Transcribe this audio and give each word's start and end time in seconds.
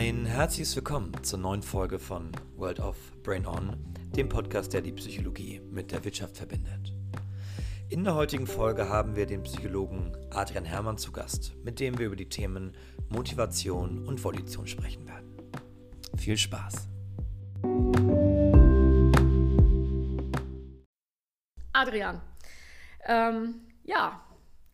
Ein 0.00 0.24
herzliches 0.24 0.74
Willkommen 0.76 1.12
zur 1.22 1.38
neuen 1.40 1.62
Folge 1.62 1.98
von 1.98 2.32
World 2.56 2.80
of 2.80 2.96
Brain 3.22 3.46
On, 3.46 3.76
dem 4.16 4.30
Podcast, 4.30 4.72
der 4.72 4.80
die 4.80 4.92
Psychologie 4.92 5.60
mit 5.70 5.92
der 5.92 6.02
Wirtschaft 6.02 6.38
verbindet. 6.38 6.94
In 7.90 8.04
der 8.04 8.14
heutigen 8.14 8.46
Folge 8.46 8.88
haben 8.88 9.14
wir 9.14 9.26
den 9.26 9.42
Psychologen 9.42 10.16
Adrian 10.30 10.64
Hermann 10.64 10.96
zu 10.96 11.12
Gast, 11.12 11.52
mit 11.64 11.80
dem 11.80 11.98
wir 11.98 12.06
über 12.06 12.16
die 12.16 12.30
Themen 12.30 12.74
Motivation 13.10 14.08
und 14.08 14.24
Volition 14.24 14.66
sprechen 14.66 15.06
werden. 15.06 15.34
Viel 16.16 16.38
Spaß! 16.38 16.88
Adrian, 21.74 22.22
ähm, 23.06 23.54
ja, 23.84 24.22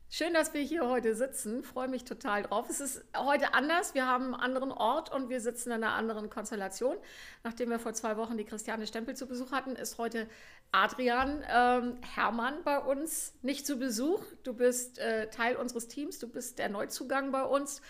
Schön, 0.08 0.32
dass 0.34 0.54
wir 0.54 0.60
hier 0.60 0.88
heute 0.88 1.16
sitzen. 1.16 1.64
Freue 1.64 1.88
mich 1.88 2.04
total 2.04 2.44
drauf. 2.44 2.70
Es 2.70 2.78
ist 2.80 3.04
heute 3.16 3.54
anders. 3.54 3.94
Wir 3.94 4.06
haben 4.06 4.26
einen 4.26 4.34
anderen 4.34 4.70
Ort 4.70 5.12
und 5.12 5.28
wir 5.28 5.40
sitzen 5.40 5.70
in 5.70 5.82
einer 5.82 5.94
anderen 5.94 6.30
Konstellation. 6.30 6.96
Nachdem 7.42 7.70
wir 7.70 7.80
vor 7.80 7.92
zwei 7.92 8.16
Wochen 8.16 8.38
die 8.38 8.44
Christiane 8.44 8.86
Stempel 8.86 9.16
zu 9.16 9.26
Besuch 9.26 9.50
hatten, 9.50 9.74
ist 9.74 9.98
heute 9.98 10.28
Adrian 10.70 11.44
ähm, 11.52 11.98
Hermann 12.14 12.62
bei 12.62 12.78
uns 12.78 13.34
nicht 13.42 13.66
zu 13.66 13.78
Besuch. 13.78 14.22
Du 14.44 14.54
bist 14.54 15.00
äh, 15.00 15.28
Teil 15.28 15.56
unseres 15.56 15.88
Teams. 15.88 16.20
Du 16.20 16.28
bist 16.28 16.60
der 16.60 16.68
Neuzugang 16.68 17.32
bei 17.32 17.42
uns. 17.42 17.82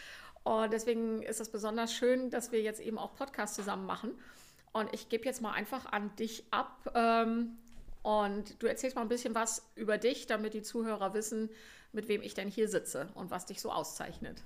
Und 0.42 0.72
deswegen 0.72 1.22
ist 1.22 1.40
es 1.40 1.50
besonders 1.50 1.92
schön, 1.92 2.30
dass 2.30 2.50
wir 2.50 2.62
jetzt 2.62 2.80
eben 2.80 2.96
auch 2.96 3.14
Podcast 3.14 3.54
zusammen 3.54 3.84
machen. 3.84 4.18
Und 4.72 4.92
ich 4.94 5.10
gebe 5.10 5.26
jetzt 5.26 5.42
mal 5.42 5.52
einfach 5.52 5.92
an 5.92 6.16
dich 6.16 6.44
ab. 6.50 6.90
Ähm, 6.94 7.58
und 8.02 8.62
du 8.62 8.68
erzählst 8.68 8.94
mal 8.94 9.02
ein 9.02 9.08
bisschen 9.08 9.34
was 9.34 9.68
über 9.74 9.98
dich, 9.98 10.26
damit 10.26 10.54
die 10.54 10.62
Zuhörer 10.62 11.12
wissen, 11.12 11.50
mit 11.96 12.08
wem 12.08 12.22
ich 12.22 12.34
denn 12.34 12.48
hier 12.48 12.68
sitze 12.68 13.08
und 13.14 13.32
was 13.32 13.46
dich 13.46 13.60
so 13.60 13.72
auszeichnet. 13.72 14.44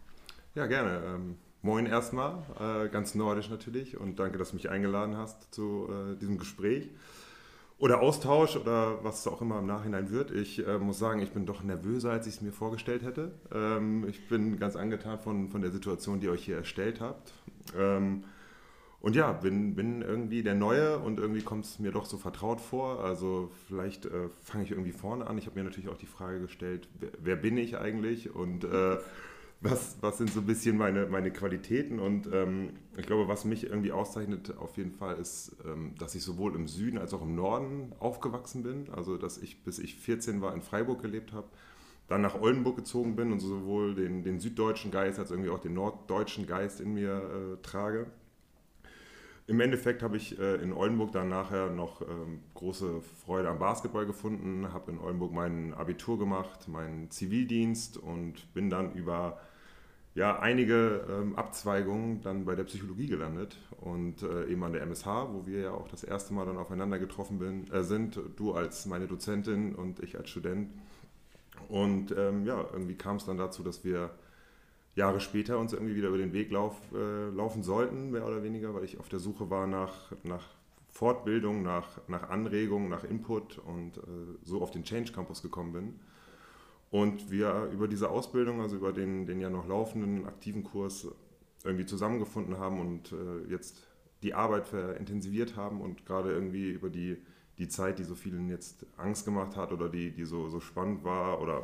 Ja, 0.54 0.66
gerne. 0.66 1.02
Ähm, 1.04 1.36
moin 1.60 1.84
erstmal, 1.84 2.42
äh, 2.58 2.88
ganz 2.88 3.14
nordisch 3.14 3.50
natürlich 3.50 3.98
und 3.98 4.18
danke, 4.18 4.38
dass 4.38 4.50
du 4.50 4.56
mich 4.56 4.70
eingeladen 4.70 5.16
hast 5.16 5.52
zu 5.54 5.88
äh, 5.90 6.16
diesem 6.16 6.38
Gespräch 6.38 6.88
oder 7.78 8.00
Austausch 8.00 8.56
oder 8.56 9.02
was 9.04 9.20
es 9.20 9.26
auch 9.26 9.40
immer 9.40 9.58
im 9.58 9.66
Nachhinein 9.66 10.10
wird. 10.10 10.30
Ich 10.30 10.66
äh, 10.66 10.78
muss 10.78 10.98
sagen, 10.98 11.20
ich 11.20 11.32
bin 11.32 11.46
doch 11.46 11.62
nervöser, 11.62 12.10
als 12.10 12.26
ich 12.26 12.34
es 12.34 12.40
mir 12.40 12.52
vorgestellt 12.52 13.02
hätte. 13.02 13.32
Ähm, 13.52 14.06
ich 14.08 14.28
bin 14.28 14.58
ganz 14.58 14.76
angetan 14.76 15.18
von, 15.18 15.48
von 15.48 15.62
der 15.62 15.70
Situation, 15.70 16.20
die 16.20 16.26
ihr 16.26 16.32
euch 16.32 16.44
hier 16.44 16.56
erstellt 16.56 17.00
habt. 17.00 17.32
Ähm, 17.76 18.24
und 19.00 19.16
ja, 19.16 19.32
bin, 19.32 19.74
bin 19.74 20.02
irgendwie 20.02 20.42
der 20.42 20.54
Neue 20.54 20.98
und 20.98 21.18
irgendwie 21.18 21.40
kommt 21.40 21.64
es 21.64 21.78
mir 21.78 21.90
doch 21.90 22.04
so 22.04 22.18
vertraut 22.18 22.60
vor. 22.60 23.02
Also 23.02 23.50
vielleicht 23.66 24.04
äh, 24.04 24.28
fange 24.42 24.64
ich 24.64 24.72
irgendwie 24.72 24.92
vorne 24.92 25.26
an. 25.26 25.38
Ich 25.38 25.46
habe 25.46 25.58
mir 25.58 25.64
natürlich 25.64 25.88
auch 25.88 25.96
die 25.96 26.06
Frage 26.06 26.40
gestellt, 26.40 26.86
wer, 26.98 27.10
wer 27.18 27.36
bin 27.36 27.56
ich 27.56 27.78
eigentlich 27.78 28.34
und 28.34 28.64
äh, 28.64 28.98
was, 29.62 29.96
was 30.02 30.18
sind 30.18 30.30
so 30.30 30.40
ein 30.40 30.46
bisschen 30.46 30.76
meine, 30.76 31.06
meine 31.06 31.30
Qualitäten. 31.30 31.98
Und 31.98 32.28
ähm, 32.30 32.74
ich 32.98 33.06
glaube, 33.06 33.26
was 33.26 33.46
mich 33.46 33.64
irgendwie 33.64 33.92
auszeichnet 33.92 34.56
auf 34.58 34.76
jeden 34.76 34.92
Fall 34.92 35.16
ist, 35.16 35.56
ähm, 35.66 35.94
dass 35.98 36.14
ich 36.14 36.22
sowohl 36.22 36.54
im 36.54 36.68
Süden 36.68 36.98
als 36.98 37.14
auch 37.14 37.22
im 37.22 37.34
Norden 37.34 37.92
aufgewachsen 38.00 38.62
bin. 38.62 38.90
Also 38.92 39.16
dass 39.16 39.38
ich 39.38 39.64
bis 39.64 39.78
ich 39.78 39.96
14 39.96 40.42
war 40.42 40.52
in 40.52 40.60
Freiburg 40.60 41.00
gelebt 41.00 41.32
habe 41.32 41.48
dann 42.08 42.22
nach 42.22 42.40
Oldenburg 42.40 42.74
gezogen 42.74 43.14
bin 43.14 43.30
und 43.30 43.38
sowohl 43.38 43.94
den, 43.94 44.24
den 44.24 44.40
süddeutschen 44.40 44.90
Geist 44.90 45.20
als 45.20 45.30
irgendwie 45.30 45.50
auch 45.50 45.60
den 45.60 45.74
norddeutschen 45.74 46.44
Geist 46.44 46.80
in 46.80 46.94
mir 46.94 47.12
äh, 47.12 47.62
trage. 47.62 48.08
Im 49.50 49.58
Endeffekt 49.58 50.04
habe 50.04 50.16
ich 50.16 50.38
äh, 50.38 50.62
in 50.62 50.72
Oldenburg 50.72 51.10
dann 51.10 51.28
nachher 51.28 51.70
noch 51.70 52.02
ähm, 52.02 52.38
große 52.54 53.00
Freude 53.24 53.48
am 53.48 53.58
Basketball 53.58 54.06
gefunden, 54.06 54.72
habe 54.72 54.92
in 54.92 55.00
Oldenburg 55.00 55.32
mein 55.32 55.74
Abitur 55.74 56.20
gemacht, 56.20 56.68
meinen 56.68 57.10
Zivildienst 57.10 57.96
und 57.96 58.54
bin 58.54 58.70
dann 58.70 58.92
über 58.92 59.40
ja, 60.14 60.38
einige 60.38 61.04
ähm, 61.10 61.34
Abzweigungen 61.34 62.20
dann 62.20 62.44
bei 62.44 62.54
der 62.54 62.62
Psychologie 62.62 63.08
gelandet 63.08 63.56
und 63.80 64.22
äh, 64.22 64.46
eben 64.46 64.62
an 64.62 64.72
der 64.72 64.82
MSH, 64.82 65.06
wo 65.32 65.44
wir 65.46 65.62
ja 65.62 65.70
auch 65.72 65.88
das 65.88 66.04
erste 66.04 66.32
Mal 66.32 66.46
dann 66.46 66.56
aufeinander 66.56 67.00
getroffen 67.00 67.40
bin, 67.40 67.68
äh, 67.72 67.82
sind, 67.82 68.20
du 68.36 68.52
als 68.52 68.86
meine 68.86 69.08
Dozentin 69.08 69.74
und 69.74 69.98
ich 69.98 70.16
als 70.16 70.30
Student. 70.30 70.70
Und 71.68 72.14
ähm, 72.16 72.44
ja, 72.44 72.64
irgendwie 72.72 72.94
kam 72.94 73.16
es 73.16 73.24
dann 73.24 73.36
dazu, 73.36 73.64
dass 73.64 73.82
wir 73.84 74.10
Jahre 74.96 75.20
später 75.20 75.58
uns 75.58 75.72
irgendwie 75.72 75.94
wieder 75.94 76.08
über 76.08 76.18
den 76.18 76.32
Weg 76.32 76.50
lauf, 76.50 76.76
äh, 76.92 77.28
laufen 77.30 77.62
sollten, 77.62 78.10
mehr 78.10 78.26
oder 78.26 78.42
weniger, 78.42 78.74
weil 78.74 78.84
ich 78.84 78.98
auf 78.98 79.08
der 79.08 79.20
Suche 79.20 79.50
war 79.50 79.66
nach, 79.66 80.12
nach 80.24 80.46
Fortbildung, 80.88 81.62
nach, 81.62 81.88
nach 82.08 82.28
Anregung, 82.30 82.88
nach 82.88 83.04
Input 83.04 83.58
und 83.58 83.98
äh, 83.98 84.00
so 84.42 84.60
auf 84.60 84.70
den 84.70 84.82
Change 84.82 85.12
Campus 85.12 85.42
gekommen 85.42 85.72
bin. 85.72 86.00
Und 86.90 87.30
wir 87.30 87.70
über 87.72 87.86
diese 87.86 88.10
Ausbildung, 88.10 88.60
also 88.60 88.76
über 88.76 88.92
den, 88.92 89.26
den 89.26 89.40
ja 89.40 89.48
noch 89.48 89.66
laufenden 89.68 90.26
aktiven 90.26 90.64
Kurs, 90.64 91.06
irgendwie 91.62 91.86
zusammengefunden 91.86 92.58
haben 92.58 92.80
und 92.80 93.12
äh, 93.12 93.50
jetzt 93.50 93.86
die 94.22 94.34
Arbeit 94.34 94.72
intensiviert 94.98 95.56
haben 95.56 95.80
und 95.80 96.04
gerade 96.04 96.32
irgendwie 96.32 96.70
über 96.70 96.90
die, 96.90 97.16
die 97.58 97.68
Zeit, 97.68 97.98
die 97.98 98.04
so 98.04 98.14
vielen 98.14 98.50
jetzt 98.50 98.84
Angst 98.96 99.24
gemacht 99.24 99.56
hat 99.56 99.72
oder 99.72 99.88
die, 99.88 100.10
die 100.10 100.24
so, 100.24 100.48
so 100.48 100.60
spannend 100.60 101.04
war 101.04 101.40
oder 101.40 101.62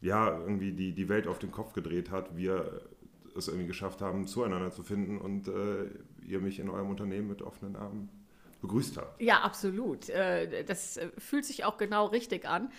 ja, 0.00 0.38
irgendwie 0.38 0.72
die, 0.72 0.92
die 0.92 1.08
Welt 1.08 1.26
auf 1.26 1.38
den 1.38 1.50
Kopf 1.50 1.72
gedreht 1.72 2.10
hat, 2.10 2.36
wir 2.36 2.82
es 3.36 3.48
irgendwie 3.48 3.66
geschafft 3.66 4.00
haben, 4.00 4.26
zueinander 4.26 4.70
zu 4.70 4.82
finden 4.82 5.18
und 5.18 5.48
äh, 5.48 5.86
ihr 6.26 6.40
mich 6.40 6.58
in 6.58 6.68
eurem 6.68 6.90
Unternehmen 6.90 7.28
mit 7.28 7.42
offenen 7.42 7.76
Armen 7.76 8.08
begrüßt 8.60 8.96
habt. 8.96 9.20
Ja, 9.20 9.40
absolut. 9.40 10.08
Äh, 10.08 10.64
das 10.64 10.96
äh, 10.96 11.08
fühlt 11.18 11.44
sich 11.44 11.64
auch 11.64 11.76
genau 11.78 12.06
richtig 12.06 12.46
an. 12.46 12.70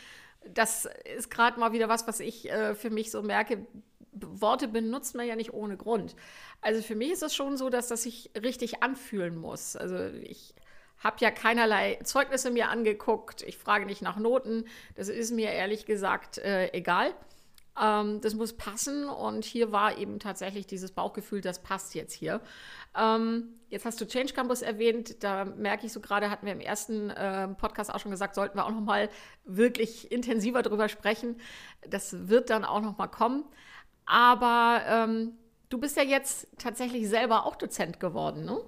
Das 0.53 0.87
ist 1.17 1.29
gerade 1.29 1.59
mal 1.59 1.71
wieder 1.71 1.89
was, 1.89 2.07
was 2.07 2.19
ich 2.19 2.49
äh, 2.49 2.75
für 2.75 2.89
mich 2.89 3.11
so 3.11 3.21
merke. 3.21 3.65
Worte 4.11 4.67
benutzt 4.67 5.15
man 5.15 5.27
ja 5.27 5.35
nicht 5.35 5.53
ohne 5.53 5.77
Grund. 5.77 6.15
Also 6.61 6.81
für 6.81 6.95
mich 6.95 7.11
ist 7.11 7.23
es 7.23 7.35
schon 7.35 7.57
so, 7.57 7.69
dass 7.69 7.87
das 7.87 8.03
sich 8.03 8.31
richtig 8.41 8.83
anfühlen 8.83 9.37
muss. 9.37 9.75
Also 9.75 9.97
ich 10.23 10.55
habe 10.99 11.17
ja 11.19 11.31
keinerlei 11.31 11.99
Zeugnisse 12.03 12.51
mir 12.51 12.69
angeguckt. 12.69 13.41
Ich 13.43 13.57
frage 13.57 13.85
nicht 13.85 14.01
nach 14.01 14.17
Noten. 14.17 14.65
Das 14.95 15.07
ist 15.07 15.31
mir 15.31 15.51
ehrlich 15.51 15.85
gesagt 15.85 16.37
äh, 16.39 16.71
egal. 16.73 17.13
Ähm, 17.81 18.19
das 18.21 18.35
muss 18.35 18.53
passen 18.53 19.07
und 19.07 19.45
hier 19.45 19.71
war 19.71 19.97
eben 19.97 20.19
tatsächlich 20.19 20.67
dieses 20.67 20.91
Bauchgefühl, 20.91 21.41
das 21.41 21.59
passt 21.59 21.95
jetzt 21.95 22.13
hier. 22.13 22.41
Ähm, 22.97 23.59
jetzt 23.69 23.85
hast 23.85 24.01
du 24.01 24.07
Change 24.07 24.33
Campus 24.33 24.61
erwähnt. 24.61 25.23
Da 25.23 25.45
merke 25.45 25.85
ich 25.85 25.93
so 25.93 26.01
gerade, 26.01 26.29
hatten 26.29 26.45
wir 26.45 26.53
im 26.53 26.59
ersten 26.59 27.09
äh, 27.09 27.47
Podcast 27.49 27.93
auch 27.93 27.99
schon 27.99 28.11
gesagt, 28.11 28.35
sollten 28.35 28.57
wir 28.57 28.65
auch 28.65 28.71
noch 28.71 28.81
mal 28.81 29.09
wirklich 29.45 30.11
intensiver 30.11 30.61
darüber 30.61 30.89
sprechen. 30.89 31.39
Das 31.87 32.27
wird 32.27 32.49
dann 32.49 32.65
auch 32.65 32.81
noch 32.81 32.97
mal 32.97 33.07
kommen. 33.07 33.45
Aber 34.05 34.81
ähm, 34.87 35.37
du 35.69 35.77
bist 35.77 35.95
ja 35.95 36.03
jetzt 36.03 36.47
tatsächlich 36.57 37.07
selber 37.07 37.45
auch 37.45 37.55
Dozent 37.55 37.99
geworden, 37.99 38.43
ne? 38.43 38.59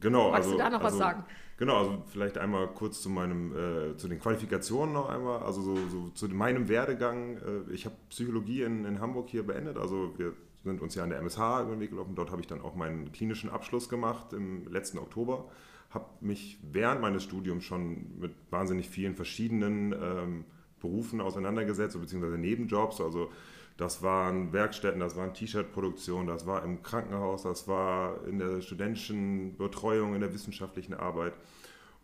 Genau. 0.00 0.30
Magst 0.30 0.46
also, 0.46 0.52
du 0.52 0.58
da 0.58 0.70
noch 0.70 0.82
also, 0.82 0.98
was 0.98 0.98
sagen? 0.98 1.26
Genau, 1.58 1.78
also 1.78 2.02
vielleicht 2.06 2.36
einmal 2.36 2.68
kurz 2.68 3.00
zu 3.00 3.08
meinem, 3.08 3.52
äh, 3.52 3.96
zu 3.96 4.08
den 4.08 4.20
Qualifikationen 4.20 4.92
noch 4.92 5.08
einmal, 5.08 5.42
also 5.42 5.62
so, 5.62 5.74
so 5.88 6.08
zu 6.10 6.28
meinem 6.28 6.68
Werdegang. 6.68 7.38
Äh, 7.38 7.72
ich 7.72 7.86
habe 7.86 7.94
Psychologie 8.10 8.62
in, 8.62 8.84
in 8.84 9.00
Hamburg 9.00 9.30
hier 9.30 9.46
beendet, 9.46 9.78
also 9.78 10.12
wir 10.18 10.34
sind 10.64 10.82
uns 10.82 10.94
ja 10.94 11.04
an 11.04 11.10
der 11.10 11.20
MSH 11.20 11.62
über 11.62 11.70
den 11.70 11.80
Weg 11.80 11.90
gelaufen. 11.90 12.14
Dort 12.14 12.30
habe 12.30 12.42
ich 12.42 12.46
dann 12.46 12.60
auch 12.60 12.74
meinen 12.74 13.10
klinischen 13.12 13.48
Abschluss 13.48 13.88
gemacht 13.88 14.32
im 14.32 14.70
letzten 14.70 14.98
Oktober. 14.98 15.48
Habe 15.90 16.06
mich 16.20 16.58
während 16.72 17.00
meines 17.00 17.22
Studiums 17.22 17.64
schon 17.64 18.18
mit 18.18 18.32
wahnsinnig 18.50 18.90
vielen 18.90 19.14
verschiedenen 19.14 19.92
ähm, 19.92 20.44
Berufen 20.80 21.20
auseinandergesetzt, 21.20 21.98
beziehungsweise 21.98 22.36
Nebenjobs. 22.36 23.00
Also 23.00 23.30
das 23.76 24.02
waren 24.02 24.52
Werkstätten, 24.52 25.00
das 25.00 25.16
waren 25.16 25.34
T-Shirt-Produktion, 25.34 26.26
das 26.26 26.46
war 26.46 26.64
im 26.64 26.82
Krankenhaus, 26.82 27.42
das 27.42 27.68
war 27.68 28.26
in 28.26 28.38
der 28.38 28.62
studentischen 28.62 29.56
Betreuung, 29.56 30.14
in 30.14 30.20
der 30.20 30.32
wissenschaftlichen 30.32 30.94
Arbeit. 30.94 31.34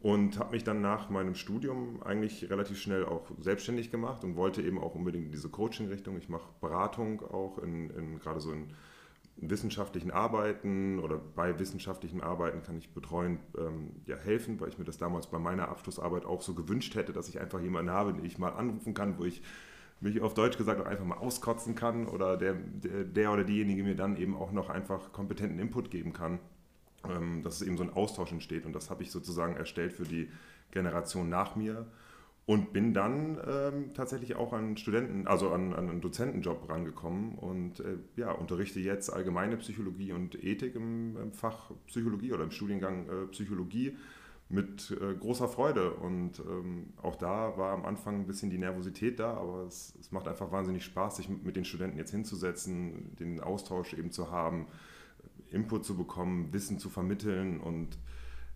Und 0.00 0.38
habe 0.38 0.50
mich 0.50 0.64
dann 0.64 0.80
nach 0.80 1.10
meinem 1.10 1.36
Studium 1.36 2.02
eigentlich 2.02 2.50
relativ 2.50 2.80
schnell 2.80 3.04
auch 3.04 3.30
selbstständig 3.38 3.92
gemacht 3.92 4.24
und 4.24 4.34
wollte 4.34 4.60
eben 4.60 4.80
auch 4.80 4.96
unbedingt 4.96 5.26
in 5.26 5.30
diese 5.30 5.48
Coaching-Richtung. 5.48 6.16
Ich 6.18 6.28
mache 6.28 6.48
Beratung 6.60 7.22
auch 7.22 7.58
in, 7.58 7.88
in 7.90 8.18
gerade 8.18 8.40
so 8.40 8.50
in 8.50 8.72
wissenschaftlichen 9.36 10.10
Arbeiten 10.10 10.98
oder 10.98 11.18
bei 11.18 11.58
wissenschaftlichen 11.58 12.20
Arbeiten 12.20 12.62
kann 12.62 12.78
ich 12.78 12.92
betreuend 12.92 13.40
ähm, 13.56 13.92
ja, 14.06 14.16
helfen, 14.16 14.60
weil 14.60 14.68
ich 14.68 14.78
mir 14.78 14.84
das 14.84 14.98
damals 14.98 15.28
bei 15.28 15.38
meiner 15.38 15.68
Abschlussarbeit 15.68 16.24
auch 16.24 16.42
so 16.42 16.54
gewünscht 16.54 16.96
hätte, 16.96 17.12
dass 17.12 17.28
ich 17.28 17.40
einfach 17.40 17.60
jemanden 17.60 17.92
habe, 17.92 18.12
den 18.12 18.24
ich 18.24 18.38
mal 18.38 18.50
anrufen 18.50 18.94
kann, 18.94 19.18
wo 19.18 19.24
ich 19.24 19.40
mich 20.02 20.20
auf 20.20 20.34
Deutsch 20.34 20.58
gesagt 20.58 20.80
auch 20.80 20.86
einfach 20.86 21.04
mal 21.04 21.18
auskotzen 21.18 21.74
kann 21.74 22.06
oder 22.06 22.36
der, 22.36 22.54
der, 22.54 23.04
der, 23.04 23.32
oder 23.32 23.44
diejenige 23.44 23.82
mir 23.82 23.94
dann 23.94 24.16
eben 24.16 24.36
auch 24.36 24.52
noch 24.52 24.68
einfach 24.68 25.12
kompetenten 25.12 25.58
Input 25.58 25.90
geben 25.90 26.12
kann, 26.12 26.40
ähm, 27.08 27.42
dass 27.42 27.56
es 27.56 27.62
eben 27.62 27.76
so 27.76 27.84
ein 27.84 27.92
Austausch 27.92 28.32
entsteht. 28.32 28.66
Und 28.66 28.74
das 28.74 28.90
habe 28.90 29.02
ich 29.02 29.10
sozusagen 29.10 29.56
erstellt 29.56 29.92
für 29.92 30.04
die 30.04 30.28
Generation 30.72 31.28
nach 31.28 31.56
mir 31.56 31.86
und 32.44 32.72
bin 32.72 32.92
dann 32.92 33.38
ähm, 33.46 33.94
tatsächlich 33.94 34.34
auch 34.34 34.52
an 34.52 34.76
Studenten, 34.76 35.28
also 35.28 35.50
an, 35.50 35.72
an 35.72 35.88
einen 35.88 36.00
Dozentenjob 36.00 36.68
rangekommen 36.68 37.36
und 37.36 37.80
äh, 37.80 37.98
ja, 38.16 38.32
unterrichte 38.32 38.80
jetzt 38.80 39.10
allgemeine 39.10 39.56
Psychologie 39.58 40.12
und 40.12 40.42
Ethik 40.42 40.74
im, 40.74 41.16
im 41.16 41.32
Fach 41.32 41.70
Psychologie 41.86 42.32
oder 42.32 42.42
im 42.42 42.50
Studiengang 42.50 43.08
äh, 43.08 43.26
Psychologie 43.30 43.96
mit 44.52 44.90
äh, 44.90 45.14
großer 45.14 45.48
Freude. 45.48 45.94
Und 45.94 46.38
ähm, 46.40 46.92
auch 47.02 47.16
da 47.16 47.56
war 47.56 47.72
am 47.72 47.84
Anfang 47.84 48.20
ein 48.20 48.26
bisschen 48.26 48.50
die 48.50 48.58
Nervosität 48.58 49.18
da, 49.18 49.34
aber 49.34 49.64
es, 49.66 49.96
es, 49.98 50.12
macht 50.12 50.28
einfach 50.28 50.52
wahnsinnig 50.52 50.84
Spaß, 50.84 51.16
sich 51.16 51.28
mit 51.28 51.56
den 51.56 51.64
Studenten 51.64 51.96
jetzt 51.96 52.10
hinzusetzen, 52.10 53.16
den 53.16 53.40
Austausch 53.40 53.94
eben 53.94 54.12
zu 54.12 54.30
haben. 54.30 54.66
Input 55.50 55.84
zu 55.84 55.96
bekommen, 55.96 56.52
Wissen 56.52 56.78
zu 56.78 56.88
vermitteln 56.88 57.60
und 57.60 57.98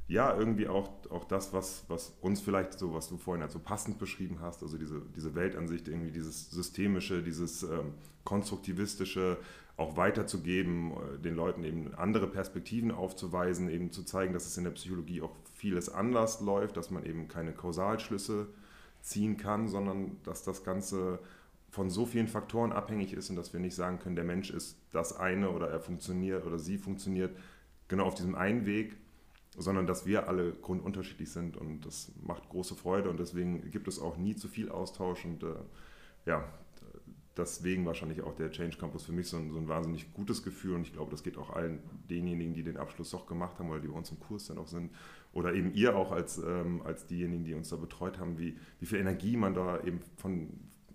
ja, 0.09 0.37
irgendwie 0.37 0.69
auch, 0.69 0.89
auch 1.11 1.25
das, 1.25 1.53
was, 1.53 1.85
was 1.89 2.17
uns 2.21 2.41
vielleicht 2.41 2.79
so, 2.79 2.95
was 2.95 3.09
du 3.09 3.17
vorhin 3.17 3.43
halt 3.43 3.51
so 3.51 3.59
passend 3.59 3.99
beschrieben 3.99 4.39
hast, 4.41 4.63
also 4.63 4.79
diese, 4.79 5.03
diese 5.17 5.35
Weltansicht, 5.35 5.89
irgendwie 5.89 6.13
dieses 6.13 6.51
Systemische, 6.51 7.23
dieses 7.23 7.65
ähm, 7.65 7.95
Konstruktivistische 8.25 9.39
auch 9.76 9.96
weiterzugeben, 9.96 10.93
äh, 10.93 11.19
den 11.19 11.34
Leuten 11.34 11.64
eben 11.64 11.94
andere 11.94 12.26
Perspektiven 12.26 12.90
aufzuweisen, 12.90 13.69
eben 13.69 13.93
zu 13.93 14.05
zeigen, 14.05 14.32
dass 14.32 14.46
es 14.46 14.56
in 14.56 14.64
der 14.64 14.70
Psychologie 14.73 15.23
auch 15.23 15.34
vieles 15.55 15.88
anders 15.88 16.40
läuft, 16.40 16.76
dass 16.76 16.90
man 16.90 17.05
eben 17.05 17.28
keine 17.28 17.52
Kausalschlüsse 17.52 18.49
ziehen 19.00 19.37
kann, 19.37 19.69
sondern 19.69 20.17
dass 20.25 20.43
das 20.43 20.64
Ganze 20.64 21.19
von 21.70 21.90
so 21.90 22.06
vielen 22.06 22.28
Faktoren 22.28 22.73
abhängig 22.73 23.12
ist 23.12 23.28
und 23.28 23.37
dass 23.37 23.52
wir 23.52 23.61
nicht 23.61 23.75
sagen 23.75 23.99
können, 23.99 24.17
der 24.17 24.25
Mensch 24.25 24.50
ist 24.50 24.78
das 24.93 25.17
eine 25.17 25.50
oder 25.50 25.69
er 25.69 25.81
funktioniert 25.81 26.46
oder 26.46 26.58
sie 26.58 26.78
funktioniert 26.78 27.37
genau 27.88 28.05
auf 28.05 28.14
diesem 28.14 28.34
einen 28.34 28.67
Weg, 28.67 28.96
sondern 29.58 29.87
dass 29.87 30.06
wir 30.06 30.28
alle 30.28 30.52
grundunterschiedlich 30.52 31.31
sind 31.31 31.56
und 31.56 31.84
das 31.84 32.12
macht 32.23 32.49
große 32.49 32.75
Freude 32.75 33.11
und 33.11 33.20
deswegen 33.20 33.70
gibt 33.70 33.88
es 33.88 33.99
auch 33.99 34.17
nie 34.17 34.34
zu 34.34 34.49
viel 34.49 34.70
Austausch 34.70 35.25
und 35.25 35.43
äh, 35.43 35.55
ja, 36.25 36.44
deswegen 37.37 37.85
wahrscheinlich 37.85 38.23
auch 38.23 38.35
der 38.35 38.50
Change 38.50 38.77
Campus 38.79 39.05
für 39.05 39.12
mich 39.12 39.29
so 39.29 39.37
ein, 39.37 39.50
so 39.50 39.59
ein, 39.59 39.69
wahnsinnig 39.69 40.12
gutes 40.15 40.43
Gefühl. 40.43 40.75
Und 40.75 40.83
ich 40.83 40.93
glaube, 40.93 41.11
das 41.11 41.23
geht 41.23 41.37
auch 41.37 41.50
allen 41.50 41.81
denjenigen, 42.09 42.55
die 42.55 42.62
den 42.62 42.77
Abschluss 42.77 43.11
doch 43.11 43.27
gemacht 43.27 43.59
haben 43.59 43.71
oder 43.71 43.81
die 43.81 43.88
bei 43.88 43.97
uns 43.97 44.11
im 44.11 44.21
Kurs 44.21 44.47
dann 44.47 44.59
auch 44.59 44.69
sind. 44.69 44.91
Oder 45.33 45.55
eben 45.55 45.75
ihr 45.75 45.97
auch 45.97 46.12
als, 46.12 46.38
ähm, 46.38 46.83
als 46.83 47.06
diejenigen, 47.06 47.44
die 47.44 47.55
uns 47.55 47.69
da 47.69 47.77
betreut 47.77 48.19
haben, 48.19 48.38
wie, 48.38 48.56
wie 48.81 48.87
viel 48.87 48.99
Energie 48.99 49.37
man 49.37 49.55
da 49.55 49.81
eben 49.83 50.00
von 50.17 50.49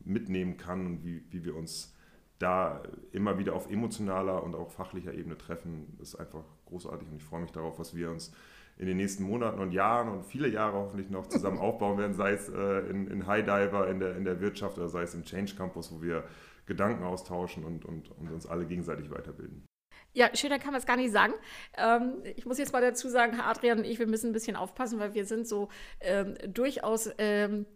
mitnehmen 0.04 0.58
kann 0.58 0.86
und 0.88 1.06
wie, 1.06 1.24
wie 1.30 1.46
wir 1.46 1.56
uns 1.56 1.94
da 2.40 2.82
immer 3.12 3.38
wieder 3.38 3.56
auf 3.56 3.70
emotionaler 3.70 4.44
und 4.44 4.56
auch 4.56 4.72
fachlicher 4.72 5.14
Ebene 5.14 5.38
treffen, 5.38 5.96
ist 6.02 6.16
einfach 6.16 6.44
großartig. 6.66 7.08
Und 7.08 7.18
ich 7.18 7.24
freue 7.24 7.42
mich 7.42 7.52
darauf, 7.52 7.78
was 7.78 7.96
wir 7.96 8.10
uns 8.10 8.34
in 8.82 8.88
den 8.88 8.98
nächsten 8.98 9.24
Monaten 9.24 9.60
und 9.60 9.72
Jahren 9.74 10.10
und 10.10 10.26
viele 10.26 10.48
Jahre 10.48 10.76
hoffentlich 10.78 11.12
noch 11.12 11.28
zusammen 11.28 11.58
aufbauen 11.60 12.00
werden, 12.00 12.16
sei 12.16 12.32
es 12.32 12.50
äh, 12.50 12.80
in, 12.90 13.08
in 13.08 13.28
High 13.28 13.46
Diver, 13.46 13.88
in 13.88 14.00
der, 14.00 14.18
in 14.18 14.26
der 14.26 14.42
Wirtschaft 14.42 14.80
oder 14.80 14.90
sei 14.90 15.04
es 15.04 15.14
im 15.14 15.24
Change 15.24 15.54
Campus, 15.56 15.92
wo 15.94 16.02
wir 16.02 16.24
Gedanken 16.66 17.04
austauschen 17.04 17.64
und, 17.64 17.86
und, 17.86 18.10
und 18.18 18.32
uns 18.32 18.48
alle 18.48 18.66
gegenseitig 18.66 19.12
weiterbilden. 19.12 19.68
Ja, 20.14 20.36
schöner 20.36 20.58
kann 20.58 20.72
man 20.72 20.80
es 20.80 20.88
gar 20.88 20.98
nicht 20.98 21.12
sagen. 21.12 21.34
Ähm, 21.78 22.24
ich 22.36 22.48
muss 22.48 22.58
jetzt 22.58 22.74
mal 22.74 22.82
dazu 22.82 23.08
sagen, 23.08 23.36
Herr 23.36 23.48
Adrian 23.48 23.78
und 23.78 23.86
ich, 23.86 24.00
wir 24.00 24.08
müssen 24.08 24.32
ein 24.32 24.34
bisschen 24.34 24.56
aufpassen, 24.56 25.00
weil 25.00 25.14
wir 25.14 25.26
sind 25.26 25.48
so 25.48 25.70
ähm, 26.00 26.36
durchaus 26.48 27.08
ähm, 27.20 27.68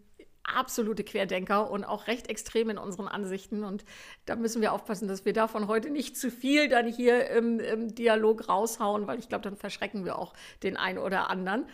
absolute 0.47 1.03
Querdenker 1.03 1.69
und 1.69 1.83
auch 1.83 2.07
recht 2.07 2.29
extrem 2.29 2.69
in 2.69 2.77
unseren 2.77 3.07
Ansichten. 3.07 3.63
Und 3.63 3.85
da 4.25 4.35
müssen 4.35 4.61
wir 4.61 4.73
aufpassen, 4.73 5.07
dass 5.07 5.25
wir 5.25 5.33
davon 5.33 5.67
heute 5.67 5.89
nicht 5.89 6.17
zu 6.17 6.31
viel 6.31 6.67
dann 6.67 6.87
hier 6.87 7.29
im, 7.29 7.59
im 7.59 7.95
Dialog 7.95 8.47
raushauen, 8.49 9.07
weil 9.07 9.19
ich 9.19 9.29
glaube, 9.29 9.43
dann 9.43 9.55
verschrecken 9.55 10.05
wir 10.05 10.17
auch 10.17 10.33
den 10.63 10.77
einen 10.77 10.99
oder 10.99 11.29
anderen. 11.29 11.65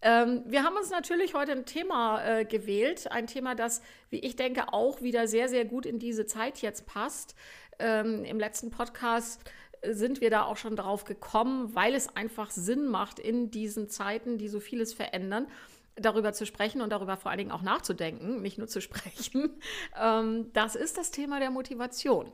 Ähm, 0.00 0.42
wir 0.46 0.62
haben 0.62 0.76
uns 0.76 0.90
natürlich 0.90 1.34
heute 1.34 1.52
ein 1.52 1.66
Thema 1.66 2.24
äh, 2.24 2.44
gewählt, 2.44 3.10
ein 3.10 3.26
Thema, 3.26 3.54
das, 3.54 3.82
wie 4.10 4.20
ich 4.20 4.36
denke, 4.36 4.72
auch 4.72 5.02
wieder 5.02 5.26
sehr, 5.26 5.48
sehr 5.48 5.64
gut 5.64 5.86
in 5.86 5.98
diese 5.98 6.26
Zeit 6.26 6.58
jetzt 6.58 6.86
passt. 6.86 7.34
Ähm, 7.80 8.24
Im 8.24 8.38
letzten 8.38 8.70
Podcast 8.70 9.42
sind 9.82 10.20
wir 10.20 10.30
da 10.30 10.44
auch 10.44 10.56
schon 10.56 10.76
drauf 10.76 11.04
gekommen, 11.04 11.74
weil 11.74 11.94
es 11.94 12.14
einfach 12.16 12.50
Sinn 12.50 12.86
macht 12.86 13.18
in 13.18 13.50
diesen 13.50 13.88
Zeiten, 13.88 14.38
die 14.38 14.48
so 14.48 14.60
vieles 14.60 14.92
verändern 14.92 15.46
darüber 16.00 16.32
zu 16.32 16.46
sprechen 16.46 16.80
und 16.80 16.90
darüber 16.90 17.16
vor 17.16 17.30
allen 17.30 17.38
Dingen 17.38 17.52
auch 17.52 17.62
nachzudenken, 17.62 18.42
nicht 18.42 18.58
nur 18.58 18.68
zu 18.68 18.80
sprechen, 18.82 19.60
ähm, 20.00 20.52
das 20.52 20.74
ist 20.74 20.98
das 20.98 21.10
Thema 21.10 21.40
der 21.40 21.50
Motivation. 21.50 22.32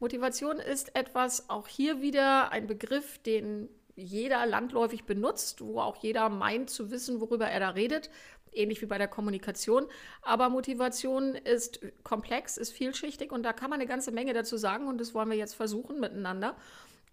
Motivation 0.00 0.58
ist 0.58 0.94
etwas, 0.94 1.50
auch 1.50 1.66
hier 1.66 2.00
wieder 2.00 2.52
ein 2.52 2.66
Begriff, 2.66 3.18
den 3.18 3.68
jeder 3.96 4.46
landläufig 4.46 5.04
benutzt, 5.04 5.60
wo 5.60 5.80
auch 5.80 5.96
jeder 5.96 6.28
meint 6.28 6.70
zu 6.70 6.92
wissen, 6.92 7.20
worüber 7.20 7.48
er 7.48 7.58
da 7.58 7.70
redet, 7.70 8.10
ähnlich 8.52 8.80
wie 8.80 8.86
bei 8.86 8.96
der 8.96 9.08
Kommunikation. 9.08 9.86
Aber 10.22 10.50
Motivation 10.50 11.34
ist 11.34 11.80
komplex, 12.04 12.56
ist 12.56 12.72
vielschichtig 12.72 13.32
und 13.32 13.42
da 13.42 13.52
kann 13.52 13.70
man 13.70 13.80
eine 13.80 13.88
ganze 13.88 14.12
Menge 14.12 14.34
dazu 14.34 14.56
sagen 14.56 14.86
und 14.86 14.98
das 15.00 15.14
wollen 15.14 15.30
wir 15.30 15.36
jetzt 15.36 15.54
versuchen 15.54 15.98
miteinander. 15.98 16.54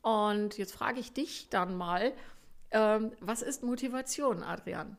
Und 0.03 0.59
jetzt 0.59 0.73
frage 0.73 0.99
ich 0.99 1.13
dich 1.13 1.49
dann 1.49 1.75
mal, 1.75 2.13
ähm, 2.69 3.11
was 3.19 3.41
ist 3.41 3.63
Motivation, 3.63 4.43
Adrian? 4.43 4.97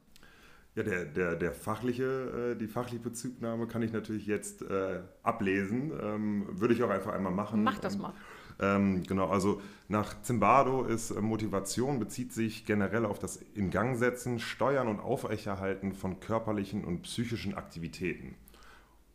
Ja, 0.76 0.82
der, 0.82 1.06
der, 1.06 1.36
der 1.36 1.52
fachliche, 1.52 2.52
äh, 2.52 2.56
die 2.56 2.66
fachliche 2.68 3.02
Bezugnahme 3.02 3.66
kann 3.66 3.80
ich 3.80 3.92
natürlich 3.92 4.26
jetzt 4.26 4.60
äh, 4.60 5.00
ablesen. 5.22 5.90
Ähm, 6.00 6.46
würde 6.50 6.74
ich 6.74 6.82
auch 6.82 6.90
einfach 6.90 7.14
einmal 7.14 7.32
machen. 7.32 7.64
Mach 7.64 7.78
das 7.78 7.96
mal. 7.96 8.12
Ähm, 8.60 9.02
genau, 9.02 9.28
also 9.28 9.62
nach 9.88 10.20
Zimbardo 10.22 10.84
ist 10.84 11.10
äh, 11.10 11.20
Motivation 11.22 11.98
bezieht 11.98 12.32
sich 12.34 12.66
generell 12.66 13.06
auf 13.06 13.18
das 13.18 13.38
Ingangsetzen, 13.54 14.38
Steuern 14.38 14.88
und 14.88 15.00
Aufrechterhalten 15.00 15.92
von 15.92 16.20
körperlichen 16.20 16.84
und 16.84 17.02
psychischen 17.02 17.54
Aktivitäten. 17.54 18.34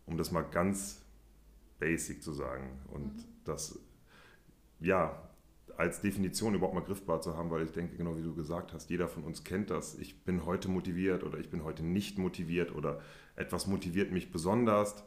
Um 0.07 0.17
das 0.17 0.31
mal 0.31 0.43
ganz 0.43 1.03
basic 1.79 2.23
zu 2.23 2.33
sagen. 2.33 2.71
Und 2.91 3.17
mhm. 3.17 3.23
das, 3.45 3.79
ja, 4.79 5.15
als 5.77 6.01
Definition 6.01 6.55
überhaupt 6.55 6.75
mal 6.75 6.83
griffbar 6.83 7.21
zu 7.21 7.35
haben, 7.35 7.49
weil 7.51 7.63
ich 7.63 7.71
denke, 7.71 7.97
genau 7.97 8.17
wie 8.17 8.23
du 8.23 8.33
gesagt 8.33 8.73
hast, 8.73 8.89
jeder 8.89 9.07
von 9.07 9.23
uns 9.23 9.43
kennt 9.43 9.69
das. 9.69 9.97
Ich 9.97 10.23
bin 10.23 10.45
heute 10.45 10.69
motiviert 10.69 11.23
oder 11.23 11.37
ich 11.39 11.49
bin 11.49 11.63
heute 11.63 11.83
nicht 11.83 12.17
motiviert 12.17 12.73
oder 12.75 13.01
etwas 13.35 13.67
motiviert 13.67 14.11
mich 14.11 14.31
besonders. 14.31 15.03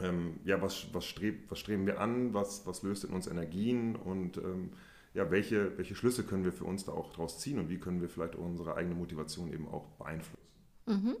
Ähm, 0.00 0.40
ja, 0.44 0.60
was, 0.60 0.92
was, 0.92 1.04
streb, 1.04 1.50
was 1.50 1.58
streben 1.58 1.86
wir 1.86 2.00
an? 2.00 2.34
Was, 2.34 2.66
was 2.66 2.82
löst 2.82 3.04
in 3.04 3.10
uns 3.10 3.26
Energien? 3.26 3.96
Und 3.96 4.38
ähm, 4.38 4.70
ja, 5.14 5.30
welche, 5.30 5.76
welche 5.78 5.94
Schlüsse 5.94 6.24
können 6.24 6.44
wir 6.44 6.52
für 6.52 6.64
uns 6.64 6.84
da 6.84 6.92
auch 6.92 7.12
draus 7.12 7.38
ziehen 7.38 7.58
und 7.58 7.68
wie 7.68 7.78
können 7.78 8.00
wir 8.00 8.08
vielleicht 8.08 8.34
unsere 8.34 8.74
eigene 8.74 8.96
Motivation 8.96 9.52
eben 9.52 9.68
auch 9.68 9.86
beeinflussen? 9.92 10.42
Mhm. 10.86 11.16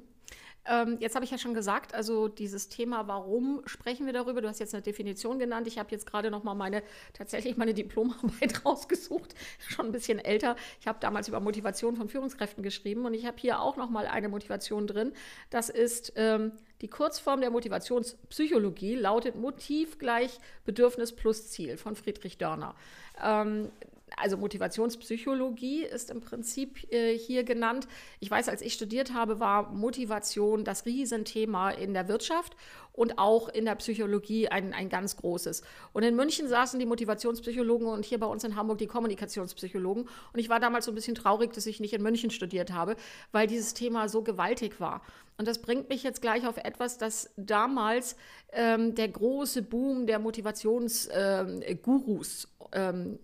Ähm, 0.66 0.96
jetzt 1.00 1.14
habe 1.14 1.24
ich 1.24 1.30
ja 1.30 1.38
schon 1.38 1.54
gesagt, 1.54 1.94
also 1.94 2.28
dieses 2.28 2.68
Thema, 2.68 3.06
warum 3.06 3.62
sprechen 3.66 4.06
wir 4.06 4.12
darüber? 4.12 4.40
Du 4.40 4.48
hast 4.48 4.60
jetzt 4.60 4.74
eine 4.74 4.82
Definition 4.82 5.38
genannt. 5.38 5.66
Ich 5.66 5.78
habe 5.78 5.90
jetzt 5.90 6.06
gerade 6.06 6.30
noch 6.30 6.42
mal 6.42 6.54
meine 6.54 6.82
tatsächlich 7.12 7.56
meine 7.56 7.74
Diplomarbeit 7.74 8.64
rausgesucht, 8.64 9.34
schon 9.68 9.86
ein 9.86 9.92
bisschen 9.92 10.18
älter. 10.18 10.56
Ich 10.80 10.86
habe 10.86 10.98
damals 11.00 11.28
über 11.28 11.40
Motivation 11.40 11.96
von 11.96 12.08
Führungskräften 12.08 12.62
geschrieben 12.62 13.04
und 13.04 13.14
ich 13.14 13.26
habe 13.26 13.36
hier 13.38 13.60
auch 13.60 13.76
noch 13.76 13.90
mal 13.90 14.06
eine 14.06 14.28
Motivation 14.28 14.86
drin. 14.86 15.12
Das 15.50 15.68
ist 15.68 16.12
ähm, 16.16 16.52
die 16.80 16.88
Kurzform 16.88 17.40
der 17.40 17.50
Motivationspsychologie 17.50 18.94
lautet 18.94 19.36
Motiv 19.36 19.98
gleich 19.98 20.38
Bedürfnis 20.64 21.12
plus 21.12 21.50
Ziel 21.50 21.76
von 21.76 21.94
Friedrich 21.94 22.38
Dörner. 22.38 22.74
Ähm, 23.22 23.70
also 24.16 24.36
Motivationspsychologie 24.36 25.84
ist 25.84 26.10
im 26.10 26.20
Prinzip 26.20 26.92
äh, 26.92 27.16
hier 27.16 27.44
genannt. 27.44 27.86
Ich 28.20 28.30
weiß, 28.30 28.48
als 28.48 28.62
ich 28.62 28.74
studiert 28.74 29.12
habe, 29.12 29.40
war 29.40 29.72
Motivation 29.72 30.62
das 30.64 30.86
Riesenthema 30.86 31.70
in 31.70 31.94
der 31.94 32.06
Wirtschaft 32.08 32.56
und 32.92 33.18
auch 33.18 33.48
in 33.48 33.64
der 33.64 33.74
Psychologie 33.74 34.46
ein, 34.48 34.72
ein 34.72 34.88
ganz 34.88 35.16
großes. 35.16 35.62
Und 35.92 36.04
in 36.04 36.14
München 36.14 36.46
saßen 36.48 36.78
die 36.78 36.86
Motivationspsychologen 36.86 37.88
und 37.88 38.04
hier 38.04 38.20
bei 38.20 38.26
uns 38.26 38.44
in 38.44 38.54
Hamburg 38.56 38.78
die 38.78 38.86
Kommunikationspsychologen. 38.86 40.04
Und 40.04 40.38
ich 40.38 40.48
war 40.48 40.60
damals 40.60 40.84
so 40.84 40.92
ein 40.92 40.94
bisschen 40.94 41.16
traurig, 41.16 41.52
dass 41.52 41.66
ich 41.66 41.80
nicht 41.80 41.92
in 41.92 42.02
München 42.02 42.30
studiert 42.30 42.72
habe, 42.72 42.94
weil 43.32 43.48
dieses 43.48 43.74
Thema 43.74 44.08
so 44.08 44.22
gewaltig 44.22 44.80
war. 44.80 45.02
Und 45.36 45.48
das 45.48 45.60
bringt 45.60 45.88
mich 45.88 46.04
jetzt 46.04 46.22
gleich 46.22 46.46
auf 46.46 46.58
etwas, 46.58 46.96
das 46.96 47.32
damals 47.36 48.14
ähm, 48.52 48.94
der 48.94 49.08
große 49.08 49.62
Boom 49.62 50.06
der 50.06 50.20
Motivationsgurus 50.20 52.48
ähm, 52.72 52.72
ähm, 52.72 53.18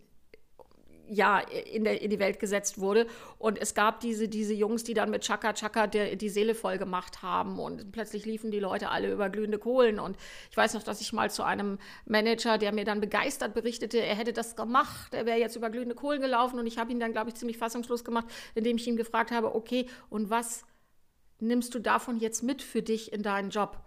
ja, 1.10 1.40
in, 1.40 1.82
der, 1.84 2.00
in 2.00 2.10
die 2.10 2.20
Welt 2.20 2.38
gesetzt 2.38 2.78
wurde. 2.78 3.06
Und 3.38 3.60
es 3.60 3.74
gab 3.74 4.00
diese, 4.00 4.28
diese 4.28 4.54
Jungs, 4.54 4.84
die 4.84 4.94
dann 4.94 5.10
mit 5.10 5.22
Chaka 5.22 5.52
Chaka 5.52 5.88
die, 5.88 6.16
die 6.16 6.28
Seele 6.28 6.54
voll 6.54 6.78
gemacht 6.78 7.22
haben. 7.22 7.58
Und 7.58 7.90
plötzlich 7.90 8.24
liefen 8.26 8.50
die 8.50 8.60
Leute 8.60 8.90
alle 8.90 9.12
über 9.12 9.28
glühende 9.28 9.58
Kohlen. 9.58 9.98
Und 9.98 10.16
ich 10.50 10.56
weiß 10.56 10.74
noch, 10.74 10.84
dass 10.84 11.00
ich 11.00 11.12
mal 11.12 11.30
zu 11.30 11.42
einem 11.42 11.78
Manager, 12.06 12.58
der 12.58 12.72
mir 12.72 12.84
dann 12.84 13.00
begeistert 13.00 13.54
berichtete, 13.54 13.98
er 13.98 14.14
hätte 14.14 14.32
das 14.32 14.54
gemacht, 14.54 15.12
er 15.12 15.26
wäre 15.26 15.38
jetzt 15.38 15.56
über 15.56 15.68
glühende 15.68 15.96
Kohlen 15.96 16.20
gelaufen. 16.20 16.58
Und 16.60 16.66
ich 16.66 16.78
habe 16.78 16.92
ihn 16.92 17.00
dann, 17.00 17.12
glaube 17.12 17.30
ich, 17.30 17.34
ziemlich 17.34 17.58
fassungslos 17.58 18.04
gemacht, 18.04 18.26
indem 18.54 18.76
ich 18.76 18.86
ihn 18.86 18.96
gefragt 18.96 19.32
habe, 19.32 19.54
okay, 19.54 19.86
und 20.10 20.30
was 20.30 20.64
nimmst 21.40 21.74
du 21.74 21.80
davon 21.80 22.18
jetzt 22.18 22.42
mit 22.44 22.62
für 22.62 22.82
dich 22.82 23.12
in 23.12 23.22
deinen 23.22 23.50
Job? 23.50 23.80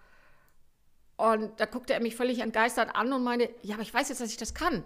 Und 1.16 1.58
da 1.60 1.66
guckte 1.66 1.94
er 1.94 2.02
mich 2.02 2.16
völlig 2.18 2.40
entgeistert 2.40 2.96
an 2.96 3.14
und 3.14 3.24
meinte, 3.24 3.50
ja, 3.62 3.76
aber 3.76 3.84
ich 3.84 3.94
weiß 3.94 4.10
jetzt, 4.10 4.20
dass 4.20 4.30
ich 4.30 4.38
das 4.38 4.54
kann. 4.54 4.84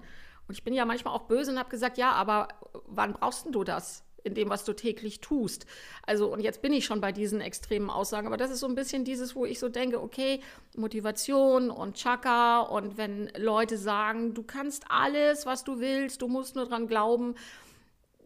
Und 0.47 0.55
ich 0.55 0.63
bin 0.63 0.73
ja 0.73 0.85
manchmal 0.85 1.13
auch 1.13 1.23
böse 1.23 1.51
und 1.51 1.59
habe 1.59 1.69
gesagt, 1.69 1.97
ja, 1.97 2.11
aber 2.11 2.47
wann 2.85 3.13
brauchst 3.13 3.47
du 3.51 3.63
das? 3.63 4.03
in 4.27 4.35
dem, 4.35 4.49
was 4.49 4.65
du 4.65 4.73
täglich 4.73 5.21
tust. 5.21 5.65
Also, 6.05 6.31
und 6.31 6.41
jetzt 6.41 6.61
bin 6.61 6.73
ich 6.73 6.85
schon 6.85 7.01
bei 7.01 7.11
diesen 7.11 7.41
extremen 7.41 7.89
Aussagen, 7.89 8.27
aber 8.27 8.37
das 8.37 8.51
ist 8.51 8.59
so 8.59 8.67
ein 8.67 8.75
bisschen 8.75 9.05
dieses, 9.05 9.35
wo 9.35 9.45
ich 9.45 9.57
so 9.57 9.69
denke, 9.69 10.01
okay, 10.01 10.41
Motivation 10.75 11.71
und 11.71 11.95
Chaka 11.95 12.59
und 12.59 12.97
wenn 12.97 13.31
Leute 13.37 13.77
sagen, 13.77 14.33
du 14.33 14.43
kannst 14.43 14.85
alles, 14.89 15.45
was 15.45 15.63
du 15.63 15.79
willst, 15.79 16.21
du 16.21 16.27
musst 16.27 16.55
nur 16.55 16.65
dran 16.65 16.87
glauben, 16.87 17.35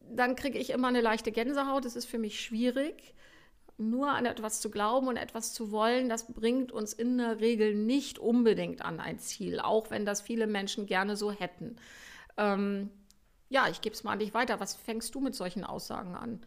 dann 0.10 0.36
kriege 0.36 0.60
ich 0.60 0.72
immer 0.72 0.90
eine 0.90 1.01
leichte 1.01 1.32
Gänsehaut. 1.32 1.86
Das 1.86 1.96
ist 1.96 2.06
für 2.06 2.18
mich 2.18 2.42
schwierig. 2.42 3.13
Nur 3.78 4.10
an 4.10 4.25
etwas 4.25 4.60
zu 4.60 4.70
glauben 4.70 5.08
und 5.08 5.18
etwas 5.18 5.54
zu 5.54 5.72
wollen, 5.72 6.10
das 6.10 6.32
bringt 6.32 6.72
uns 6.72 6.94
in 6.94 7.18
der 7.18 7.40
Regel 7.40 7.74
nicht 7.74 8.20
unbedingt 8.20 8.84
an 8.84 9.00
ein 9.00 9.18
Ziel, 9.18 9.60
auch 9.60 9.90
wenn 9.90 10.06
das 10.06 10.22
viele 10.22 10.46
Menschen 10.46 10.86
gerne 10.86 11.16
so 11.16 11.32
hätten. 11.32 11.78
Ähm, 12.38 12.89
ja, 13.50 13.67
ich 13.69 13.81
gebe 13.81 13.93
es 13.93 14.03
mal 14.03 14.13
an 14.13 14.19
dich 14.19 14.33
weiter. 14.33 14.59
Was 14.59 14.75
fängst 14.75 15.13
du 15.15 15.19
mit 15.19 15.35
solchen 15.35 15.63
Aussagen 15.63 16.15
an? 16.15 16.45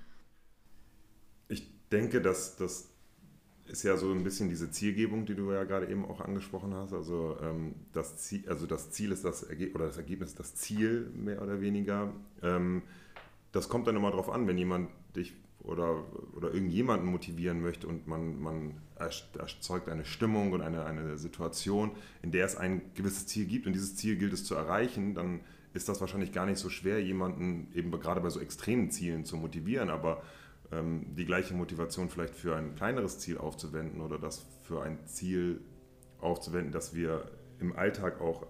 Ich 1.48 1.70
denke, 1.90 2.20
dass 2.20 2.56
das 2.56 2.88
ist 3.66 3.82
ja 3.82 3.96
so 3.96 4.10
ein 4.12 4.24
bisschen 4.24 4.48
diese 4.48 4.70
Zielgebung, 4.70 5.24
die 5.24 5.34
du 5.34 5.50
ja 5.52 5.64
gerade 5.64 5.88
eben 5.88 6.04
auch 6.04 6.20
angesprochen 6.20 6.74
hast. 6.74 6.92
Also, 6.92 7.36
ähm, 7.42 7.74
das, 7.92 8.16
Ziel, 8.18 8.48
also 8.48 8.66
das 8.66 8.90
Ziel 8.90 9.10
ist 9.12 9.24
das 9.24 9.42
Ergebnis 9.42 9.74
oder 9.76 9.86
das 9.86 9.96
Ergebnis 9.96 10.34
das 10.34 10.54
Ziel 10.54 11.10
mehr 11.14 11.40
oder 11.40 11.60
weniger. 11.60 12.12
Ähm, 12.42 12.82
das 13.52 13.68
kommt 13.68 13.86
dann 13.86 13.96
immer 13.96 14.10
darauf 14.10 14.30
an, 14.30 14.46
wenn 14.46 14.58
jemand 14.58 14.90
dich 15.16 15.32
oder, 15.60 16.04
oder 16.36 16.52
irgendjemanden 16.52 17.08
motivieren 17.08 17.62
möchte 17.62 17.86
und 17.86 18.06
man, 18.06 18.38
man 18.38 18.74
erzeugt 18.96 19.88
eine 19.88 20.04
Stimmung 20.04 20.52
und 20.52 20.60
eine, 20.60 20.84
eine 20.84 21.16
Situation, 21.16 21.92
in 22.20 22.32
der 22.32 22.44
es 22.44 22.56
ein 22.56 22.82
gewisses 22.94 23.26
Ziel 23.26 23.46
gibt 23.46 23.66
und 23.66 23.72
dieses 23.72 23.96
Ziel 23.96 24.16
gilt 24.16 24.34
es 24.34 24.44
zu 24.44 24.54
erreichen, 24.54 25.14
dann 25.14 25.40
ist 25.74 25.88
das 25.88 26.00
wahrscheinlich 26.00 26.32
gar 26.32 26.46
nicht 26.46 26.58
so 26.58 26.70
schwer, 26.70 27.02
jemanden 27.02 27.68
eben 27.74 27.90
gerade 27.90 28.20
bei 28.20 28.30
so 28.30 28.40
extremen 28.40 28.90
Zielen 28.90 29.24
zu 29.24 29.36
motivieren, 29.36 29.90
aber 29.90 30.22
ähm, 30.72 31.14
die 31.16 31.26
gleiche 31.26 31.52
Motivation 31.52 32.08
vielleicht 32.08 32.34
für 32.34 32.56
ein 32.56 32.76
kleineres 32.76 33.18
Ziel 33.18 33.38
aufzuwenden 33.38 34.00
oder 34.00 34.18
das 34.18 34.46
für 34.62 34.82
ein 34.82 35.04
Ziel 35.06 35.60
aufzuwenden, 36.20 36.72
das 36.72 36.94
wir 36.94 37.30
im 37.58 37.76
Alltag 37.76 38.20
auch, 38.20 38.46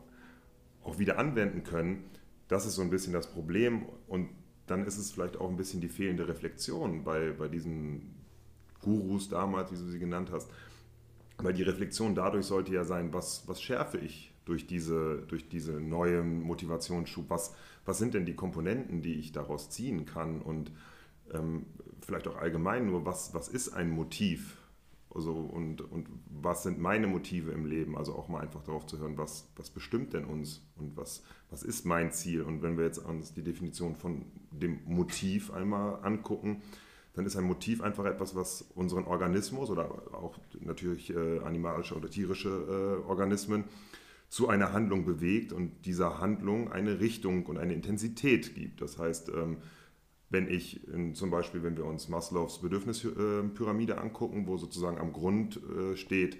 auch 0.82 0.98
wieder 0.98 1.18
anwenden 1.18 1.64
können, 1.64 2.04
das 2.48 2.66
ist 2.66 2.74
so 2.74 2.82
ein 2.82 2.90
bisschen 2.90 3.14
das 3.14 3.26
Problem 3.26 3.86
und 4.06 4.28
dann 4.66 4.86
ist 4.86 4.98
es 4.98 5.10
vielleicht 5.10 5.38
auch 5.38 5.48
ein 5.48 5.56
bisschen 5.56 5.80
die 5.80 5.88
fehlende 5.88 6.28
Reflexion 6.28 7.04
bei, 7.04 7.32
bei 7.32 7.48
diesen 7.48 8.14
Gurus 8.82 9.30
damals, 9.30 9.72
wie 9.72 9.76
du 9.76 9.84
sie 9.84 9.98
genannt 9.98 10.30
hast. 10.30 10.50
Weil 11.38 11.54
die 11.54 11.62
Reflexion 11.62 12.14
dadurch 12.14 12.46
sollte 12.46 12.72
ja 12.72 12.84
sein, 12.84 13.12
was, 13.12 13.48
was 13.48 13.60
schärfe 13.60 13.98
ich 13.98 14.33
durch 14.44 14.66
diese, 14.66 15.22
durch 15.28 15.48
diese 15.48 15.72
neue 15.80 16.22
Motivationsschub? 16.22 17.28
Was, 17.28 17.54
was 17.84 17.98
sind 17.98 18.14
denn 18.14 18.26
die 18.26 18.34
Komponenten, 18.34 19.02
die 19.02 19.14
ich 19.14 19.32
daraus 19.32 19.70
ziehen 19.70 20.06
kann? 20.06 20.40
Und 20.40 20.72
ähm, 21.32 21.66
vielleicht 22.00 22.28
auch 22.28 22.36
allgemein 22.36 22.86
nur, 22.86 23.04
was, 23.04 23.34
was 23.34 23.48
ist 23.48 23.70
ein 23.70 23.90
Motiv? 23.90 24.58
Also, 25.14 25.32
und, 25.32 25.80
und 25.80 26.08
was 26.28 26.64
sind 26.64 26.80
meine 26.80 27.06
Motive 27.06 27.52
im 27.52 27.66
Leben? 27.66 27.96
Also 27.96 28.14
auch 28.14 28.28
mal 28.28 28.40
einfach 28.40 28.64
darauf 28.64 28.86
zu 28.86 28.98
hören, 28.98 29.16
was, 29.16 29.48
was 29.56 29.70
bestimmt 29.70 30.12
denn 30.12 30.24
uns 30.24 30.66
und 30.76 30.96
was, 30.96 31.22
was 31.50 31.62
ist 31.62 31.86
mein 31.86 32.10
Ziel? 32.10 32.42
Und 32.42 32.62
wenn 32.62 32.76
wir 32.76 32.84
jetzt 32.84 32.98
uns 32.98 33.32
die 33.32 33.44
Definition 33.44 33.94
von 33.94 34.26
dem 34.50 34.80
Motiv 34.86 35.52
einmal 35.52 36.00
angucken, 36.02 36.62
dann 37.14 37.26
ist 37.26 37.36
ein 37.36 37.44
Motiv 37.44 37.80
einfach 37.80 38.06
etwas, 38.06 38.34
was 38.34 38.62
unseren 38.74 39.04
Organismus 39.04 39.70
oder 39.70 39.84
auch 40.12 40.36
natürlich 40.60 41.14
äh, 41.14 41.38
animalische 41.40 41.94
oder 41.94 42.10
tierische 42.10 42.48
äh, 42.48 43.08
Organismen 43.08 43.64
zu 44.28 44.48
einer 44.48 44.72
Handlung 44.72 45.04
bewegt 45.04 45.52
und 45.52 45.86
dieser 45.86 46.20
Handlung 46.20 46.72
eine 46.72 47.00
Richtung 47.00 47.46
und 47.46 47.58
eine 47.58 47.74
Intensität 47.74 48.54
gibt. 48.54 48.80
Das 48.80 48.98
heißt, 48.98 49.28
ähm, 49.28 49.58
wenn 50.30 50.48
ich 50.48 50.80
zum 51.12 51.30
Beispiel, 51.30 51.62
wenn 51.62 51.76
wir 51.76 51.84
uns 51.84 52.08
Maslows 52.08 52.60
Bedürfnispyramide 52.60 53.98
angucken, 53.98 54.48
wo 54.48 54.56
sozusagen 54.56 54.98
am 54.98 55.12
Grund 55.12 55.60
äh, 55.62 55.96
steht, 55.96 56.38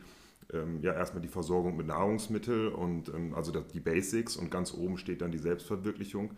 ähm, 0.52 0.80
ja 0.82 0.92
erstmal 0.92 1.22
die 1.22 1.28
Versorgung 1.28 1.76
mit 1.76 1.86
Nahrungsmitteln 1.86 2.72
und 2.72 3.08
ähm, 3.08 3.34
also 3.34 3.52
die 3.52 3.80
Basics 3.80 4.36
und 4.36 4.50
ganz 4.50 4.74
oben 4.74 4.98
steht 4.98 5.20
dann 5.20 5.32
die 5.32 5.38
Selbstverwirklichung, 5.38 6.32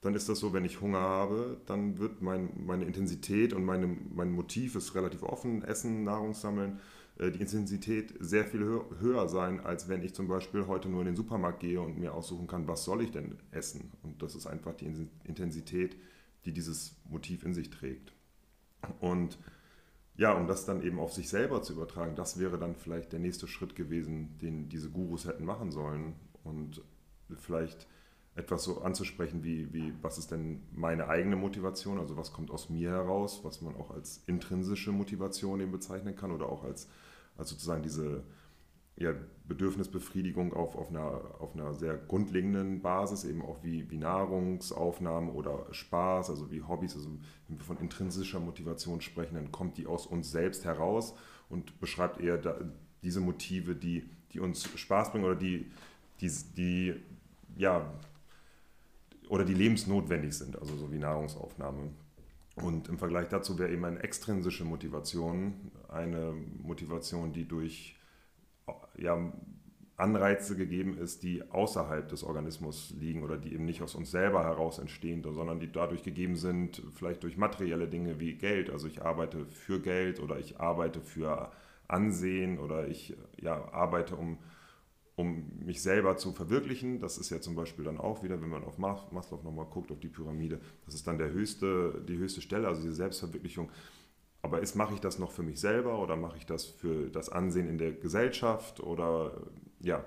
dann 0.00 0.14
ist 0.14 0.28
das 0.28 0.40
so, 0.40 0.52
wenn 0.52 0.64
ich 0.64 0.80
Hunger 0.80 0.98
habe, 0.98 1.60
dann 1.66 1.98
wird 1.98 2.22
mein, 2.22 2.50
meine 2.66 2.84
Intensität 2.84 3.52
und 3.52 3.64
meine, 3.64 3.86
mein 3.86 4.32
Motiv 4.32 4.74
ist 4.74 4.94
relativ 4.94 5.22
offen, 5.22 5.62
Essen, 5.62 6.02
Nahrung 6.04 6.34
sammeln, 6.34 6.80
die 7.18 7.40
Intensität 7.40 8.14
sehr 8.20 8.44
viel 8.44 8.60
höher 9.00 9.28
sein, 9.28 9.60
als 9.60 9.88
wenn 9.88 10.02
ich 10.02 10.14
zum 10.14 10.28
Beispiel 10.28 10.66
heute 10.66 10.88
nur 10.88 11.00
in 11.00 11.06
den 11.06 11.16
Supermarkt 11.16 11.60
gehe 11.60 11.80
und 11.80 11.98
mir 11.98 12.14
aussuchen 12.14 12.46
kann, 12.46 12.66
was 12.66 12.84
soll 12.84 13.02
ich 13.02 13.10
denn 13.10 13.36
essen. 13.50 13.92
Und 14.02 14.22
das 14.22 14.34
ist 14.34 14.46
einfach 14.46 14.74
die 14.74 14.86
Intensität, 15.24 15.96
die 16.44 16.52
dieses 16.52 16.96
Motiv 17.08 17.44
in 17.44 17.54
sich 17.54 17.70
trägt. 17.70 18.12
Und 19.00 19.38
ja, 20.16 20.32
um 20.32 20.46
das 20.46 20.66
dann 20.66 20.82
eben 20.82 20.98
auf 20.98 21.12
sich 21.12 21.28
selber 21.28 21.62
zu 21.62 21.74
übertragen, 21.74 22.14
das 22.16 22.38
wäre 22.38 22.58
dann 22.58 22.74
vielleicht 22.74 23.12
der 23.12 23.20
nächste 23.20 23.46
Schritt 23.46 23.76
gewesen, 23.76 24.38
den 24.38 24.68
diese 24.68 24.90
Gurus 24.90 25.26
hätten 25.26 25.44
machen 25.44 25.70
sollen. 25.70 26.14
Und 26.44 26.82
vielleicht 27.38 27.86
etwas 28.34 28.64
so 28.64 28.80
anzusprechen 28.80 29.44
wie, 29.44 29.72
wie, 29.72 29.92
was 30.00 30.16
ist 30.18 30.30
denn 30.30 30.62
meine 30.72 31.08
eigene 31.08 31.36
Motivation, 31.36 31.98
also 31.98 32.16
was 32.16 32.32
kommt 32.32 32.50
aus 32.50 32.70
mir 32.70 32.90
heraus, 32.90 33.44
was 33.44 33.60
man 33.60 33.76
auch 33.76 33.90
als 33.90 34.22
intrinsische 34.26 34.90
Motivation 34.90 35.60
eben 35.60 35.72
bezeichnen 35.72 36.16
kann 36.16 36.32
oder 36.32 36.48
auch 36.48 36.64
als, 36.64 36.88
als 37.36 37.50
sozusagen 37.50 37.82
diese 37.82 38.22
ja, 38.96 39.14
Bedürfnisbefriedigung 39.48 40.52
auf, 40.52 40.76
auf, 40.76 40.90
einer, 40.90 41.20
auf 41.40 41.54
einer 41.54 41.74
sehr 41.74 41.96
grundlegenden 41.96 42.80
Basis, 42.80 43.24
eben 43.24 43.42
auch 43.42 43.62
wie, 43.62 43.90
wie 43.90 43.96
Nahrungsaufnahme 43.98 45.32
oder 45.32 45.66
Spaß, 45.70 46.30
also 46.30 46.50
wie 46.50 46.62
Hobbys. 46.62 46.94
Also 46.94 47.10
wenn 47.48 47.58
wir 47.58 47.64
von 47.64 47.78
intrinsischer 47.78 48.40
Motivation 48.40 49.00
sprechen, 49.00 49.34
dann 49.34 49.52
kommt 49.52 49.78
die 49.78 49.86
aus 49.86 50.06
uns 50.06 50.30
selbst 50.30 50.64
heraus 50.64 51.14
und 51.48 51.80
beschreibt 51.80 52.20
eher 52.20 52.38
da, 52.38 52.56
diese 53.02 53.20
Motive, 53.20 53.74
die, 53.74 54.08
die 54.32 54.40
uns 54.40 54.68
Spaß 54.78 55.12
bringen 55.12 55.24
oder 55.24 55.36
die, 55.36 55.70
die, 56.20 56.30
die, 56.56 56.94
ja, 57.56 57.92
oder 59.32 59.46
die 59.46 59.54
lebensnotwendig 59.54 60.34
sind, 60.36 60.58
also 60.60 60.76
so 60.76 60.92
wie 60.92 60.98
Nahrungsaufnahme. 60.98 61.88
Und 62.56 62.88
im 62.90 62.98
Vergleich 62.98 63.28
dazu 63.28 63.58
wäre 63.58 63.72
eben 63.72 63.86
eine 63.86 64.02
extrinsische 64.02 64.66
Motivation 64.66 65.72
eine 65.88 66.34
Motivation, 66.62 67.32
die 67.32 67.48
durch 67.48 67.96
ja, 68.98 69.32
Anreize 69.96 70.54
gegeben 70.54 70.98
ist, 70.98 71.22
die 71.22 71.50
außerhalb 71.50 72.10
des 72.10 72.24
Organismus 72.24 72.94
liegen 72.98 73.22
oder 73.22 73.38
die 73.38 73.54
eben 73.54 73.64
nicht 73.64 73.80
aus 73.80 73.94
uns 73.94 74.10
selber 74.10 74.44
heraus 74.44 74.78
entstehen, 74.78 75.22
sondern 75.22 75.60
die 75.60 75.72
dadurch 75.72 76.02
gegeben 76.02 76.36
sind, 76.36 76.82
vielleicht 76.94 77.22
durch 77.22 77.38
materielle 77.38 77.88
Dinge 77.88 78.20
wie 78.20 78.34
Geld. 78.34 78.68
Also 78.68 78.86
ich 78.86 79.00
arbeite 79.00 79.46
für 79.46 79.80
Geld 79.80 80.20
oder 80.20 80.38
ich 80.38 80.60
arbeite 80.60 81.00
für 81.00 81.50
Ansehen 81.88 82.58
oder 82.58 82.86
ich 82.86 83.16
ja, 83.40 83.72
arbeite, 83.72 84.14
um, 84.16 84.36
um 85.16 85.50
mich 85.64 85.82
selber 85.82 86.16
zu 86.16 86.32
verwirklichen. 86.32 86.98
Das 86.98 87.18
ist 87.18 87.30
ja 87.30 87.40
zum 87.40 87.54
Beispiel 87.54 87.84
dann 87.84 87.98
auch 87.98 88.22
wieder, 88.22 88.40
wenn 88.40 88.48
man 88.48 88.64
auf 88.64 88.78
Maslow 88.78 89.42
nochmal 89.42 89.66
guckt, 89.66 89.90
auf 89.92 90.00
die 90.00 90.08
Pyramide, 90.08 90.60
das 90.86 90.94
ist 90.94 91.06
dann 91.06 91.18
der 91.18 91.30
höchste, 91.30 92.02
die 92.08 92.16
höchste 92.16 92.40
Stelle, 92.40 92.68
also 92.68 92.82
diese 92.82 92.94
Selbstverwirklichung 92.94 93.70
aber 94.42 94.60
ist, 94.60 94.74
mache 94.74 94.94
ich 94.94 95.00
das 95.00 95.20
noch 95.20 95.30
für 95.30 95.44
mich 95.44 95.60
selber 95.60 96.00
oder 96.00 96.16
mache 96.16 96.36
ich 96.36 96.46
das 96.46 96.66
für 96.66 97.08
das 97.08 97.28
Ansehen 97.28 97.68
in 97.68 97.78
der 97.78 97.92
Gesellschaft 97.92 98.80
oder 98.80 99.40
ja. 99.80 100.04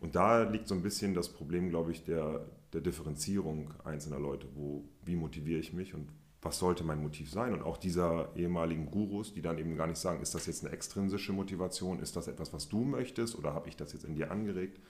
Und 0.00 0.14
da 0.16 0.44
liegt 0.44 0.66
so 0.66 0.74
ein 0.74 0.82
bisschen 0.82 1.12
das 1.12 1.28
Problem, 1.28 1.68
glaube 1.68 1.92
ich, 1.92 2.02
der, 2.04 2.46
der 2.72 2.80
Differenzierung 2.80 3.74
einzelner 3.84 4.18
Leute. 4.18 4.48
Wo, 4.54 4.88
wie 5.04 5.14
motiviere 5.14 5.60
ich 5.60 5.74
mich 5.74 5.92
und 5.92 6.08
was 6.42 6.58
sollte 6.58 6.84
mein 6.84 7.02
Motiv 7.02 7.30
sein? 7.30 7.52
Und 7.52 7.62
auch 7.62 7.76
dieser 7.76 8.34
ehemaligen 8.34 8.90
Gurus, 8.90 9.32
die 9.32 9.42
dann 9.42 9.58
eben 9.58 9.76
gar 9.76 9.86
nicht 9.86 9.98
sagen, 9.98 10.22
ist 10.22 10.34
das 10.34 10.46
jetzt 10.46 10.64
eine 10.64 10.72
extrinsische 10.72 11.32
Motivation, 11.32 12.00
ist 12.00 12.16
das 12.16 12.28
etwas, 12.28 12.52
was 12.52 12.68
du 12.68 12.84
möchtest 12.84 13.36
oder 13.38 13.52
habe 13.54 13.68
ich 13.68 13.76
das 13.76 13.92
jetzt 13.92 14.04
in 14.04 14.14
dir 14.14 14.30
angeregt? 14.30 14.80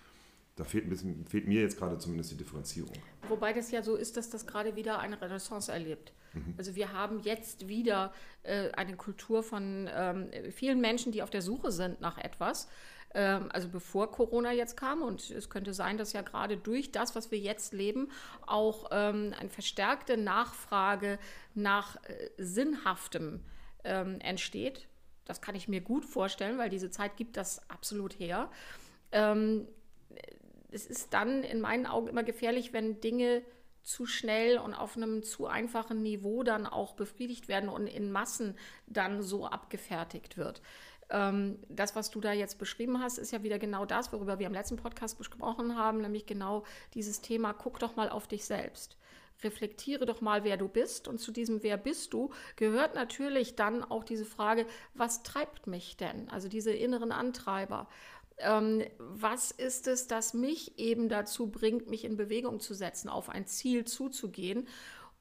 da 0.61 0.65
fehlt, 0.65 0.85
ein 0.85 0.91
bisschen, 0.91 1.25
fehlt 1.27 1.49
mir 1.49 1.63
jetzt 1.63 1.79
gerade 1.79 1.99
zumindest 1.99 2.33
die 2.33 2.37
Differenzierung. 2.37 2.93
Wobei 3.29 3.53
das 3.53 3.71
ja 3.71 3.83
so 3.83 3.97
ist, 3.97 4.17
dass 4.17 4.29
das 4.29 4.47
gerade 4.47 4.77
wieder 4.77 4.99
eine 4.99 5.21
Renaissance 5.21 5.73
erlebt. 5.73 6.13
Mhm. 6.35 6.55
Also 6.59 6.75
wir 6.75 6.93
haben 6.93 7.21
jetzt 7.21 7.67
wieder 7.69 8.13
äh, 8.43 8.71
eine 8.73 8.97
Kultur 8.97 9.43
von 9.43 9.89
ähm, 9.93 10.31
vielen 10.53 10.81
Menschen, 10.81 11.13
die 11.13 11.23
auf 11.23 11.31
der 11.31 11.43
Suche 11.43 11.73
sind 11.73 12.01
nach 12.01 12.19
etwas. 12.19 12.69
Ähm, 13.13 13.49
also 13.53 13.69
bevor 13.69 14.11
Corona 14.11 14.53
jetzt 14.53 14.77
kam 14.77 15.03
und 15.03 15.31
es 15.31 15.51
könnte 15.51 15.75
sein, 15.75 15.99
dass 15.99 16.13
ja 16.13 16.23
gerade 16.23 16.57
durch 16.57 16.93
das, 16.93 17.15
was 17.15 17.31
wir 17.31 17.39
jetzt 17.39 17.73
leben, 17.73 18.11
auch 18.47 18.91
ähm, 18.93 19.35
eine 19.39 19.51
verstärkte 19.51 20.17
Nachfrage 20.17 21.19
nach 21.55 21.97
äh, 22.05 22.31
Sinnhaftem 22.39 23.43
ähm, 23.85 24.21
entsteht. 24.21 24.87
Das 25.25 25.41
kann 25.41 25.55
ich 25.55 25.69
mir 25.69 25.81
gut 25.81 26.05
vorstellen, 26.05 26.59
weil 26.59 26.71
diese 26.71 26.91
Zeit 26.91 27.17
gibt 27.17 27.37
das 27.37 27.69
absolut 27.71 28.19
her. 28.19 28.51
Es 30.73 30.87
ist 30.87 31.15
dann 31.15 31.43
in 31.45 31.61
meinen 31.61 31.87
Augen 31.87 32.09
immer 32.09 32.23
gefährlich, 32.23 32.73
wenn 32.73 33.01
Dinge 33.01 33.43
zu 33.83 34.07
schnell 34.07 34.59
und 34.59 34.75
auf 34.75 34.97
einem 34.97 35.23
zu 35.23 35.47
einfachen 35.47 36.03
Niveau 36.03 36.43
dann 36.43 36.67
auch 36.67 36.95
befriedigt 36.95 37.49
werden 37.49 37.69
und 37.69 37.87
in 37.87 38.13
Massen 38.13 38.57
dann 38.87 39.23
so 39.23 39.47
abgefertigt 39.47 40.37
wird. 40.37 40.63
Ähm, 41.11 41.59
das, 41.69 41.97
was 41.97 42.11
du 42.11 42.21
da 42.21 42.33
jetzt 42.33 42.59
beschrieben 42.59 43.03
hast, 43.03 43.19
ist 43.19 43.33
ja 43.33 43.43
wieder 43.43 43.59
genau 43.59 43.85
das, 43.85 44.13
worüber 44.13 44.39
wir 44.39 44.47
im 44.47 44.53
letzten 44.53 44.77
Podcast 44.77 45.19
besprochen 45.19 45.77
haben, 45.77 46.01
nämlich 46.01 46.27
genau 46.27 46.65
dieses 46.95 47.21
Thema, 47.21 47.53
guck 47.53 47.79
doch 47.79 47.97
mal 47.97 48.09
auf 48.09 48.29
dich 48.29 48.45
selbst. 48.45 48.97
Reflektiere 49.43 50.05
doch 50.05 50.21
mal, 50.21 50.45
wer 50.45 50.57
du 50.57 50.69
bist. 50.69 51.09
Und 51.09 51.19
zu 51.19 51.33
diesem 51.33 51.63
Wer 51.63 51.79
bist 51.79 52.13
du 52.13 52.31
gehört 52.57 52.95
natürlich 52.95 53.57
dann 53.57 53.83
auch 53.83 54.05
diese 54.05 54.27
Frage, 54.27 54.67
was 54.95 55.23
treibt 55.23 55.67
mich 55.67 55.97
denn? 55.97 56.29
Also 56.29 56.49
diese 56.49 56.73
inneren 56.73 57.11
Antreiber 57.11 57.89
ähm, 58.43 58.85
was 58.99 59.51
ist 59.51 59.87
es, 59.87 60.07
das 60.07 60.35
mich 60.35 60.79
eben 60.79 61.09
dazu 61.09 61.49
bringt, 61.49 61.89
mich 61.89 62.05
in 62.05 62.17
Bewegung 62.17 62.61
zu 62.61 62.75
setzen, 62.75 63.09
auf 63.09 63.29
ein 63.29 63.47
Ziel 63.47 63.85
zuzugehen. 63.85 64.67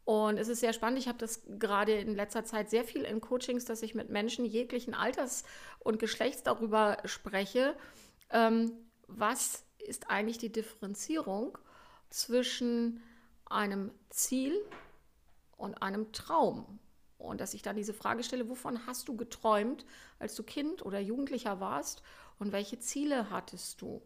Und 0.09 0.39
es 0.39 0.47
ist 0.47 0.61
sehr 0.61 0.73
spannend. 0.73 0.97
Ich 0.97 1.07
habe 1.07 1.19
das 1.19 1.43
gerade 1.59 1.93
in 1.93 2.15
letzter 2.15 2.43
Zeit 2.43 2.71
sehr 2.71 2.83
viel 2.83 3.03
in 3.03 3.21
Coachings, 3.21 3.65
dass 3.65 3.83
ich 3.83 3.93
mit 3.93 4.09
Menschen 4.09 4.43
jeglichen 4.43 4.95
Alters 4.95 5.43
und 5.77 5.99
Geschlechts 5.99 6.41
darüber 6.41 6.97
spreche. 7.05 7.75
Ähm, 8.31 8.71
was 9.05 9.65
ist 9.77 10.09
eigentlich 10.09 10.39
die 10.39 10.51
Differenzierung 10.51 11.55
zwischen 12.09 13.03
einem 13.45 13.91
Ziel 14.09 14.59
und 15.57 15.79
einem 15.83 16.11
Traum. 16.11 16.79
Und 17.19 17.39
dass 17.39 17.53
ich 17.53 17.61
dann 17.61 17.75
diese 17.75 17.93
Frage 17.93 18.23
stelle, 18.23 18.49
wovon 18.49 18.87
hast 18.87 19.09
du 19.09 19.15
geträumt, 19.15 19.85
als 20.17 20.33
du 20.33 20.41
Kind 20.41 20.83
oder 20.83 20.99
Jugendlicher 20.99 21.59
warst 21.59 22.01
und 22.39 22.51
welche 22.51 22.79
Ziele 22.79 23.29
hattest 23.29 23.79
du? 23.83 24.01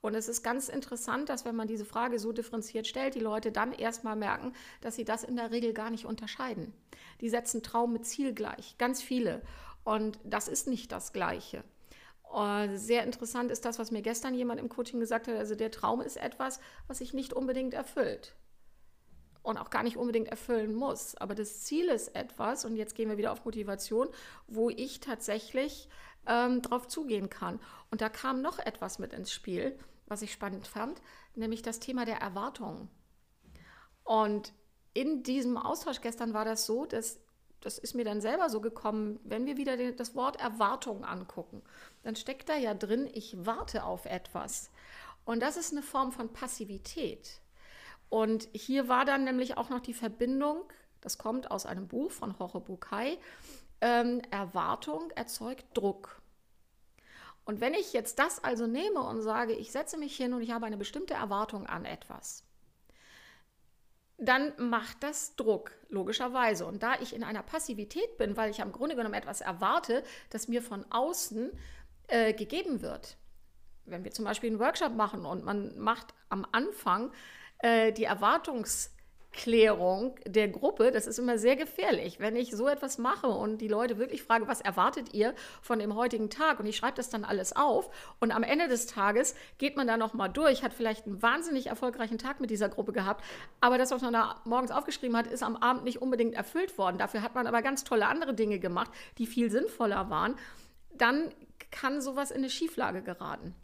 Und 0.00 0.14
es 0.14 0.28
ist 0.28 0.42
ganz 0.42 0.68
interessant, 0.68 1.28
dass 1.28 1.44
wenn 1.44 1.56
man 1.56 1.66
diese 1.66 1.84
Frage 1.84 2.18
so 2.18 2.32
differenziert 2.32 2.86
stellt, 2.86 3.14
die 3.14 3.20
Leute 3.20 3.50
dann 3.50 3.72
erstmal 3.72 4.16
merken, 4.16 4.52
dass 4.80 4.94
sie 4.94 5.04
das 5.04 5.24
in 5.24 5.36
der 5.36 5.50
Regel 5.50 5.72
gar 5.72 5.90
nicht 5.90 6.04
unterscheiden. 6.04 6.72
Die 7.20 7.28
setzen 7.28 7.62
Traum 7.62 7.92
mit 7.92 8.06
Ziel 8.06 8.32
gleich, 8.32 8.76
ganz 8.78 9.02
viele. 9.02 9.42
Und 9.84 10.18
das 10.24 10.48
ist 10.48 10.68
nicht 10.68 10.92
das 10.92 11.12
Gleiche. 11.12 11.64
Und 12.22 12.76
sehr 12.76 13.04
interessant 13.04 13.50
ist 13.50 13.64
das, 13.64 13.78
was 13.78 13.90
mir 13.90 14.02
gestern 14.02 14.34
jemand 14.34 14.60
im 14.60 14.68
Coaching 14.68 15.00
gesagt 15.00 15.28
hat. 15.28 15.36
Also 15.36 15.54
der 15.54 15.70
Traum 15.70 16.00
ist 16.00 16.16
etwas, 16.16 16.60
was 16.86 16.98
sich 16.98 17.14
nicht 17.14 17.32
unbedingt 17.32 17.74
erfüllt 17.74 18.36
und 19.42 19.56
auch 19.56 19.70
gar 19.70 19.82
nicht 19.82 19.96
unbedingt 19.96 20.28
erfüllen 20.28 20.74
muss. 20.74 21.14
Aber 21.16 21.34
das 21.34 21.62
Ziel 21.62 21.88
ist 21.88 22.14
etwas, 22.14 22.66
und 22.66 22.76
jetzt 22.76 22.94
gehen 22.94 23.08
wir 23.08 23.16
wieder 23.16 23.32
auf 23.32 23.44
Motivation, 23.46 24.08
wo 24.46 24.68
ich 24.68 25.00
tatsächlich 25.00 25.88
ähm, 26.26 26.62
drauf 26.62 26.88
zugehen 26.88 27.30
kann. 27.30 27.60
Und 27.90 28.00
da 28.00 28.08
kam 28.08 28.42
noch 28.42 28.58
etwas 28.58 28.98
mit 28.98 29.12
ins 29.12 29.32
Spiel, 29.32 29.78
was 30.06 30.22
ich 30.22 30.32
spannend 30.32 30.66
fand, 30.66 31.00
nämlich 31.34 31.62
das 31.62 31.80
Thema 31.80 32.04
der 32.04 32.18
Erwartungen. 32.18 32.88
Und 34.04 34.52
in 34.94 35.22
diesem 35.22 35.56
Austausch 35.56 36.00
gestern 36.00 36.34
war 36.34 36.44
das 36.44 36.66
so, 36.66 36.86
dass 36.86 37.20
das 37.60 37.78
ist 37.78 37.94
mir 37.94 38.04
dann 38.04 38.20
selber 38.20 38.50
so 38.50 38.60
gekommen, 38.60 39.18
wenn 39.24 39.46
wir 39.46 39.56
wieder 39.56 39.76
den, 39.76 39.96
das 39.96 40.14
Wort 40.14 40.40
Erwartung 40.40 41.04
angucken, 41.04 41.62
dann 42.02 42.16
steckt 42.16 42.48
da 42.48 42.56
ja 42.56 42.74
drin, 42.74 43.08
ich 43.12 43.36
warte 43.44 43.84
auf 43.84 44.06
etwas. 44.06 44.70
Und 45.24 45.40
das 45.40 45.56
ist 45.56 45.72
eine 45.72 45.82
Form 45.82 46.12
von 46.12 46.32
Passivität. 46.32 47.40
Und 48.08 48.48
hier 48.52 48.88
war 48.88 49.04
dann 49.04 49.24
nämlich 49.24 49.56
auch 49.56 49.70
noch 49.70 49.80
die 49.80 49.94
Verbindung, 49.94 50.62
das 51.00 51.18
kommt 51.18 51.50
aus 51.50 51.66
einem 51.66 51.88
Buch 51.88 52.10
von 52.10 52.34
Jorge 52.38 52.60
Bucay, 52.60 53.18
ähm, 53.80 54.22
Erwartung 54.30 55.10
erzeugt 55.12 55.64
Druck. 55.74 56.20
Und 57.44 57.60
wenn 57.60 57.74
ich 57.74 57.92
jetzt 57.92 58.18
das 58.18 58.44
also 58.44 58.66
nehme 58.66 59.00
und 59.00 59.22
sage, 59.22 59.54
ich 59.54 59.72
setze 59.72 59.96
mich 59.96 60.16
hin 60.16 60.34
und 60.34 60.42
ich 60.42 60.50
habe 60.50 60.66
eine 60.66 60.76
bestimmte 60.76 61.14
Erwartung 61.14 61.66
an 61.66 61.84
etwas, 61.84 62.44
dann 64.18 64.52
macht 64.58 65.02
das 65.02 65.36
Druck, 65.36 65.72
logischerweise. 65.88 66.66
Und 66.66 66.82
da 66.82 67.00
ich 67.00 67.14
in 67.14 67.24
einer 67.24 67.42
Passivität 67.42 68.18
bin, 68.18 68.36
weil 68.36 68.50
ich 68.50 68.60
am 68.60 68.72
Grunde 68.72 68.96
genommen 68.96 69.14
etwas 69.14 69.40
erwarte, 69.40 70.02
das 70.28 70.48
mir 70.48 70.60
von 70.60 70.84
außen 70.90 71.52
äh, 72.08 72.34
gegeben 72.34 72.82
wird, 72.82 73.16
wenn 73.86 74.04
wir 74.04 74.10
zum 74.10 74.24
Beispiel 74.24 74.50
einen 74.50 74.58
Workshop 74.58 74.94
machen 74.94 75.24
und 75.24 75.44
man 75.44 75.78
macht 75.78 76.12
am 76.28 76.46
Anfang 76.52 77.12
äh, 77.60 77.92
die 77.92 78.08
Erwartungs- 78.08 78.90
Klärung 79.38 80.16
der 80.26 80.48
Gruppe, 80.48 80.90
das 80.90 81.06
ist 81.06 81.20
immer 81.20 81.38
sehr 81.38 81.54
gefährlich. 81.54 82.18
Wenn 82.18 82.34
ich 82.34 82.50
so 82.50 82.66
etwas 82.66 82.98
mache 82.98 83.28
und 83.28 83.58
die 83.58 83.68
Leute 83.68 83.96
wirklich 83.96 84.24
frage, 84.24 84.48
was 84.48 84.60
erwartet 84.60 85.14
ihr 85.14 85.32
von 85.62 85.78
dem 85.78 85.94
heutigen 85.94 86.28
Tag 86.28 86.58
und 86.58 86.66
ich 86.66 86.76
schreibe 86.76 86.96
das 86.96 87.08
dann 87.08 87.24
alles 87.24 87.54
auf 87.54 87.88
und 88.18 88.32
am 88.32 88.42
Ende 88.42 88.66
des 88.66 88.86
Tages 88.86 89.36
geht 89.58 89.76
man 89.76 89.86
da 89.86 89.96
nochmal 89.96 90.28
durch, 90.28 90.64
hat 90.64 90.74
vielleicht 90.74 91.06
einen 91.06 91.22
wahnsinnig 91.22 91.68
erfolgreichen 91.68 92.18
Tag 92.18 92.40
mit 92.40 92.50
dieser 92.50 92.68
Gruppe 92.68 92.92
gehabt, 92.92 93.24
aber 93.60 93.78
das, 93.78 93.92
was 93.92 94.02
man 94.02 94.12
da 94.12 94.40
morgens 94.44 94.72
aufgeschrieben 94.72 95.16
hat, 95.16 95.28
ist 95.28 95.44
am 95.44 95.54
Abend 95.54 95.84
nicht 95.84 96.02
unbedingt 96.02 96.34
erfüllt 96.34 96.76
worden. 96.76 96.98
Dafür 96.98 97.22
hat 97.22 97.36
man 97.36 97.46
aber 97.46 97.62
ganz 97.62 97.84
tolle 97.84 98.08
andere 98.08 98.34
Dinge 98.34 98.58
gemacht, 98.58 98.90
die 99.18 99.26
viel 99.26 99.52
sinnvoller 99.52 100.10
waren. 100.10 100.34
Dann 100.94 101.32
kann 101.70 102.00
sowas 102.00 102.32
in 102.32 102.38
eine 102.38 102.50
Schieflage 102.50 103.02
geraten. 103.02 103.54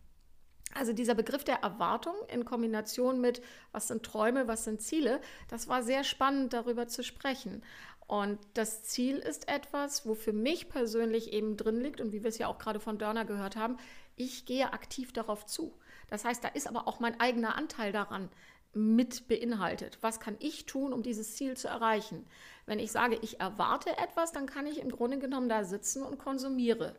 Also 0.75 0.93
dieser 0.93 1.15
Begriff 1.15 1.45
der 1.45 1.63
Erwartung 1.63 2.15
in 2.29 2.45
Kombination 2.45 3.21
mit, 3.21 3.43
was 3.73 3.89
sind 3.89 4.03
Träume, 4.03 4.49
was 4.49 4.65
sind 4.65 4.83
Ziele, 4.83 5.21
das 5.49 5.69
war 5.69 5.83
sehr 5.83 6.05
spannend 6.05 6.53
darüber 6.53 6.89
zu 6.89 7.03
sprechen. 7.03 7.63
Und 8.07 8.39
das 8.55 8.83
Ziel 8.83 9.17
ist 9.17 9.49
etwas, 9.49 10.07
wo 10.07 10.15
für 10.15 10.33
mich 10.33 10.69
persönlich 10.69 11.33
eben 11.33 11.57
drin 11.57 11.81
liegt 11.81 12.01
und 12.01 12.13
wie 12.13 12.23
wir 12.23 12.29
es 12.29 12.39
ja 12.39 12.49
auch 12.49 12.59
gerade 12.59 12.81
von 12.81 12.99
Dörner 12.99 13.25
gehört 13.25 13.57
haben, 13.57 13.79
ich 14.17 14.45
gehe 14.45 14.73
aktiv 14.73 15.13
darauf 15.13 15.47
zu. 15.47 15.79
Das 16.09 16.25
heißt, 16.25 16.45
da 16.45 16.49
ist 16.49 16.69
aber 16.69 16.87
auch 16.87 17.01
mein 17.01 17.19
eigener 17.19 17.57
Anteil 17.57 17.93
daran 17.93 18.29
mit 18.75 19.29
beinhaltet. 19.29 19.99
Was 20.01 20.21
kann 20.21 20.37
ich 20.41 20.67
tun, 20.67 20.93
um 20.93 21.03
dieses 21.03 21.37
Ziel 21.37 21.57
zu 21.57 21.69
erreichen? 21.69 22.27
Wenn 22.67 22.79
ich 22.79 22.93
sage, 22.93 23.19
ich 23.23 23.41
erwarte 23.41 23.97
etwas, 23.99 24.33
dann 24.33 24.47
kann 24.47 24.67
ich 24.67 24.81
im 24.81 24.91
Grunde 24.91 25.19
genommen 25.19 25.49
da 25.49 25.65
sitzen 25.65 26.03
und 26.03 26.19
konsumiere. 26.19 26.97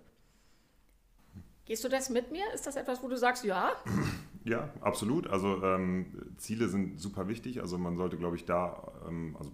Gehst 1.66 1.84
du 1.84 1.90
das 1.90 2.10
mit 2.10 2.32
mir? 2.32 2.46
Ist 2.54 2.68
das 2.68 2.76
etwas, 2.76 3.02
wo 3.02 3.08
du 3.08 3.18
sagst, 3.18 3.44
ja? 3.44 3.72
Ja, 4.48 4.70
absolut. 4.80 5.26
Also 5.26 5.64
ähm, 5.64 6.06
Ziele 6.38 6.70
sind 6.70 7.02
super 7.02 7.28
wichtig. 7.28 7.62
Also 7.62 7.80
man 7.80 7.98
sollte, 7.98 8.16
glaube 8.16 8.36
ich, 8.36 8.46
da, 8.46 8.92
ähm, 9.08 9.36
also 9.40 9.52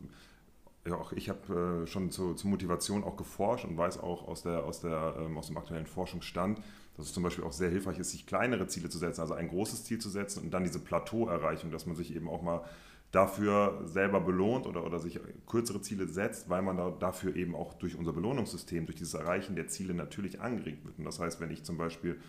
ja, 0.86 0.96
auch 0.96 1.14
ich 1.14 1.30
habe 1.30 1.84
äh, 1.84 1.88
schon 1.88 2.12
zu, 2.12 2.34
zur 2.34 2.50
Motivation 2.50 3.06
auch 3.06 3.16
geforscht 3.16 3.64
und 3.64 3.78
weiß 3.78 4.00
auch 4.00 4.28
aus, 4.28 4.44
der, 4.44 4.66
aus, 4.66 4.82
der, 4.82 5.16
ähm, 5.18 5.38
aus 5.38 5.48
dem 5.48 5.56
aktuellen 5.56 5.86
Forschungsstand, 5.86 6.60
dass 6.98 7.06
es 7.06 7.14
zum 7.14 7.24
Beispiel 7.24 7.46
auch 7.46 7.54
sehr 7.54 7.70
hilfreich 7.70 8.00
ist, 8.00 8.12
sich 8.12 8.26
kleinere 8.26 8.68
Ziele 8.68 8.90
zu 8.90 8.98
setzen, 8.98 9.22
also 9.22 9.34
ein 9.34 9.48
großes 9.48 9.86
Ziel 9.86 10.00
zu 10.00 10.10
setzen 10.10 10.44
und 10.44 10.52
dann 10.52 10.66
diese 10.66 10.80
Plateauerreichung, 10.80 11.72
dass 11.72 11.86
man 11.86 11.96
sich 11.96 12.14
eben 12.14 12.28
auch 12.28 12.42
mal 12.42 12.66
dafür 13.12 13.82
selber 13.86 14.22
belohnt 14.22 14.66
oder, 14.66 14.86
oder 14.86 15.00
sich 15.00 15.20
kürzere 15.48 15.82
Ziele 15.82 16.08
setzt, 16.08 16.50
weil 16.50 16.62
man 16.62 16.78
da, 16.78 16.92
dafür 16.92 17.36
eben 17.36 17.56
auch 17.56 17.74
durch 17.74 17.98
unser 17.98 18.14
Belohnungssystem, 18.14 18.86
durch 18.86 18.98
dieses 18.98 19.14
Erreichen 19.14 19.56
der 19.56 19.68
Ziele 19.68 19.94
natürlich 19.94 20.40
angeregt 20.40 20.86
wird. 20.86 20.98
Und 20.98 21.06
das 21.06 21.20
heißt, 21.20 21.42
wenn 21.42 21.52
ich 21.52 21.64
zum 21.64 21.78
Beispiel 21.78 22.20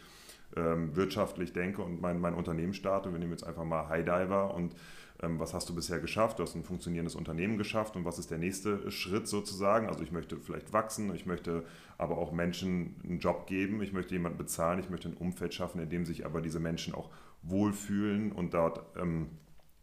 ähm, 0.56 0.94
wirtschaftlich 0.96 1.52
denke 1.52 1.82
und 1.82 2.00
mein, 2.00 2.20
mein 2.20 2.34
Unternehmen 2.34 2.74
starte, 2.74 3.12
wir 3.12 3.18
nehmen 3.18 3.32
jetzt 3.32 3.44
einfach 3.44 3.64
mal 3.64 3.88
Highdiver 3.88 4.54
und 4.54 4.74
ähm, 5.22 5.38
was 5.38 5.54
hast 5.54 5.68
du 5.68 5.74
bisher 5.74 6.00
geschafft? 6.00 6.38
Du 6.38 6.42
hast 6.42 6.56
ein 6.56 6.64
funktionierendes 6.64 7.14
Unternehmen 7.14 7.58
geschafft 7.58 7.94
und 7.94 8.04
was 8.04 8.18
ist 8.18 8.30
der 8.30 8.38
nächste 8.38 8.90
Schritt 8.90 9.28
sozusagen? 9.28 9.88
Also 9.88 10.02
ich 10.02 10.10
möchte 10.10 10.36
vielleicht 10.38 10.72
wachsen, 10.72 11.14
ich 11.14 11.26
möchte 11.26 11.64
aber 11.96 12.18
auch 12.18 12.32
Menschen 12.32 12.96
einen 13.04 13.20
Job 13.20 13.46
geben, 13.46 13.82
ich 13.82 13.92
möchte 13.92 14.14
jemanden 14.14 14.38
bezahlen, 14.38 14.80
ich 14.80 14.90
möchte 14.90 15.08
ein 15.08 15.16
Umfeld 15.16 15.54
schaffen, 15.54 15.80
in 15.80 15.88
dem 15.88 16.04
sich 16.04 16.26
aber 16.26 16.40
diese 16.40 16.58
Menschen 16.58 16.92
auch 16.94 17.10
wohlfühlen 17.42 18.32
und 18.32 18.52
dort 18.54 18.84
ähm, 18.96 19.28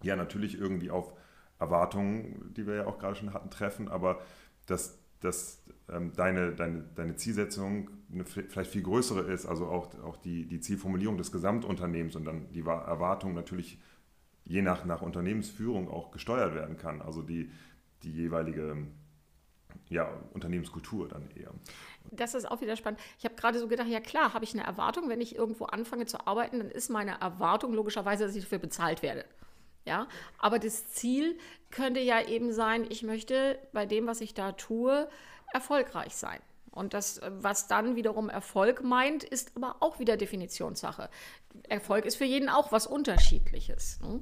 ja 0.01 0.15
natürlich 0.15 0.59
irgendwie 0.59 0.91
auf 0.91 1.13
Erwartungen, 1.59 2.53
die 2.55 2.65
wir 2.65 2.75
ja 2.75 2.85
auch 2.87 2.99
gerade 2.99 3.15
schon 3.15 3.33
hatten, 3.33 3.49
treffen, 3.49 3.89
aber 3.89 4.21
dass, 4.65 4.97
dass 5.19 5.61
ähm, 5.89 6.13
deine, 6.15 6.53
deine, 6.53 6.83
deine 6.95 7.15
Zielsetzung 7.15 7.89
eine 8.11 8.25
vielleicht 8.25 8.71
viel 8.71 8.83
größere 8.83 9.21
ist, 9.21 9.45
also 9.45 9.67
auch, 9.67 9.93
auch 10.03 10.17
die, 10.17 10.45
die 10.45 10.61
Zielformulierung 10.61 11.17
des 11.17 11.31
Gesamtunternehmens 11.31 12.15
und 12.15 12.25
dann 12.25 12.51
die 12.51 12.61
Erwartung 12.61 13.33
natürlich 13.33 13.79
je 14.45 14.61
nach, 14.61 14.85
nach 14.85 15.01
Unternehmensführung 15.01 15.89
auch 15.89 16.11
gesteuert 16.11 16.55
werden 16.55 16.77
kann, 16.77 17.01
also 17.01 17.21
die, 17.21 17.51
die 18.03 18.11
jeweilige 18.11 18.87
ja, 19.89 20.09
Unternehmenskultur 20.33 21.07
dann 21.07 21.29
eher. 21.35 21.51
Das 22.11 22.33
ist 22.33 22.49
auch 22.49 22.61
wieder 22.61 22.75
spannend. 22.75 22.99
Ich 23.17 23.25
habe 23.25 23.35
gerade 23.35 23.59
so 23.59 23.67
gedacht, 23.67 23.87
ja 23.87 23.99
klar, 23.99 24.33
habe 24.33 24.45
ich 24.45 24.53
eine 24.53 24.65
Erwartung, 24.65 25.09
wenn 25.09 25.21
ich 25.21 25.35
irgendwo 25.35 25.65
anfange 25.65 26.05
zu 26.05 26.25
arbeiten, 26.25 26.59
dann 26.59 26.71
ist 26.71 26.89
meine 26.89 27.19
Erwartung 27.19 27.73
logischerweise, 27.73 28.25
dass 28.25 28.35
ich 28.35 28.43
dafür 28.43 28.59
bezahlt 28.59 29.03
werde. 29.03 29.25
Ja, 29.89 30.07
aber 30.37 30.59
das 30.59 30.87
Ziel 30.89 31.35
könnte 31.71 31.99
ja 31.99 32.21
eben 32.21 32.53
sein, 32.53 32.85
ich 32.87 33.01
möchte 33.01 33.57
bei 33.73 33.87
dem, 33.87 34.05
was 34.05 34.21
ich 34.21 34.35
da 34.35 34.51
tue, 34.51 35.09
erfolgreich 35.51 36.13
sein. 36.15 36.39
Und 36.69 36.93
das, 36.93 37.19
was 37.41 37.67
dann 37.67 37.95
wiederum 37.95 38.29
Erfolg 38.29 38.83
meint, 38.83 39.23
ist 39.23 39.53
aber 39.55 39.77
auch 39.79 39.97
wieder 39.97 40.15
Definitionssache. 40.15 41.09
Erfolg 41.67 42.05
ist 42.05 42.17
für 42.17 42.25
jeden 42.25 42.49
auch 42.49 42.71
was 42.71 42.85
Unterschiedliches. 42.85 43.99
Ne? 44.01 44.19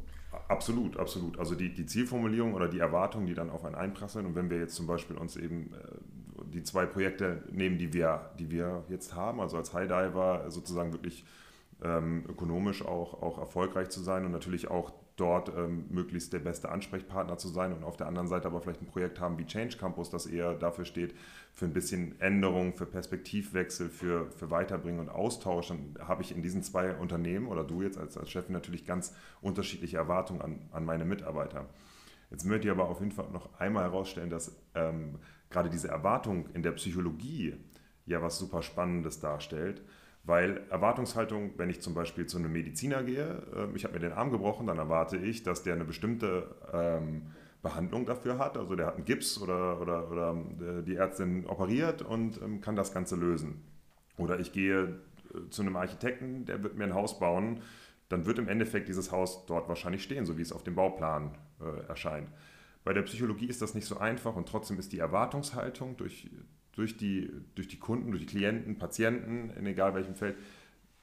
Absolut, 0.47 0.95
absolut. 0.95 1.37
Also 1.37 1.53
die, 1.53 1.73
die 1.73 1.85
Zielformulierung 1.85 2.53
oder 2.53 2.69
die 2.69 2.79
Erwartungen, 2.79 3.25
die 3.27 3.33
dann 3.33 3.49
auf 3.49 3.65
einen 3.65 3.75
einprasseln. 3.75 4.25
Und 4.25 4.35
wenn 4.35 4.49
wir 4.49 4.59
jetzt 4.59 4.75
zum 4.75 4.87
Beispiel 4.87 5.17
uns 5.17 5.35
eben 5.35 5.73
äh, 5.73 6.45
die 6.53 6.63
zwei 6.63 6.85
Projekte 6.85 7.43
nehmen, 7.51 7.77
die 7.77 7.91
wir, 7.91 8.31
die 8.39 8.49
wir 8.51 8.85
jetzt 8.87 9.13
haben, 9.13 9.41
also 9.41 9.57
als 9.57 9.73
Highdiver 9.73 10.49
sozusagen 10.49 10.93
wirklich 10.93 11.25
ähm, 11.83 12.23
ökonomisch 12.29 12.85
auch, 12.85 13.21
auch 13.21 13.37
erfolgreich 13.37 13.89
zu 13.89 13.99
sein 13.99 14.25
und 14.25 14.31
natürlich 14.31 14.69
auch 14.69 14.93
dort 15.17 15.51
ähm, 15.57 15.85
möglichst 15.89 16.31
der 16.31 16.39
beste 16.39 16.69
Ansprechpartner 16.69 17.37
zu 17.37 17.49
sein 17.49 17.73
und 17.73 17.83
auf 17.83 17.97
der 17.97 18.07
anderen 18.07 18.27
Seite 18.27 18.47
aber 18.47 18.61
vielleicht 18.61 18.81
ein 18.81 18.87
Projekt 18.87 19.19
haben 19.19 19.37
wie 19.39 19.45
Change 19.45 19.75
Campus, 19.77 20.09
das 20.09 20.27
eher 20.27 20.53
dafür 20.53 20.85
steht, 20.85 21.15
für 21.53 21.65
ein 21.65 21.73
bisschen 21.73 22.19
Änderung, 22.21 22.73
für 22.73 22.85
Perspektivwechsel, 22.85 23.89
für, 23.89 24.29
für 24.31 24.51
Weiterbringen 24.51 24.99
und 24.99 25.09
Austausch, 25.09 25.69
dann 25.69 25.95
habe 25.99 26.21
ich 26.21 26.35
in 26.35 26.43
diesen 26.43 26.61
zwei 26.61 26.95
Unternehmen 26.95 27.47
oder 27.47 27.63
du 27.63 27.81
jetzt 27.81 27.97
als, 27.97 28.15
als 28.15 28.29
Chefin 28.29 28.53
natürlich 28.53 28.85
ganz 28.85 29.13
unterschiedliche 29.41 29.97
Erwartungen 29.97 30.41
an, 30.41 30.69
an 30.71 30.85
meine 30.85 31.03
Mitarbeiter. 31.03 31.65
Jetzt 32.29 32.45
möchte 32.45 32.67
ich 32.67 32.71
aber 32.71 32.87
auf 32.87 32.99
jeden 32.99 33.11
Fall 33.11 33.29
noch 33.31 33.59
einmal 33.59 33.85
herausstellen, 33.85 34.29
dass 34.29 34.55
ähm, 34.75 35.17
gerade 35.49 35.69
diese 35.69 35.87
Erwartung 35.87 36.47
in 36.53 36.61
der 36.61 36.73
Psychologie 36.73 37.55
ja 38.05 38.21
was 38.21 38.37
super 38.37 38.61
Spannendes 38.61 39.19
darstellt 39.19 39.81
weil 40.27 40.61
Erwartungshaltung, 40.69 41.53
wenn 41.57 41.69
ich 41.69 41.81
zum 41.81 41.93
Beispiel 41.93 42.25
zu 42.25 42.37
einem 42.37 42.51
Mediziner 42.51 43.01
gehe, 43.01 43.41
äh, 43.55 43.75
ich 43.75 43.85
habe 43.85 43.93
mir 43.93 44.01
den 44.01 44.11
Arm 44.11 44.29
gebrochen, 44.29 44.67
dann 44.67 44.77
erwarte 44.77 45.17
ich, 45.17 45.41
dass 45.41 45.63
der 45.63 45.73
eine 45.73 45.85
bestimmte 45.85 46.53
ähm, 46.71 47.31
Behandlung 47.61 48.05
dafür 48.05 48.37
hat. 48.37 48.57
Also 48.57 48.75
der 48.75 48.87
hat 48.87 48.95
einen 48.95 49.05
Gips 49.05 49.41
oder, 49.41 49.79
oder, 49.81 50.11
oder 50.11 50.35
äh, 50.59 50.83
die 50.83 50.97
Ärztin 50.97 51.45
operiert 51.47 52.01
und 52.01 52.41
ähm, 52.41 52.59
kann 52.59 52.75
das 52.75 52.93
Ganze 52.93 53.15
lösen. 53.15 53.63
Oder 54.17 54.39
ich 54.39 54.51
gehe 54.51 54.99
äh, 55.33 55.49
zu 55.49 55.61
einem 55.61 55.77
Architekten, 55.77 56.45
der 56.45 56.61
wird 56.61 56.75
mir 56.75 56.83
ein 56.83 56.93
Haus 56.93 57.19
bauen, 57.19 57.61
dann 58.09 58.25
wird 58.25 58.37
im 58.37 58.49
Endeffekt 58.49 58.89
dieses 58.89 59.13
Haus 59.13 59.45
dort 59.45 59.69
wahrscheinlich 59.69 60.03
stehen, 60.03 60.25
so 60.25 60.37
wie 60.37 60.41
es 60.41 60.51
auf 60.51 60.63
dem 60.63 60.75
Bauplan 60.75 61.37
äh, 61.61 61.87
erscheint. 61.87 62.29
Bei 62.83 62.91
der 62.91 63.03
Psychologie 63.03 63.47
ist 63.47 63.61
das 63.61 63.75
nicht 63.75 63.85
so 63.85 63.97
einfach 63.97 64.35
und 64.35 64.47
trotzdem 64.49 64.77
ist 64.77 64.91
die 64.91 64.99
Erwartungshaltung 64.99 65.95
durch, 65.95 66.29
durch, 66.77 66.95
die, 66.95 67.31
durch 67.55 67.67
die 67.67 67.79
Kunden, 67.79 68.11
durch 68.11 68.25
die 68.25 68.37
Klienten, 68.37 68.77
Patienten, 68.77 69.49
in 69.57 69.65
egal 69.65 69.95
welchem 69.95 70.15
Feld, 70.15 70.37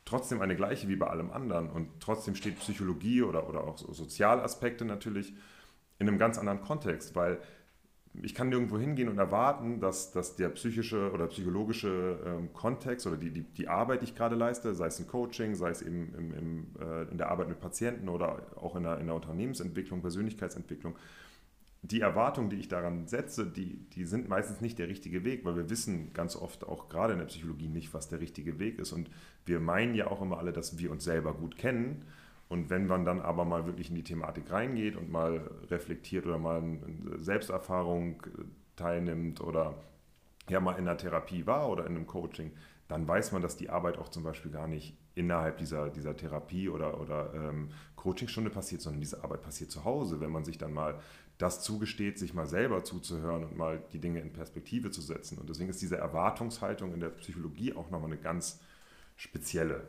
trotzdem 0.04 0.40
eine 0.40 0.56
gleiche 0.56 0.88
wie 0.88 0.96
bei 0.96 1.08
allem 1.08 1.30
anderen. 1.30 1.68
Und 1.68 1.88
trotzdem 2.00 2.34
steht 2.36 2.58
Psychologie 2.60 3.22
oder, 3.22 3.48
oder 3.48 3.64
auch 3.64 3.76
so 3.76 3.92
Sozialaspekte 3.92 4.84
natürlich 4.84 5.34
in 5.98 6.08
einem 6.08 6.18
ganz 6.18 6.38
anderen 6.38 6.60
Kontext, 6.60 7.16
weil 7.16 7.40
ich 8.22 8.34
kann 8.34 8.48
nirgendwo 8.48 8.78
hingehen 8.78 9.08
und 9.08 9.18
erwarten, 9.18 9.80
dass, 9.80 10.12
dass 10.12 10.36
der 10.36 10.50
psychische 10.50 11.10
oder 11.10 11.26
psychologische 11.26 12.20
ähm, 12.24 12.52
Kontext 12.52 13.08
oder 13.08 13.16
die, 13.16 13.30
die, 13.30 13.42
die 13.42 13.66
Arbeit, 13.66 14.02
die 14.02 14.04
ich 14.04 14.14
gerade 14.14 14.36
leiste, 14.36 14.72
sei 14.74 14.86
es 14.86 15.00
ein 15.00 15.08
Coaching, 15.08 15.56
sei 15.56 15.70
es 15.70 15.82
eben 15.82 16.14
im, 16.14 16.32
im, 16.32 16.66
äh, 16.80 17.10
in 17.10 17.18
der 17.18 17.30
Arbeit 17.30 17.48
mit 17.48 17.58
Patienten 17.58 18.08
oder 18.08 18.46
auch 18.54 18.76
in 18.76 18.84
der, 18.84 18.98
in 18.98 19.06
der 19.06 19.16
Unternehmensentwicklung, 19.16 20.00
Persönlichkeitsentwicklung, 20.00 20.94
die 21.84 22.00
Erwartungen, 22.00 22.50
die 22.50 22.56
ich 22.56 22.68
daran 22.68 23.06
setze, 23.06 23.46
die, 23.46 23.78
die 23.90 24.04
sind 24.04 24.28
meistens 24.28 24.60
nicht 24.60 24.78
der 24.78 24.88
richtige 24.88 25.24
Weg, 25.24 25.44
weil 25.44 25.56
wir 25.56 25.70
wissen 25.70 26.12
ganz 26.14 26.34
oft 26.34 26.64
auch 26.64 26.88
gerade 26.88 27.12
in 27.12 27.18
der 27.18 27.26
Psychologie 27.26 27.68
nicht, 27.68 27.92
was 27.92 28.08
der 28.08 28.20
richtige 28.20 28.58
Weg 28.58 28.78
ist. 28.78 28.92
Und 28.92 29.10
wir 29.44 29.60
meinen 29.60 29.94
ja 29.94 30.06
auch 30.06 30.22
immer 30.22 30.38
alle, 30.38 30.52
dass 30.52 30.78
wir 30.78 30.90
uns 30.90 31.04
selber 31.04 31.34
gut 31.34 31.56
kennen 31.58 32.04
und 32.48 32.70
wenn 32.70 32.86
man 32.86 33.04
dann 33.04 33.20
aber 33.20 33.44
mal 33.44 33.66
wirklich 33.66 33.88
in 33.88 33.96
die 33.96 34.04
Thematik 34.04 34.50
reingeht 34.50 34.96
und 34.96 35.10
mal 35.10 35.50
reflektiert 35.70 36.26
oder 36.26 36.38
mal 36.38 36.58
eine 36.58 37.22
Selbsterfahrung 37.22 38.22
äh, 38.22 38.44
teilnimmt 38.76 39.40
oder 39.40 39.74
ja 40.48 40.60
mal 40.60 40.72
in 40.72 40.86
einer 40.86 40.96
Therapie 40.96 41.46
war 41.46 41.70
oder 41.70 41.86
in 41.86 41.96
einem 41.96 42.06
Coaching, 42.06 42.52
dann 42.86 43.08
weiß 43.08 43.32
man, 43.32 43.40
dass 43.40 43.56
die 43.56 43.70
Arbeit 43.70 43.98
auch 43.98 44.08
zum 44.08 44.22
Beispiel 44.22 44.50
gar 44.50 44.68
nicht 44.68 44.96
innerhalb 45.14 45.56
dieser, 45.58 45.88
dieser 45.88 46.16
Therapie 46.16 46.68
oder, 46.68 47.00
oder 47.00 47.32
ähm, 47.34 47.70
Coachingstunde 47.96 48.50
passiert, 48.50 48.82
sondern 48.82 49.00
diese 49.00 49.24
Arbeit 49.24 49.42
passiert 49.42 49.70
zu 49.70 49.84
Hause, 49.84 50.20
wenn 50.20 50.30
man 50.30 50.44
sich 50.44 50.58
dann 50.58 50.74
mal 50.74 51.00
das 51.38 51.62
zugesteht, 51.62 52.18
sich 52.18 52.34
mal 52.34 52.46
selber 52.46 52.84
zuzuhören 52.84 53.44
und 53.44 53.56
mal 53.56 53.82
die 53.92 53.98
Dinge 53.98 54.20
in 54.20 54.32
Perspektive 54.32 54.90
zu 54.90 55.00
setzen. 55.00 55.38
Und 55.38 55.48
deswegen 55.48 55.70
ist 55.70 55.82
diese 55.82 55.96
Erwartungshaltung 55.96 56.94
in 56.94 57.00
der 57.00 57.08
Psychologie 57.10 57.72
auch 57.72 57.90
nochmal 57.90 58.10
eine 58.10 58.20
ganz 58.20 58.60
spezielle. 59.16 59.86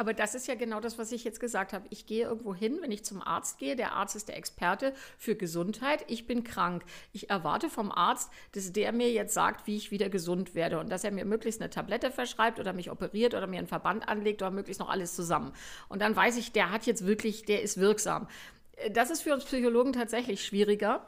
Aber 0.00 0.14
das 0.14 0.34
ist 0.34 0.48
ja 0.48 0.54
genau 0.54 0.80
das, 0.80 0.96
was 0.96 1.12
ich 1.12 1.24
jetzt 1.24 1.40
gesagt 1.40 1.74
habe. 1.74 1.86
Ich 1.90 2.06
gehe 2.06 2.24
irgendwo 2.24 2.54
hin, 2.54 2.78
wenn 2.80 2.90
ich 2.90 3.04
zum 3.04 3.20
Arzt 3.20 3.58
gehe. 3.58 3.76
Der 3.76 3.92
Arzt 3.92 4.16
ist 4.16 4.28
der 4.28 4.38
Experte 4.38 4.94
für 5.18 5.34
Gesundheit. 5.34 6.06
Ich 6.08 6.26
bin 6.26 6.42
krank. 6.42 6.84
Ich 7.12 7.28
erwarte 7.28 7.68
vom 7.68 7.92
Arzt, 7.92 8.30
dass 8.52 8.72
der 8.72 8.92
mir 8.92 9.12
jetzt 9.12 9.34
sagt, 9.34 9.66
wie 9.66 9.76
ich 9.76 9.90
wieder 9.90 10.08
gesund 10.08 10.54
werde 10.54 10.78
und 10.78 10.88
dass 10.88 11.04
er 11.04 11.10
mir 11.10 11.26
möglichst 11.26 11.60
eine 11.60 11.68
Tablette 11.68 12.10
verschreibt 12.10 12.58
oder 12.58 12.72
mich 12.72 12.90
operiert 12.90 13.34
oder 13.34 13.46
mir 13.46 13.58
einen 13.58 13.66
Verband 13.66 14.08
anlegt 14.08 14.40
oder 14.40 14.50
möglichst 14.50 14.80
noch 14.80 14.88
alles 14.88 15.14
zusammen. 15.14 15.52
Und 15.90 16.00
dann 16.00 16.16
weiß 16.16 16.38
ich, 16.38 16.52
der 16.52 16.70
hat 16.70 16.86
jetzt 16.86 17.04
wirklich, 17.04 17.44
der 17.44 17.60
ist 17.60 17.78
wirksam. 17.78 18.26
Das 18.92 19.10
ist 19.10 19.22
für 19.22 19.34
uns 19.34 19.44
Psychologen 19.44 19.92
tatsächlich 19.92 20.44
schwieriger. 20.44 21.06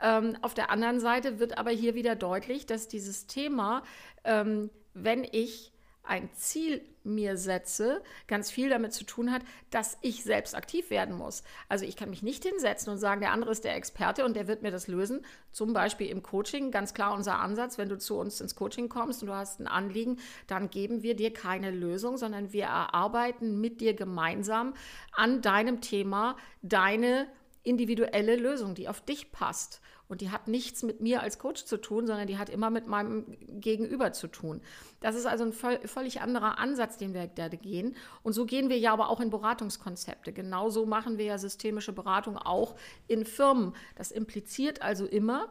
Ähm, 0.00 0.36
auf 0.42 0.54
der 0.54 0.70
anderen 0.70 1.00
Seite 1.00 1.38
wird 1.38 1.58
aber 1.58 1.70
hier 1.70 1.94
wieder 1.94 2.16
deutlich, 2.16 2.66
dass 2.66 2.88
dieses 2.88 3.26
Thema, 3.26 3.82
ähm, 4.24 4.70
wenn 4.94 5.24
ich 5.24 5.71
ein 6.04 6.30
Ziel 6.34 6.82
mir 7.04 7.36
setze, 7.36 8.02
ganz 8.26 8.50
viel 8.50 8.68
damit 8.68 8.92
zu 8.92 9.04
tun 9.04 9.32
hat, 9.32 9.42
dass 9.70 9.98
ich 10.02 10.22
selbst 10.22 10.54
aktiv 10.54 10.90
werden 10.90 11.16
muss. 11.16 11.42
Also 11.68 11.84
ich 11.84 11.96
kann 11.96 12.10
mich 12.10 12.22
nicht 12.22 12.44
hinsetzen 12.44 12.92
und 12.92 12.98
sagen, 12.98 13.20
der 13.20 13.32
andere 13.32 13.50
ist 13.50 13.64
der 13.64 13.76
Experte 13.76 14.24
und 14.24 14.34
der 14.34 14.46
wird 14.46 14.62
mir 14.62 14.70
das 14.70 14.88
lösen. 14.88 15.24
Zum 15.52 15.72
Beispiel 15.72 16.08
im 16.08 16.22
Coaching, 16.22 16.70
ganz 16.70 16.94
klar 16.94 17.14
unser 17.14 17.40
Ansatz, 17.40 17.78
wenn 17.78 17.88
du 17.88 17.98
zu 17.98 18.18
uns 18.18 18.40
ins 18.40 18.54
Coaching 18.54 18.88
kommst 18.88 19.22
und 19.22 19.28
du 19.28 19.34
hast 19.34 19.60
ein 19.60 19.66
Anliegen, 19.66 20.18
dann 20.46 20.70
geben 20.70 21.02
wir 21.02 21.16
dir 21.16 21.32
keine 21.32 21.70
Lösung, 21.70 22.16
sondern 22.16 22.52
wir 22.52 22.64
erarbeiten 22.64 23.60
mit 23.60 23.80
dir 23.80 23.94
gemeinsam 23.94 24.74
an 25.12 25.42
deinem 25.42 25.80
Thema 25.80 26.36
deine 26.62 27.26
individuelle 27.64 28.36
Lösung, 28.36 28.74
die 28.74 28.88
auf 28.88 29.00
dich 29.00 29.32
passt. 29.32 29.80
Und 30.12 30.20
die 30.20 30.30
hat 30.30 30.46
nichts 30.46 30.82
mit 30.82 31.00
mir 31.00 31.22
als 31.22 31.38
Coach 31.38 31.64
zu 31.64 31.80
tun, 31.80 32.06
sondern 32.06 32.26
die 32.26 32.36
hat 32.36 32.50
immer 32.50 32.68
mit 32.68 32.86
meinem 32.86 33.24
Gegenüber 33.48 34.12
zu 34.12 34.28
tun. 34.28 34.60
Das 35.00 35.14
ist 35.14 35.24
also 35.24 35.44
ein 35.44 35.54
völlig 35.54 36.20
anderer 36.20 36.58
Ansatz, 36.58 36.98
den 36.98 37.14
wir 37.14 37.28
da 37.28 37.48
gehen. 37.48 37.96
Und 38.22 38.34
so 38.34 38.44
gehen 38.44 38.68
wir 38.68 38.78
ja 38.78 38.92
aber 38.92 39.08
auch 39.08 39.20
in 39.20 39.30
Beratungskonzepte. 39.30 40.34
Genauso 40.34 40.84
machen 40.84 41.16
wir 41.16 41.24
ja 41.24 41.38
systemische 41.38 41.94
Beratung 41.94 42.36
auch 42.36 42.76
in 43.08 43.24
Firmen. 43.24 43.74
Das 43.96 44.10
impliziert 44.10 44.82
also 44.82 45.06
immer, 45.06 45.50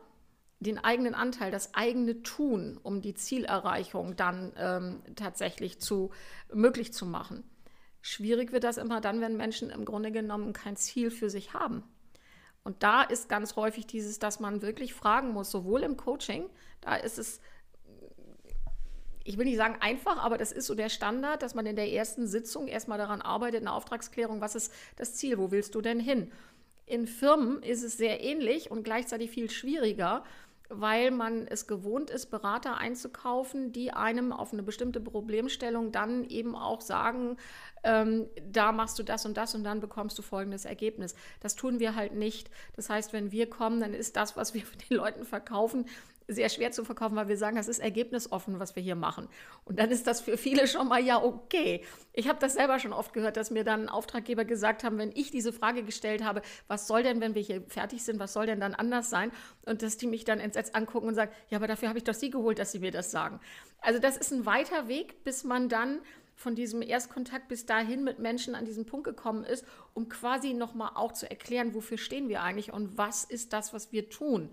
den 0.59 0.77
eigenen 0.77 1.15
Anteil, 1.15 1.49
das 1.49 1.73
eigene 1.73 2.21
Tun, 2.21 2.79
um 2.83 3.01
die 3.01 3.15
Zielerreichung 3.15 4.15
dann 4.15 4.53
ähm, 4.57 5.01
tatsächlich 5.15 5.79
zu, 5.81 6.11
möglich 6.53 6.93
zu 6.93 7.07
machen. 7.07 7.43
Schwierig 8.01 8.51
wird 8.51 8.63
das 8.63 8.77
immer 8.77 9.01
dann, 9.01 9.21
wenn 9.21 9.37
Menschen 9.37 9.71
im 9.71 9.85
Grunde 9.85 10.11
genommen 10.11 10.53
kein 10.53 10.75
Ziel 10.75 11.09
für 11.09 11.31
sich 11.31 11.55
haben. 11.55 11.83
Und 12.63 12.83
da 12.83 13.01
ist 13.01 13.27
ganz 13.27 13.55
häufig 13.55 13.87
dieses, 13.87 14.19
dass 14.19 14.39
man 14.39 14.61
wirklich 14.61 14.93
fragen 14.93 15.29
muss, 15.29 15.49
sowohl 15.49 15.81
im 15.83 15.97
Coaching, 15.97 16.49
da 16.81 16.95
ist 16.95 17.17
es, 17.17 17.41
ich 19.23 19.37
will 19.37 19.45
nicht 19.45 19.57
sagen 19.57 19.77
einfach, 19.79 20.23
aber 20.23 20.37
das 20.37 20.51
ist 20.51 20.67
so 20.67 20.75
der 20.75 20.89
Standard, 20.89 21.41
dass 21.41 21.55
man 21.55 21.65
in 21.65 21.75
der 21.75 21.91
ersten 21.91 22.27
Sitzung 22.27 22.67
erstmal 22.67 22.97
daran 22.97 23.21
arbeitet, 23.21 23.61
eine 23.61 23.73
Auftragsklärung, 23.73 24.41
was 24.41 24.55
ist 24.55 24.71
das 24.95 25.15
Ziel, 25.15 25.37
wo 25.37 25.51
willst 25.51 25.73
du 25.73 25.81
denn 25.81 25.99
hin? 25.99 26.31
In 26.85 27.07
Firmen 27.07 27.63
ist 27.63 27.83
es 27.83 27.97
sehr 27.97 28.21
ähnlich 28.21 28.69
und 28.69 28.83
gleichzeitig 28.83 29.31
viel 29.31 29.49
schwieriger, 29.49 30.23
weil 30.73 31.11
man 31.11 31.47
es 31.47 31.67
gewohnt 31.67 32.09
ist, 32.09 32.27
Berater 32.27 32.77
einzukaufen, 32.77 33.71
die 33.71 33.91
einem 33.91 34.31
auf 34.31 34.53
eine 34.53 34.63
bestimmte 34.63 34.99
Problemstellung 34.99 35.91
dann 35.91 36.23
eben 36.25 36.55
auch 36.55 36.81
sagen, 36.81 37.37
ähm, 37.83 38.27
da 38.49 38.71
machst 38.71 38.97
du 38.99 39.03
das 39.03 39.25
und 39.25 39.37
das 39.37 39.55
und 39.55 39.63
dann 39.63 39.79
bekommst 39.79 40.17
du 40.17 40.21
folgendes 40.21 40.65
Ergebnis. 40.65 41.15
Das 41.39 41.55
tun 41.55 41.79
wir 41.79 41.95
halt 41.95 42.13
nicht. 42.13 42.49
Das 42.75 42.89
heißt, 42.89 43.13
wenn 43.13 43.31
wir 43.31 43.49
kommen, 43.49 43.79
dann 43.79 43.93
ist 43.93 44.15
das, 44.15 44.37
was 44.37 44.53
wir 44.53 44.63
den 44.89 44.97
Leuten 44.97 45.25
verkaufen, 45.25 45.85
sehr 46.33 46.49
schwer 46.49 46.71
zu 46.71 46.83
verkaufen, 46.85 47.15
weil 47.15 47.27
wir 47.27 47.37
sagen, 47.37 47.55
das 47.55 47.67
ist 47.67 47.79
ergebnisoffen, 47.79 48.59
was 48.59 48.75
wir 48.75 48.83
hier 48.83 48.95
machen. 48.95 49.27
Und 49.65 49.79
dann 49.79 49.91
ist 49.91 50.07
das 50.07 50.21
für 50.21 50.37
viele 50.37 50.67
schon 50.67 50.87
mal 50.87 51.03
ja 51.03 51.21
okay. 51.21 51.83
Ich 52.13 52.27
habe 52.27 52.39
das 52.39 52.53
selber 52.53 52.79
schon 52.79 52.93
oft 52.93 53.13
gehört, 53.13 53.37
dass 53.37 53.51
mir 53.51 53.63
dann 53.63 53.89
Auftraggeber 53.89 54.45
gesagt 54.45 54.83
haben, 54.83 54.97
wenn 54.97 55.11
ich 55.13 55.31
diese 55.31 55.53
Frage 55.53 55.83
gestellt 55.83 56.23
habe, 56.23 56.41
was 56.67 56.87
soll 56.87 57.03
denn, 57.03 57.21
wenn 57.21 57.35
wir 57.35 57.41
hier 57.41 57.61
fertig 57.67 58.03
sind, 58.03 58.19
was 58.19 58.33
soll 58.33 58.45
denn 58.45 58.59
dann 58.59 58.73
anders 58.73 59.09
sein? 59.09 59.31
Und 59.65 59.81
dass 59.81 59.97
die 59.97 60.07
mich 60.07 60.25
dann 60.25 60.39
entsetzt 60.39 60.75
angucken 60.75 61.07
und 61.07 61.15
sagen, 61.15 61.31
ja, 61.49 61.57
aber 61.57 61.67
dafür 61.67 61.89
habe 61.89 61.97
ich 61.97 62.03
doch 62.03 62.13
Sie 62.13 62.29
geholt, 62.29 62.59
dass 62.59 62.71
Sie 62.71 62.79
mir 62.79 62.91
das 62.91 63.11
sagen. 63.11 63.39
Also 63.81 63.99
das 63.99 64.17
ist 64.17 64.31
ein 64.31 64.45
weiter 64.45 64.87
Weg, 64.87 65.23
bis 65.23 65.43
man 65.43 65.69
dann 65.69 66.01
von 66.41 66.55
diesem 66.55 66.81
Erstkontakt 66.81 67.47
bis 67.47 67.65
dahin 67.65 68.03
mit 68.03 68.19
Menschen 68.19 68.55
an 68.55 68.65
diesen 68.65 68.85
Punkt 68.85 69.05
gekommen 69.05 69.43
ist, 69.43 69.63
um 69.93 70.09
quasi 70.09 70.53
nochmal 70.53 70.91
auch 70.95 71.13
zu 71.13 71.29
erklären, 71.29 71.73
wofür 71.73 71.97
stehen 71.97 72.29
wir 72.29 72.41
eigentlich 72.41 72.73
und 72.73 72.97
was 72.97 73.23
ist 73.23 73.53
das, 73.53 73.73
was 73.73 73.91
wir 73.91 74.09
tun. 74.09 74.49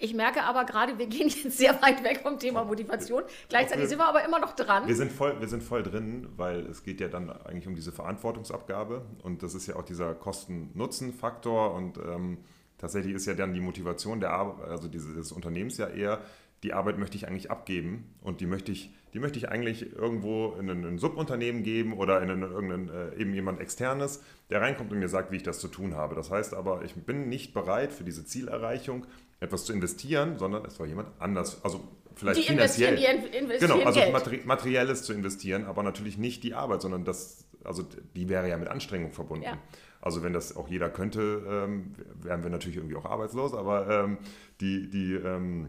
Ich 0.00 0.14
merke 0.14 0.44
aber 0.44 0.64
gerade, 0.64 0.96
wir 0.98 1.06
gehen 1.06 1.28
jetzt 1.28 1.58
sehr 1.58 1.82
weit 1.82 2.04
weg 2.04 2.20
vom 2.22 2.38
Thema 2.38 2.64
Motivation. 2.64 3.24
Gleichzeitig 3.48 3.82
wir, 3.82 3.88
sind 3.88 3.98
wir 3.98 4.08
aber 4.08 4.24
immer 4.24 4.38
noch 4.38 4.54
dran. 4.54 4.86
Wir 4.86 4.94
sind, 4.94 5.10
voll, 5.10 5.40
wir 5.40 5.48
sind 5.48 5.62
voll 5.62 5.82
drin, 5.82 6.28
weil 6.36 6.66
es 6.66 6.84
geht 6.84 7.00
ja 7.00 7.08
dann 7.08 7.30
eigentlich 7.30 7.66
um 7.66 7.74
diese 7.74 7.90
Verantwortungsabgabe 7.90 9.04
und 9.22 9.42
das 9.42 9.54
ist 9.54 9.66
ja 9.66 9.76
auch 9.76 9.84
dieser 9.84 10.14
Kosten-Nutzen-Faktor 10.14 11.74
und 11.74 11.98
ähm, 11.98 12.38
tatsächlich 12.78 13.14
ist 13.14 13.26
ja 13.26 13.34
dann 13.34 13.52
die 13.54 13.60
Motivation 13.60 14.20
der 14.20 14.30
Ar 14.30 14.60
also 14.68 14.86
dieses 14.86 15.32
Unternehmens 15.32 15.78
ja 15.78 15.88
eher, 15.88 16.20
die 16.62 16.72
Arbeit 16.72 16.98
möchte 16.98 17.16
ich 17.16 17.26
eigentlich 17.26 17.50
abgeben 17.50 18.14
und 18.20 18.40
die 18.40 18.46
möchte 18.46 18.72
ich, 18.72 18.92
die 19.14 19.20
möchte 19.20 19.38
ich 19.38 19.48
eigentlich 19.48 19.94
irgendwo 19.94 20.56
in 20.58 20.68
ein, 20.70 20.98
Subunternehmen 20.98 21.62
geben 21.62 21.92
oder 21.92 22.20
in 22.22 22.30
ein, 22.30 22.42
irgendein, 22.42 22.88
äh, 22.88 23.14
eben 23.16 23.32
jemand 23.32 23.60
externes, 23.60 24.22
der 24.50 24.60
reinkommt 24.60 24.92
und 24.92 24.98
mir 24.98 25.08
sagt, 25.08 25.30
wie 25.32 25.36
ich 25.36 25.42
das 25.42 25.60
zu 25.60 25.68
tun 25.68 25.94
habe. 25.94 26.14
Das 26.14 26.30
heißt 26.30 26.54
aber, 26.54 26.82
ich 26.84 26.94
bin 26.94 27.28
nicht 27.28 27.54
bereit 27.54 27.92
für 27.92 28.04
diese 28.04 28.24
Zielerreichung 28.24 29.06
etwas 29.40 29.64
zu 29.64 29.72
investieren, 29.72 30.38
sondern 30.38 30.64
es 30.64 30.76
soll 30.76 30.88
jemand 30.88 31.08
anders, 31.18 31.62
also 31.64 31.80
vielleicht 32.14 32.40
die 32.40 32.44
finanziell. 32.44 32.94
Investieren, 32.94 33.22
die 33.32 33.36
investieren 33.38 33.72
genau, 33.72 33.86
also 33.86 34.30
Geld. 34.30 34.46
materielles 34.46 35.02
zu 35.02 35.12
investieren, 35.12 35.64
aber 35.64 35.82
natürlich 35.82 36.18
nicht 36.18 36.42
die 36.42 36.54
Arbeit, 36.54 36.82
sondern 36.82 37.04
das, 37.04 37.44
also 37.64 37.84
die 38.16 38.28
wäre 38.28 38.48
ja 38.48 38.56
mit 38.56 38.68
Anstrengung 38.68 39.12
verbunden. 39.12 39.44
Ja. 39.44 39.58
Also 40.00 40.22
wenn 40.22 40.32
das 40.32 40.56
auch 40.56 40.68
jeder 40.68 40.90
könnte, 40.90 41.42
ähm, 41.48 41.94
wären 42.14 42.42
wir 42.42 42.50
natürlich 42.50 42.76
irgendwie 42.76 42.96
auch 42.96 43.04
arbeitslos, 43.04 43.52
aber 43.54 43.88
ähm, 43.88 44.18
die, 44.60 44.88
die 44.88 45.14
ähm, 45.14 45.68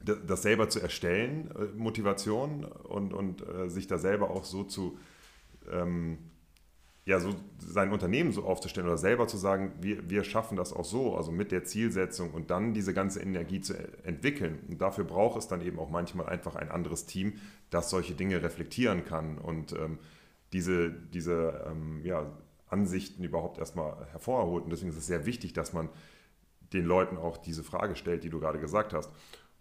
das 0.00 0.42
selber 0.42 0.68
zu 0.68 0.80
erstellen, 0.80 1.50
äh, 1.56 1.76
Motivation 1.76 2.64
und, 2.64 3.12
und 3.12 3.46
äh, 3.48 3.68
sich 3.68 3.86
da 3.86 3.98
selber 3.98 4.30
auch 4.30 4.44
so 4.44 4.64
zu, 4.64 4.98
ähm, 5.70 6.18
ja, 7.08 7.20
so 7.20 7.34
sein 7.58 7.90
Unternehmen 7.90 8.32
so 8.32 8.44
aufzustellen 8.44 8.86
oder 8.86 8.98
selber 8.98 9.26
zu 9.26 9.38
sagen, 9.38 9.72
wir, 9.80 10.10
wir 10.10 10.24
schaffen 10.24 10.58
das 10.58 10.74
auch 10.74 10.84
so, 10.84 11.16
also 11.16 11.32
mit 11.32 11.52
der 11.52 11.64
Zielsetzung 11.64 12.32
und 12.32 12.50
dann 12.50 12.74
diese 12.74 12.92
ganze 12.92 13.20
Energie 13.20 13.62
zu 13.62 13.72
entwickeln. 14.04 14.58
Und 14.68 14.82
dafür 14.82 15.04
braucht 15.04 15.38
es 15.38 15.48
dann 15.48 15.62
eben 15.62 15.78
auch 15.78 15.88
manchmal 15.88 16.26
einfach 16.26 16.54
ein 16.54 16.70
anderes 16.70 17.06
Team, 17.06 17.40
das 17.70 17.88
solche 17.88 18.14
Dinge 18.14 18.42
reflektieren 18.42 19.06
kann 19.06 19.38
und 19.38 19.72
ähm, 19.72 19.98
diese, 20.52 20.90
diese 20.90 21.64
ähm, 21.66 22.04
ja, 22.04 22.30
Ansichten 22.68 23.24
überhaupt 23.24 23.56
erstmal 23.56 24.06
hervorholt. 24.10 24.64
Und 24.64 24.70
deswegen 24.70 24.90
ist 24.90 24.98
es 24.98 25.06
sehr 25.06 25.24
wichtig, 25.24 25.54
dass 25.54 25.72
man 25.72 25.88
den 26.74 26.84
Leuten 26.84 27.16
auch 27.16 27.38
diese 27.38 27.64
Frage 27.64 27.96
stellt, 27.96 28.22
die 28.22 28.28
du 28.28 28.38
gerade 28.38 28.60
gesagt 28.60 28.92
hast. 28.92 29.10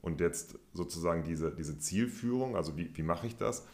Und 0.01 0.19
jetzt 0.19 0.59
sozusagen 0.73 1.23
diese, 1.23 1.55
diese 1.55 1.79
Zielführung, 1.79 2.57
also 2.57 2.75
wie, 2.75 2.91
wie 2.93 3.03
mache 3.03 3.25
ich 3.25 3.37
das? 3.37 3.65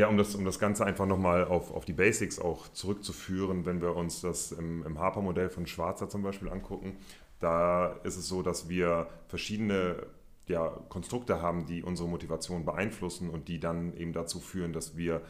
Ja, 0.00 0.08
um 0.08 0.16
das, 0.16 0.34
um 0.34 0.46
das 0.46 0.58
Ganze 0.58 0.86
einfach 0.86 1.04
nochmal 1.04 1.44
auf, 1.44 1.70
auf 1.70 1.84
die 1.84 1.92
Basics 1.92 2.38
auch 2.38 2.68
zurückzuführen, 2.68 3.66
wenn 3.66 3.82
wir 3.82 3.94
uns 3.94 4.22
das 4.22 4.50
im, 4.50 4.82
im 4.86 4.98
Harper-Modell 4.98 5.50
von 5.50 5.66
Schwarzer 5.66 6.08
zum 6.08 6.22
Beispiel 6.22 6.48
angucken, 6.48 6.96
da 7.38 7.88
ist 8.02 8.16
es 8.16 8.26
so, 8.26 8.40
dass 8.40 8.70
wir 8.70 9.08
verschiedene 9.28 10.06
ja, 10.46 10.68
Konstrukte 10.88 11.42
haben, 11.42 11.66
die 11.66 11.82
unsere 11.82 12.08
Motivation 12.08 12.64
beeinflussen 12.64 13.28
und 13.28 13.48
die 13.48 13.60
dann 13.60 13.94
eben 13.94 14.14
dazu 14.14 14.40
führen, 14.40 14.72
dass 14.72 14.96
wir 14.96 15.20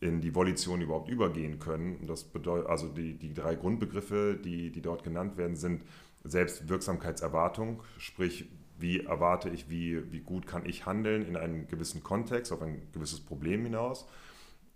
in 0.00 0.20
die 0.20 0.34
Volition 0.34 0.80
überhaupt 0.80 1.08
übergehen 1.08 1.60
können. 1.60 2.04
Das 2.08 2.24
bedeutet, 2.24 2.66
also 2.66 2.88
die, 2.88 3.14
die 3.14 3.34
drei 3.34 3.54
Grundbegriffe, 3.54 4.36
die, 4.36 4.72
die 4.72 4.82
dort 4.82 5.04
genannt 5.04 5.36
werden, 5.36 5.54
sind 5.54 5.82
Selbstwirksamkeitserwartung, 6.24 7.84
sprich, 7.98 8.48
wie 8.78 9.00
erwarte 9.00 9.50
ich, 9.50 9.68
wie, 9.68 10.10
wie 10.12 10.20
gut 10.20 10.46
kann 10.46 10.64
ich 10.64 10.86
handeln 10.86 11.26
in 11.26 11.36
einem 11.36 11.68
gewissen 11.68 12.02
Kontext, 12.02 12.52
auf 12.52 12.62
ein 12.62 12.80
gewisses 12.92 13.20
Problem 13.20 13.64
hinaus. 13.64 14.06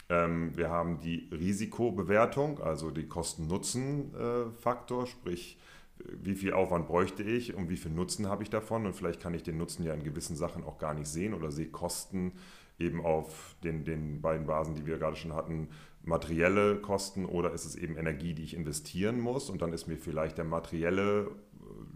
Ähm, 0.09 0.57
wir 0.57 0.71
haben 0.71 1.01
die 1.01 1.29
Risikobewertung, 1.33 2.61
also 2.61 2.91
die 2.91 3.07
Kosten-Nutzen-Faktor, 3.07 5.07
sprich, 5.07 5.59
wie 5.99 6.35
viel 6.35 6.53
Aufwand 6.53 6.88
bräuchte 6.88 7.23
ich 7.23 7.55
und 7.55 7.69
wie 7.69 7.77
viel 7.77 7.93
Nutzen 7.93 8.29
habe 8.29 8.43
ich 8.43 8.51
davon 8.51 8.87
und 8.87 8.95
vielleicht 8.95 9.21
kann 9.21 9.35
ich 9.35 9.43
den 9.43 9.57
Nutzen 9.57 9.85
ja 9.85 9.95
in 9.95 10.03
gewissen 10.03 10.37
Sachen 10.37 10.65
auch 10.65 10.79
gar 10.79 10.95
nicht 10.95 11.07
sehen 11.07 11.35
oder 11.35 11.51
sehe 11.51 11.69
Kosten 11.69 12.33
eben 12.79 13.05
auf 13.05 13.55
den, 13.62 13.85
den 13.85 14.21
beiden 14.21 14.47
Basen, 14.47 14.75
die 14.75 14.87
wir 14.87 14.99
gerade 14.99 15.17
schon 15.17 15.35
hatten, 15.35 15.69
materielle 16.05 16.81
Kosten 16.81 17.25
oder 17.25 17.53
ist 17.53 17.65
es 17.65 17.77
eben 17.77 17.97
Energie, 17.97 18.35
die 18.35 18.43
ich 18.43 18.55
investieren 18.55 19.21
muss 19.21 19.49
und 19.49 19.62
dann 19.62 19.73
ist 19.73 19.87
mir 19.87 19.97
vielleicht 19.97 20.38
der 20.38 20.45
materielle, 20.45 21.31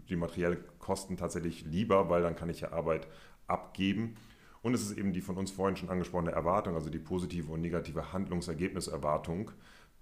die 0.09 0.15
materielle 0.15 0.57
Kosten 0.79 1.17
tatsächlich 1.17 1.65
lieber, 1.65 2.09
weil 2.09 2.21
dann 2.21 2.35
kann 2.35 2.49
ich 2.49 2.61
ja 2.61 2.71
Arbeit 2.71 3.07
abgeben. 3.47 4.15
Und 4.61 4.73
es 4.73 4.81
ist 4.81 4.97
eben 4.97 5.13
die 5.13 5.21
von 5.21 5.37
uns 5.37 5.51
vorhin 5.51 5.77
schon 5.77 5.89
angesprochene 5.89 6.31
Erwartung, 6.31 6.75
also 6.75 6.89
die 6.89 6.99
positive 6.99 7.51
und 7.51 7.61
negative 7.61 8.11
Handlungsergebniserwartung. 8.11 9.51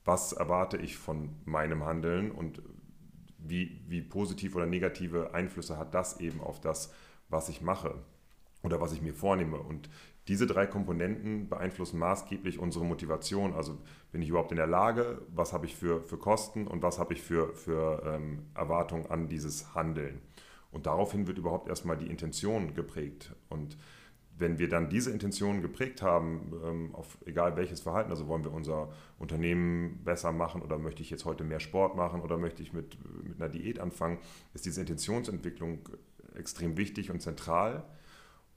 Was 0.06 0.34
erwarte 0.34 0.78
ich 0.78 0.98
von 0.98 1.30
meinem 1.46 1.84
Handeln 1.84 2.32
und 2.32 2.62
wie, 3.38 3.82
wie 3.88 4.02
positiv 4.02 4.56
oder 4.56 4.66
negative 4.66 5.34
Einflüsse 5.34 5.78
hat 5.78 5.94
das 5.94 6.20
eben 6.20 6.42
auf 6.42 6.60
das, 6.60 6.94
was 7.30 7.50
ich 7.50 7.62
mache 7.62 7.96
oder 8.64 8.82
was 8.82 8.94
ich 8.94 9.02
mir 9.02 9.14
vornehme. 9.14 9.58
Und 9.58 9.90
diese 10.28 10.48
drei 10.48 10.66
Komponenten 10.66 11.50
beeinflussen 11.50 12.00
maßgeblich 12.00 12.58
unsere 12.58 12.86
Motivation. 12.86 13.54
Also 13.54 13.78
bin 14.12 14.22
ich 14.22 14.30
überhaupt 14.30 14.52
in 14.52 14.58
der 14.58 14.68
Lage, 14.68 15.22
was 15.28 15.54
habe 15.54 15.66
ich 15.66 15.76
für, 15.76 16.02
für 16.02 16.18
Kosten 16.18 16.66
und 16.68 16.82
was 16.82 16.98
habe 16.98 17.14
ich 17.14 17.22
für, 17.22 17.54
für 17.54 18.02
ähm, 18.06 18.44
Erwartungen 18.56 19.06
an 19.08 19.30
dieses 19.30 19.76
Handeln. 19.76 20.22
Und 20.72 20.88
daraufhin 20.88 21.28
wird 21.28 21.38
überhaupt 21.38 21.70
erstmal 21.70 21.98
die 21.98 22.08
Intention 22.08 22.74
geprägt. 22.74 23.34
Und 23.50 23.78
wenn 24.38 24.60
wir 24.60 24.68
dann 24.68 24.90
diese 24.90 25.12
Intention 25.12 25.62
geprägt 25.62 26.02
haben, 26.02 26.52
ähm, 26.66 26.96
auf 26.96 27.18
egal 27.26 27.56
welches 27.56 27.82
Verhalten, 27.82 28.10
also 28.10 28.28
wollen 28.28 28.44
wir 28.44 28.52
unser 28.52 28.90
Unternehmen 29.18 30.02
besser 30.04 30.32
machen 30.32 30.62
oder 30.62 30.78
möchte 30.78 31.02
ich 31.02 31.10
jetzt 31.10 31.26
heute 31.26 31.44
mehr 31.44 31.60
Sport 31.60 31.96
machen 31.96 32.22
oder 32.22 32.38
möchte 32.38 32.62
ich 32.62 32.74
mit, 32.74 32.98
mit 33.24 33.40
einer 33.40 33.50
Diät 33.50 33.80
anfangen, 33.80 34.18
ist 34.54 34.66
diese 34.66 34.82
Intentionsentwicklung 34.82 35.88
extrem 36.36 36.78
wichtig 36.78 37.12
und 37.12 37.22
zentral 37.22 37.86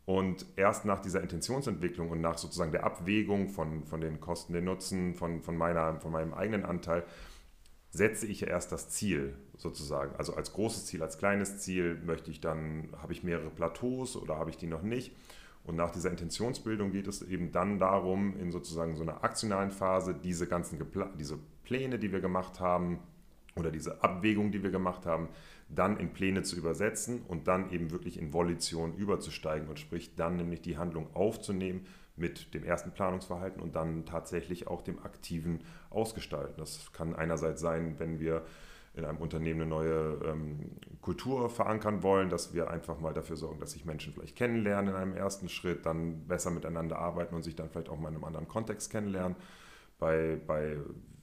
und 0.08 0.46
erst 0.56 0.86
nach 0.86 1.00
dieser 1.00 1.20
Intentionsentwicklung 1.20 2.08
und 2.08 2.22
nach 2.22 2.38
sozusagen 2.38 2.72
der 2.72 2.84
Abwägung 2.84 3.50
von, 3.50 3.84
von 3.84 4.00
den 4.00 4.20
Kosten, 4.20 4.54
den 4.54 4.64
Nutzen, 4.64 5.12
von, 5.12 5.42
von, 5.42 5.54
meiner, 5.54 6.00
von 6.00 6.10
meinem 6.10 6.32
eigenen 6.32 6.64
Anteil, 6.64 7.04
setze 7.90 8.26
ich 8.26 8.40
ja 8.40 8.46
erst 8.46 8.72
das 8.72 8.88
Ziel 8.88 9.34
sozusagen. 9.58 10.16
Also 10.16 10.34
als 10.34 10.54
großes 10.54 10.86
Ziel, 10.86 11.02
als 11.02 11.18
kleines 11.18 11.58
Ziel 11.58 12.00
möchte 12.06 12.30
ich 12.30 12.40
dann, 12.40 12.88
habe 13.02 13.12
ich 13.12 13.22
mehrere 13.22 13.50
Plateaus 13.50 14.16
oder 14.16 14.38
habe 14.38 14.48
ich 14.48 14.56
die 14.56 14.66
noch 14.66 14.80
nicht? 14.80 15.14
Und 15.62 15.76
nach 15.76 15.90
dieser 15.90 16.08
Intentionsbildung 16.08 16.90
geht 16.90 17.06
es 17.06 17.20
eben 17.20 17.52
dann 17.52 17.78
darum, 17.78 18.34
in 18.40 18.50
sozusagen 18.50 18.96
so 18.96 19.02
einer 19.02 19.22
aktionalen 19.24 19.70
Phase 19.70 20.14
diese 20.14 20.46
ganzen 20.46 20.78
Gepla 20.78 21.10
diese 21.18 21.38
Pläne, 21.64 21.98
die 21.98 22.12
wir 22.12 22.20
gemacht 22.20 22.60
haben, 22.60 22.98
oder 23.58 23.70
diese 23.70 24.02
Abwägung, 24.02 24.52
die 24.52 24.62
wir 24.62 24.70
gemacht 24.70 25.04
haben, 25.04 25.28
dann 25.68 25.98
in 25.98 26.12
Pläne 26.12 26.42
zu 26.42 26.56
übersetzen 26.56 27.22
und 27.28 27.46
dann 27.46 27.70
eben 27.70 27.90
wirklich 27.90 28.18
in 28.18 28.32
Volition 28.32 28.94
überzusteigen 28.94 29.68
und 29.68 29.78
sprich 29.78 30.14
dann 30.16 30.36
nämlich 30.36 30.62
die 30.62 30.78
Handlung 30.78 31.14
aufzunehmen 31.14 31.86
mit 32.16 32.54
dem 32.54 32.64
ersten 32.64 32.90
Planungsverhalten 32.90 33.62
und 33.62 33.76
dann 33.76 34.04
tatsächlich 34.04 34.66
auch 34.66 34.82
dem 34.82 34.98
aktiven 35.04 35.60
Ausgestalten. 35.90 36.54
Das 36.56 36.92
kann 36.92 37.14
einerseits 37.14 37.60
sein, 37.60 37.94
wenn 37.98 38.18
wir 38.18 38.44
in 38.94 39.04
einem 39.04 39.18
Unternehmen 39.18 39.62
eine 39.62 39.70
neue 39.70 40.20
ähm, 40.24 40.70
Kultur 41.00 41.48
verankern 41.50 42.02
wollen, 42.02 42.30
dass 42.30 42.52
wir 42.52 42.70
einfach 42.70 42.98
mal 42.98 43.14
dafür 43.14 43.36
sorgen, 43.36 43.60
dass 43.60 43.72
sich 43.72 43.84
Menschen 43.84 44.12
vielleicht 44.12 44.34
kennenlernen 44.34 44.90
in 44.90 44.96
einem 44.96 45.14
ersten 45.14 45.48
Schritt, 45.48 45.86
dann 45.86 46.26
besser 46.26 46.50
miteinander 46.50 46.98
arbeiten 46.98 47.34
und 47.34 47.42
sich 47.42 47.54
dann 47.54 47.70
vielleicht 47.70 47.90
auch 47.90 47.98
mal 47.98 48.08
in 48.08 48.16
einem 48.16 48.24
anderen 48.24 48.48
Kontext 48.48 48.90
kennenlernen. 48.90 49.36
Bei, 50.00 50.40
bei 50.44 50.78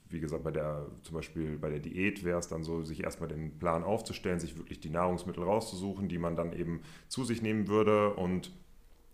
wie 0.10 0.20
gesagt, 0.20 0.44
bei 0.44 0.52
der, 0.52 0.86
zum 1.02 1.16
Beispiel 1.16 1.58
bei 1.58 1.70
der 1.70 1.80
Diät 1.80 2.24
wäre 2.24 2.40
es 2.40 2.48
dann 2.48 2.64
so, 2.64 2.84
sich 2.84 3.04
erstmal 3.04 3.30
den 3.30 3.58
Plan 3.58 3.84
aufzustellen, 3.84 4.40
sich 4.40 4.58
wirklich 4.58 4.80
die 4.80 4.90
Nahrungsmittel 4.90 5.44
rauszusuchen, 5.44 6.08
die 6.08 6.18
man 6.18 6.36
dann 6.36 6.54
eben 6.54 6.82
zu 7.08 7.24
sich 7.24 7.42
nehmen 7.42 7.68
würde 7.68 8.14
und 8.14 8.52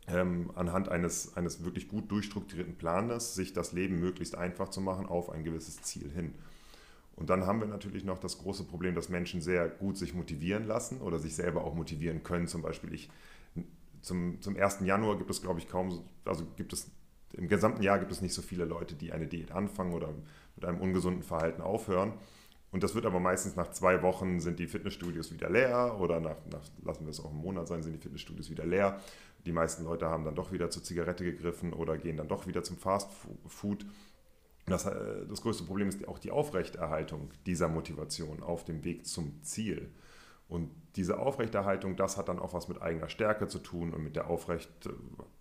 ähm, 0.07 0.51
anhand 0.55 0.89
eines, 0.89 1.37
eines 1.37 1.63
wirklich 1.63 1.87
gut 1.87 2.11
durchstrukturierten 2.11 2.75
Planes 2.75 3.35
sich 3.35 3.53
das 3.53 3.71
Leben 3.71 3.99
möglichst 3.99 4.35
einfach 4.35 4.69
zu 4.69 4.81
machen 4.81 5.05
auf 5.05 5.29
ein 5.29 5.43
gewisses 5.43 5.81
Ziel 5.81 6.09
hin. 6.11 6.33
Und 7.15 7.29
dann 7.29 7.45
haben 7.45 7.59
wir 7.59 7.67
natürlich 7.67 8.03
noch 8.03 8.19
das 8.19 8.39
große 8.39 8.63
Problem, 8.63 8.95
dass 8.95 9.09
Menschen 9.09 9.41
sehr 9.41 9.69
gut 9.69 9.97
sich 9.97 10.13
motivieren 10.13 10.65
lassen 10.65 11.01
oder 11.01 11.19
sich 11.19 11.35
selber 11.35 11.63
auch 11.63 11.75
motivieren 11.75 12.23
können. 12.23 12.47
Zum 12.47 12.61
Beispiel 12.61 12.93
ich, 12.93 13.09
zum, 14.01 14.41
zum 14.41 14.57
1. 14.57 14.79
Januar 14.83 15.17
gibt 15.17 15.29
es, 15.29 15.41
glaube 15.41 15.59
ich, 15.59 15.67
kaum, 15.67 16.03
also 16.25 16.45
gibt 16.55 16.73
es 16.73 16.89
im 17.33 17.47
gesamten 17.47 17.81
Jahr 17.83 17.99
gibt 17.99 18.11
es 18.11 18.21
nicht 18.21 18.33
so 18.33 18.41
viele 18.41 18.65
Leute, 18.65 18.95
die 18.95 19.11
eine 19.11 19.27
Diät 19.27 19.51
anfangen 19.51 19.93
oder 19.93 20.09
mit 20.55 20.65
einem 20.65 20.79
ungesunden 20.79 21.23
Verhalten 21.23 21.61
aufhören. 21.61 22.13
Und 22.71 22.83
das 22.83 22.95
wird 22.95 23.05
aber 23.05 23.19
meistens 23.19 23.55
nach 23.55 23.71
zwei 23.71 24.01
Wochen 24.01 24.39
sind 24.39 24.59
die 24.59 24.67
Fitnessstudios 24.67 25.31
wieder 25.33 25.49
leer 25.49 25.97
oder 25.99 26.21
nach, 26.21 26.37
nach 26.49 26.61
lassen 26.83 27.05
wir 27.05 27.11
es 27.11 27.19
auch 27.19 27.31
einen 27.31 27.41
Monat 27.41 27.67
sein, 27.67 27.83
sind 27.83 27.93
die 27.93 27.99
Fitnessstudios 27.99 28.49
wieder 28.49 28.65
leer. 28.65 28.99
Die 29.45 29.51
meisten 29.51 29.83
Leute 29.83 30.07
haben 30.07 30.23
dann 30.23 30.35
doch 30.35 30.51
wieder 30.51 30.69
zur 30.69 30.83
Zigarette 30.83 31.25
gegriffen 31.25 31.73
oder 31.73 31.97
gehen 31.97 32.15
dann 32.15 32.29
doch 32.29 32.47
wieder 32.47 32.63
zum 32.63 32.77
Fast 32.77 33.11
Food. 33.47 33.85
Das, 34.67 34.85
äh, 34.85 35.25
das 35.27 35.41
größte 35.41 35.65
Problem 35.65 35.89
ist 35.89 36.07
auch 36.07 36.19
die 36.19 36.31
Aufrechterhaltung 36.31 37.31
dieser 37.45 37.67
Motivation 37.67 38.41
auf 38.41 38.63
dem 38.63 38.83
Weg 38.85 39.05
zum 39.05 39.41
Ziel. 39.43 39.91
Und 40.51 40.69
diese 40.97 41.17
Aufrechterhaltung, 41.17 41.95
das 41.95 42.17
hat 42.17 42.27
dann 42.27 42.37
auch 42.37 42.53
was 42.53 42.67
mit 42.67 42.81
eigener 42.81 43.07
Stärke 43.07 43.47
zu 43.47 43.59
tun 43.59 43.93
und 43.93 44.03
mit 44.03 44.17
der 44.17 44.29
Aufrecht, 44.29 44.69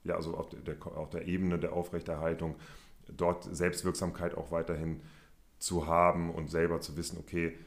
ja, 0.04 0.14
also 0.14 0.36
auf 0.36 0.48
der, 0.50 0.76
auf 0.86 1.10
der 1.10 1.26
Ebene 1.26 1.58
der 1.58 1.72
Aufrechterhaltung 1.72 2.54
dort 3.08 3.42
Selbstwirksamkeit 3.52 4.36
auch 4.36 4.52
weiterhin 4.52 5.00
zu 5.58 5.88
haben 5.88 6.32
und 6.32 6.48
selber 6.48 6.80
zu 6.80 6.96
wissen, 6.96 7.18
okay, 7.18 7.58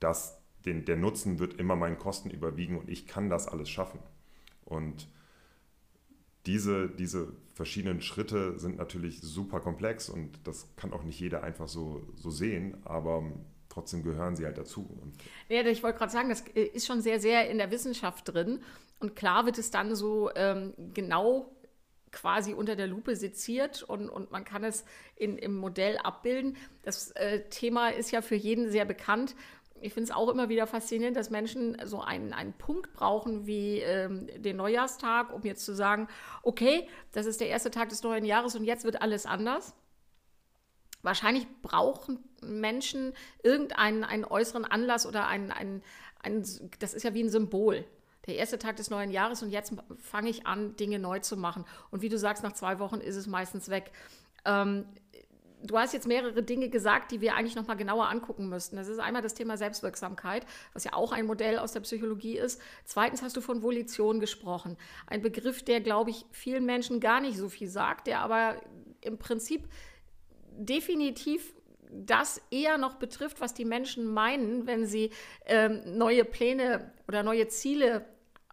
das, 0.00 0.40
den, 0.64 0.86
der 0.86 0.96
Nutzen 0.96 1.38
wird 1.38 1.60
immer 1.60 1.76
meinen 1.76 1.98
Kosten 1.98 2.30
überwiegen 2.30 2.78
und 2.78 2.88
ich 2.88 3.06
kann 3.06 3.28
das 3.28 3.48
alles 3.48 3.68
schaffen. 3.68 4.00
Und 4.64 5.08
diese, 6.46 6.88
diese 6.88 7.34
verschiedenen 7.52 8.00
Schritte 8.00 8.58
sind 8.58 8.78
natürlich 8.78 9.20
super 9.20 9.60
komplex 9.60 10.08
und 10.08 10.40
das 10.44 10.74
kann 10.76 10.94
auch 10.94 11.02
nicht 11.02 11.20
jeder 11.20 11.42
einfach 11.42 11.68
so, 11.68 12.00
so 12.16 12.30
sehen, 12.30 12.78
aber 12.86 13.30
trotzdem 13.78 14.02
gehören 14.02 14.34
sie 14.34 14.44
halt 14.44 14.58
dazu. 14.58 14.88
Und 15.00 15.14
ja, 15.48 15.64
ich 15.64 15.82
wollte 15.82 15.98
gerade 15.98 16.12
sagen, 16.12 16.28
das 16.28 16.42
äh, 16.54 16.64
ist 16.64 16.86
schon 16.86 17.00
sehr, 17.00 17.20
sehr 17.20 17.48
in 17.48 17.58
der 17.58 17.70
Wissenschaft 17.70 18.32
drin. 18.32 18.60
Und 18.98 19.14
klar 19.14 19.46
wird 19.46 19.58
es 19.58 19.70
dann 19.70 19.94
so 19.94 20.30
ähm, 20.34 20.74
genau 20.94 21.52
quasi 22.10 22.54
unter 22.54 22.74
der 22.74 22.88
Lupe 22.88 23.14
seziert 23.14 23.82
und, 23.82 24.08
und 24.08 24.32
man 24.32 24.44
kann 24.44 24.64
es 24.64 24.84
in, 25.14 25.38
im 25.38 25.54
Modell 25.54 25.98
abbilden. 25.98 26.56
Das 26.82 27.12
äh, 27.12 27.42
Thema 27.50 27.90
ist 27.90 28.10
ja 28.10 28.22
für 28.22 28.34
jeden 28.34 28.70
sehr 28.70 28.84
bekannt. 28.84 29.36
Ich 29.80 29.94
finde 29.94 30.10
es 30.10 30.16
auch 30.16 30.28
immer 30.28 30.48
wieder 30.48 30.66
faszinierend, 30.66 31.16
dass 31.16 31.30
Menschen 31.30 31.76
so 31.84 32.00
einen, 32.00 32.32
einen 32.32 32.54
Punkt 32.54 32.92
brauchen 32.94 33.46
wie 33.46 33.78
ähm, 33.78 34.26
den 34.38 34.56
Neujahrstag, 34.56 35.32
um 35.32 35.42
jetzt 35.42 35.64
zu 35.64 35.72
sagen, 35.72 36.08
okay, 36.42 36.88
das 37.12 37.26
ist 37.26 37.40
der 37.40 37.48
erste 37.48 37.70
Tag 37.70 37.90
des 37.90 38.02
neuen 38.02 38.24
Jahres 38.24 38.56
und 38.56 38.64
jetzt 38.64 38.82
wird 38.84 39.00
alles 39.00 39.24
anders. 39.24 39.74
Wahrscheinlich 41.02 41.46
brauchen 41.62 42.18
Menschen 42.42 43.12
irgendeinen 43.42 44.04
einen 44.04 44.24
äußeren 44.24 44.64
Anlass 44.64 45.06
oder 45.06 45.26
einen, 45.26 45.50
einen, 45.50 45.82
einen, 46.20 46.44
das 46.78 46.94
ist 46.94 47.02
ja 47.02 47.14
wie 47.14 47.22
ein 47.22 47.30
Symbol 47.30 47.84
der 48.28 48.36
erste 48.36 48.58
Tag 48.58 48.76
des 48.76 48.90
neuen 48.90 49.10
Jahres 49.10 49.42
und 49.42 49.50
jetzt 49.50 49.72
fange 49.96 50.28
ich 50.28 50.46
an, 50.46 50.76
Dinge 50.76 50.98
neu 50.98 51.18
zu 51.18 51.36
machen. 51.36 51.64
Und 51.90 52.02
wie 52.02 52.10
du 52.10 52.18
sagst, 52.18 52.42
nach 52.42 52.52
zwei 52.52 52.78
Wochen 52.78 53.00
ist 53.00 53.16
es 53.16 53.26
meistens 53.26 53.70
weg. 53.70 53.90
Ähm, 54.44 54.84
du 55.62 55.78
hast 55.78 55.94
jetzt 55.94 56.06
mehrere 56.06 56.42
Dinge 56.42 56.68
gesagt, 56.68 57.10
die 57.10 57.22
wir 57.22 57.34
eigentlich 57.34 57.56
noch 57.56 57.66
mal 57.66 57.74
genauer 57.74 58.08
angucken 58.08 58.50
müssten. 58.50 58.76
Das 58.76 58.86
ist 58.86 58.98
einmal 58.98 59.22
das 59.22 59.32
Thema 59.32 59.56
Selbstwirksamkeit, 59.56 60.46
was 60.74 60.84
ja 60.84 60.92
auch 60.92 61.12
ein 61.12 61.26
Modell 61.26 61.58
aus 61.58 61.72
der 61.72 61.80
Psychologie 61.80 62.36
ist. 62.36 62.60
Zweitens 62.84 63.22
hast 63.22 63.34
du 63.36 63.40
von 63.40 63.62
Volition 63.62 64.20
gesprochen. 64.20 64.76
Ein 65.06 65.22
Begriff, 65.22 65.62
der, 65.62 65.80
glaube 65.80 66.10
ich, 66.10 66.26
vielen 66.30 66.66
Menschen 66.66 67.00
gar 67.00 67.20
nicht 67.20 67.38
so 67.38 67.48
viel 67.48 67.68
sagt, 67.68 68.06
der 68.06 68.20
aber 68.20 68.56
im 69.00 69.18
Prinzip 69.18 69.68
definitiv 70.58 71.54
das 71.90 72.42
eher 72.50 72.76
noch 72.76 72.94
betrifft, 72.94 73.40
was 73.40 73.54
die 73.54 73.64
Menschen 73.64 74.04
meinen, 74.04 74.66
wenn 74.66 74.84
sie 74.84 75.10
ähm, 75.46 75.80
neue 75.96 76.24
Pläne 76.24 76.92
oder 77.06 77.22
neue 77.22 77.48
Ziele 77.48 78.04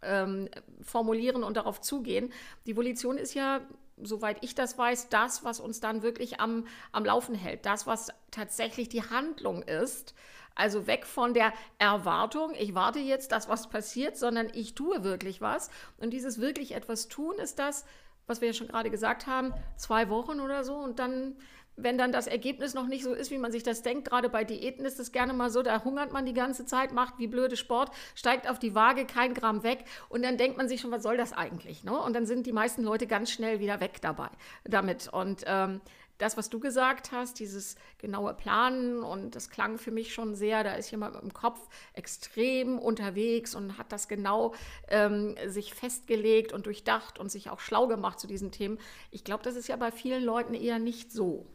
ähm, 0.02 0.48
formulieren 0.82 1.44
und 1.44 1.58
darauf 1.58 1.82
zugehen. 1.82 2.32
Die 2.66 2.78
Volition 2.78 3.18
ist 3.18 3.34
ja 3.34 3.62
soweit 4.02 4.44
ich 4.44 4.56
das 4.56 4.78
weiß, 4.78 5.10
das, 5.10 5.44
was 5.44 5.60
uns 5.60 5.80
dann 5.80 6.02
wirklich 6.02 6.40
am, 6.40 6.68
am 6.92 7.06
Laufen 7.06 7.36
hält. 7.36 7.66
Das, 7.66 7.88
was 7.88 8.10
tatsächlich 8.32 8.90
die 8.90 9.04
Handlung 9.04 9.64
ist. 9.64 10.14
Also 10.54 10.88
weg 10.88 11.06
von 11.06 11.34
der 11.34 11.54
Erwartung, 11.80 12.54
ich 12.58 12.76
warte 12.76 13.00
jetzt, 13.00 13.32
dass 13.32 13.50
was 13.50 13.70
passiert, 13.70 14.18
sondern 14.18 14.50
ich 14.54 14.74
tue 14.74 15.04
wirklich 15.04 15.42
was. 15.42 15.70
Und 15.98 16.12
dieses 16.12 16.40
wirklich 16.40 16.74
etwas 16.74 17.10
tun 17.10 17.36
ist 17.36 17.60
das, 17.60 17.86
was 18.26 18.42
wir 18.42 18.50
ja 18.50 18.54
schon 18.54 18.70
gerade 18.70 18.90
gesagt 18.90 19.28
haben, 19.28 19.54
zwei 19.76 20.10
Wochen 20.10 20.40
oder 20.40 20.64
so. 20.64 20.76
Und 20.76 21.00
dann 21.00 21.36
wenn 21.78 21.98
dann 21.98 22.12
das 22.12 22.28
Ergebnis 22.28 22.74
noch 22.74 22.88
nicht 22.88 23.04
so 23.04 23.14
ist, 23.14 23.32
wie 23.32 23.38
man 23.38 23.52
sich 23.52 23.64
das 23.64 23.82
denkt. 23.82 24.10
Gerade 24.10 24.30
bei 24.30 24.44
Diäten 24.44 24.86
ist 24.86 25.00
es 25.00 25.12
gerne 25.12 25.34
mal 25.34 25.50
so, 25.50 25.62
da 25.62 25.84
hungert 25.84 26.12
man 26.12 26.26
die 26.26 26.34
ganze 26.34 26.66
Zeit, 26.66 26.94
macht 26.94 27.18
wie 27.18 27.28
blöde 27.28 27.58
Sport, 27.58 27.92
steigt 28.16 28.50
auf 28.50 28.60
die 28.60 28.76
Waage, 28.76 29.06
kein 29.06 29.34
Gramm 29.34 29.64
weg 29.64 29.86
und 30.10 30.24
dann 30.24 30.38
denkt 30.38 30.58
man 30.58 30.68
sich 30.68 30.82
schon, 30.82 30.92
was 30.92 31.04
soll 31.04 31.18
das 31.18 31.34
eigentlich? 31.34 31.84
Ne? 31.84 32.00
Und 32.00 32.14
dann 32.14 32.26
sind 32.26 32.46
die 32.46 32.54
meisten 32.54 32.84
Leute 32.84 33.08
ganz 33.08 33.32
schnell 33.32 33.60
wieder 33.60 33.80
weg 33.80 34.02
dabei 34.02 34.30
damit. 34.64 35.10
Und 35.12 35.44
ähm, 35.46 35.82
das, 36.18 36.38
was 36.38 36.50
du 36.50 36.60
gesagt 36.60 37.12
hast, 37.12 37.40
dieses 37.40 37.76
genaue 37.98 38.34
Planen 38.34 39.04
und 39.04 39.36
das 39.36 39.50
klang 39.50 39.78
für 39.78 39.92
mich 39.92 40.14
schon 40.14 40.34
sehr, 40.36 40.64
da 40.64 40.74
ist 40.76 40.92
jemand 40.92 41.22
im 41.22 41.34
Kopf 41.34 41.60
extrem 41.94 42.80
unterwegs 42.80 43.54
und 43.54 43.78
hat 43.78 43.92
das 43.92 44.08
genau 44.08 44.54
ähm, 44.88 45.36
sich 45.48 45.74
festgelegt 45.74 46.54
und 46.54 46.68
durchdacht 46.68 47.20
und 47.20 47.30
sich 47.30 47.50
auch 47.50 47.60
schlau 47.60 47.88
gemacht 47.88 48.20
zu 48.20 48.28
diesen 48.28 48.52
Themen. 48.52 48.78
Ich 49.12 49.24
glaube, 49.24 49.44
das 49.44 49.56
ist 49.56 49.68
ja 49.68 49.76
bei 49.76 49.92
vielen 49.92 50.24
Leuten 50.24 50.54
eher 50.54 50.80
nicht 50.80 51.12
so. 51.12 51.46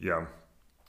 Ja, 0.00 0.26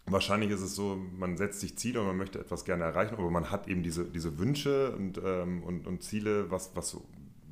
wahrscheinlich 0.06 0.52
ist 0.52 0.62
es 0.62 0.76
so, 0.76 0.96
man 0.96 1.38
setzt 1.38 1.60
sich 1.60 1.78
Ziele 1.78 2.00
und 2.00 2.08
man 2.08 2.18
möchte 2.18 2.40
etwas 2.40 2.66
gerne 2.66 2.84
erreichen, 2.84 3.16
aber 3.16 3.30
man 3.30 3.52
hat 3.52 3.68
eben 3.68 3.84
diese, 3.84 4.06
diese 4.06 4.40
Wünsche 4.40 4.96
und, 4.96 5.22
ähm, 5.24 5.64
und, 5.64 5.86
und 5.86 6.02
Ziele, 6.02 6.50
was, 6.50 6.76
was, 6.76 6.98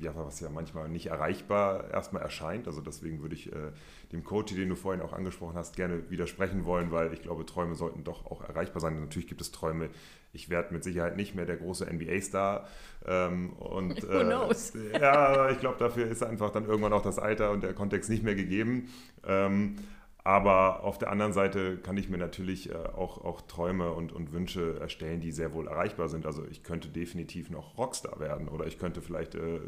ja, 0.00 0.12
was 0.16 0.40
ja 0.40 0.48
manchmal 0.48 0.88
nicht 0.88 1.06
erreichbar 1.06 1.90
erstmal 1.90 2.22
erscheint. 2.22 2.66
Also 2.66 2.80
deswegen 2.80 3.20
würde 3.22 3.34
ich 3.34 3.52
äh, 3.52 3.72
dem 4.12 4.24
Coach, 4.24 4.54
den 4.54 4.68
du 4.68 4.74
vorhin 4.74 5.02
auch 5.02 5.12
angesprochen 5.12 5.54
hast, 5.56 5.76
gerne 5.76 6.10
widersprechen 6.10 6.64
wollen, 6.64 6.90
weil 6.90 7.12
ich 7.12 7.22
glaube, 7.22 7.46
Träume 7.46 7.74
sollten 7.74 8.04
doch 8.04 8.26
auch 8.26 8.42
erreichbar 8.42 8.80
sein. 8.80 8.98
natürlich 8.98 9.28
gibt 9.28 9.40
es 9.40 9.52
Träume. 9.52 9.90
Ich 10.32 10.48
werde 10.48 10.72
mit 10.72 10.84
Sicherheit 10.84 11.16
nicht 11.16 11.34
mehr 11.34 11.44
der 11.44 11.56
große 11.56 11.86
NBA-Star. 11.86 12.66
Ähm, 13.04 13.52
und 13.54 14.02
Who 14.08 14.24
knows? 14.24 14.74
Äh, 14.74 15.00
ja, 15.00 15.50
ich 15.50 15.60
glaube, 15.60 15.78
dafür 15.78 16.06
ist 16.06 16.22
einfach 16.22 16.50
dann 16.50 16.64
irgendwann 16.64 16.92
auch 16.92 17.02
das 17.02 17.18
Alter 17.18 17.50
und 17.50 17.62
der 17.62 17.74
Kontext 17.74 18.08
nicht 18.08 18.22
mehr 18.22 18.34
gegeben. 18.34 18.88
Ähm, 19.26 19.76
aber 20.24 20.84
auf 20.84 20.98
der 20.98 21.10
anderen 21.10 21.32
Seite 21.32 21.78
kann 21.78 21.96
ich 21.96 22.08
mir 22.08 22.18
natürlich 22.18 22.70
äh, 22.70 22.74
auch, 22.74 23.24
auch 23.24 23.40
Träume 23.42 23.92
und, 23.92 24.12
und 24.12 24.32
Wünsche 24.32 24.78
erstellen, 24.78 25.20
die 25.20 25.32
sehr 25.32 25.54
wohl 25.54 25.66
erreichbar 25.66 26.08
sind. 26.08 26.26
Also 26.26 26.44
ich 26.50 26.62
könnte 26.62 26.88
definitiv 26.88 27.50
noch 27.50 27.78
Rockstar 27.78 28.20
werden 28.20 28.48
oder 28.48 28.66
ich 28.66 28.78
könnte 28.78 29.00
vielleicht 29.00 29.34
äh, 29.34 29.60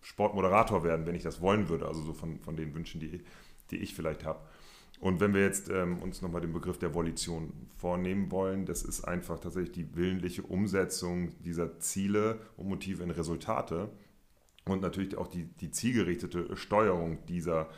Sportmoderator 0.00 0.82
werden, 0.84 1.06
wenn 1.06 1.14
ich 1.14 1.22
das 1.22 1.40
wollen 1.40 1.68
würde. 1.68 1.86
Also 1.86 2.02
so 2.02 2.14
von, 2.14 2.40
von 2.40 2.56
den 2.56 2.74
Wünschen, 2.74 3.00
die, 3.00 3.22
die 3.70 3.76
ich 3.76 3.94
vielleicht 3.94 4.24
habe. 4.24 4.40
Und 5.00 5.20
wenn 5.20 5.34
wir 5.34 5.42
jetzt 5.42 5.68
ähm, 5.68 5.98
uns 5.98 6.22
nochmal 6.22 6.40
den 6.40 6.52
Begriff 6.52 6.78
der 6.78 6.94
Volition 6.94 7.52
vornehmen 7.76 8.32
wollen, 8.32 8.66
das 8.66 8.82
ist 8.82 9.04
einfach 9.04 9.38
tatsächlich 9.38 9.72
die 9.72 9.94
willentliche 9.94 10.42
Umsetzung 10.42 11.32
dieser 11.44 11.78
Ziele 11.78 12.40
und 12.56 12.68
Motive 12.68 13.04
in 13.04 13.10
Resultate 13.10 13.90
und 14.64 14.82
natürlich 14.82 15.16
auch 15.16 15.28
die, 15.28 15.44
die 15.44 15.70
zielgerichtete 15.70 16.56
Steuerung 16.56 17.24
dieser 17.26 17.68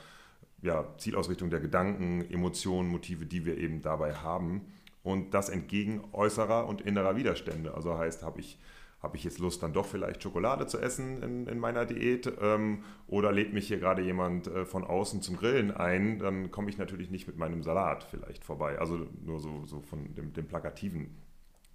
ja, 0.62 0.86
Zielausrichtung 0.98 1.50
der 1.50 1.60
Gedanken, 1.60 2.22
Emotionen, 2.30 2.88
Motive, 2.88 3.26
die 3.26 3.44
wir 3.44 3.58
eben 3.58 3.82
dabei 3.82 4.14
haben. 4.14 4.66
Und 5.02 5.32
das 5.32 5.48
entgegen 5.48 6.02
äußerer 6.12 6.66
und 6.66 6.82
innerer 6.82 7.16
Widerstände. 7.16 7.74
Also 7.74 7.96
heißt, 7.96 8.22
habe 8.22 8.40
ich, 8.40 8.58
hab 9.02 9.14
ich 9.14 9.24
jetzt 9.24 9.38
Lust, 9.38 9.62
dann 9.62 9.72
doch 9.72 9.86
vielleicht 9.86 10.22
Schokolade 10.22 10.66
zu 10.66 10.78
essen 10.78 11.22
in, 11.22 11.46
in 11.46 11.58
meiner 11.58 11.86
Diät? 11.86 12.30
Ähm, 12.40 12.84
oder 13.06 13.32
lädt 13.32 13.54
mich 13.54 13.68
hier 13.68 13.78
gerade 13.78 14.02
jemand 14.02 14.46
äh, 14.46 14.66
von 14.66 14.84
außen 14.84 15.22
zum 15.22 15.36
Grillen 15.36 15.70
ein? 15.70 16.18
Dann 16.18 16.50
komme 16.50 16.68
ich 16.68 16.76
natürlich 16.76 17.10
nicht 17.10 17.26
mit 17.26 17.38
meinem 17.38 17.62
Salat 17.62 18.04
vielleicht 18.04 18.44
vorbei. 18.44 18.78
Also 18.78 19.06
nur 19.24 19.40
so, 19.40 19.64
so 19.64 19.80
von 19.80 20.14
dem, 20.14 20.34
dem 20.34 20.46
plakativen 20.46 21.16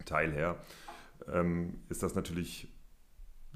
Teil 0.06 0.32
her 0.32 0.60
ähm, 1.32 1.80
ist 1.90 2.04
das 2.04 2.14
natürlich 2.14 2.72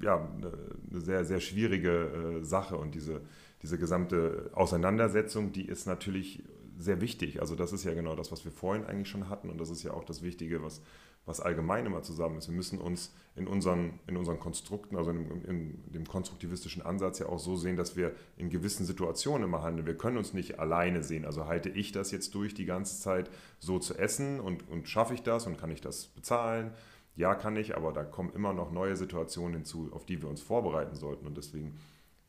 ja, 0.00 0.16
eine, 0.16 0.52
sehr, 1.00 1.24
sehr 1.24 1.40
schwierige 1.40 2.40
äh, 2.40 2.44
Sache. 2.44 2.76
Und 2.76 2.94
diese 2.94 3.20
diese 3.62 3.78
gesamte 3.78 4.50
Auseinandersetzung, 4.54 5.52
die 5.52 5.66
ist 5.66 5.86
natürlich 5.86 6.42
sehr 6.78 7.00
wichtig. 7.00 7.40
Also 7.40 7.54
das 7.54 7.72
ist 7.72 7.84
ja 7.84 7.94
genau 7.94 8.16
das, 8.16 8.32
was 8.32 8.44
wir 8.44 8.52
vorhin 8.52 8.84
eigentlich 8.84 9.08
schon 9.08 9.28
hatten 9.28 9.50
und 9.50 9.58
das 9.58 9.70
ist 9.70 9.82
ja 9.82 9.92
auch 9.92 10.04
das 10.04 10.22
Wichtige, 10.22 10.62
was, 10.62 10.80
was 11.26 11.40
allgemein 11.40 11.84
immer 11.86 12.02
zusammen 12.02 12.38
ist. 12.38 12.48
Wir 12.48 12.56
müssen 12.56 12.78
uns 12.78 13.14
in 13.36 13.46
unseren, 13.46 14.00
in 14.06 14.16
unseren 14.16 14.40
Konstrukten, 14.40 14.96
also 14.96 15.10
in, 15.10 15.44
in, 15.44 15.92
dem 15.92 16.06
konstruktivistischen 16.06 16.82
Ansatz 16.82 17.18
ja 17.18 17.26
auch 17.26 17.38
so 17.38 17.56
sehen, 17.56 17.76
dass 17.76 17.96
wir 17.96 18.14
in 18.36 18.48
gewissen 18.48 18.86
Situationen 18.86 19.44
immer 19.44 19.62
handeln. 19.62 19.86
Wir 19.86 19.96
können 19.96 20.16
uns 20.16 20.32
nicht 20.32 20.58
alleine 20.58 21.02
sehen. 21.02 21.26
Also 21.26 21.46
halte 21.46 21.68
ich 21.68 21.92
das 21.92 22.10
jetzt 22.10 22.34
durch, 22.34 22.54
die 22.54 22.64
ganze 22.64 22.98
Zeit 23.00 23.30
so 23.58 23.78
zu 23.78 23.94
essen 23.96 24.40
und, 24.40 24.68
und 24.68 24.88
schaffe 24.88 25.14
ich 25.14 25.22
das 25.22 25.46
und 25.46 25.58
kann 25.58 25.70
ich 25.70 25.82
das 25.82 26.06
bezahlen? 26.06 26.72
Ja, 27.14 27.34
kann 27.34 27.56
ich, 27.56 27.76
aber 27.76 27.92
da 27.92 28.04
kommen 28.04 28.32
immer 28.32 28.54
noch 28.54 28.72
neue 28.72 28.96
Situationen 28.96 29.54
hinzu, 29.54 29.90
auf 29.92 30.06
die 30.06 30.22
wir 30.22 30.28
uns 30.28 30.40
vorbereiten 30.40 30.96
sollten 30.96 31.26
und 31.26 31.36
deswegen 31.36 31.76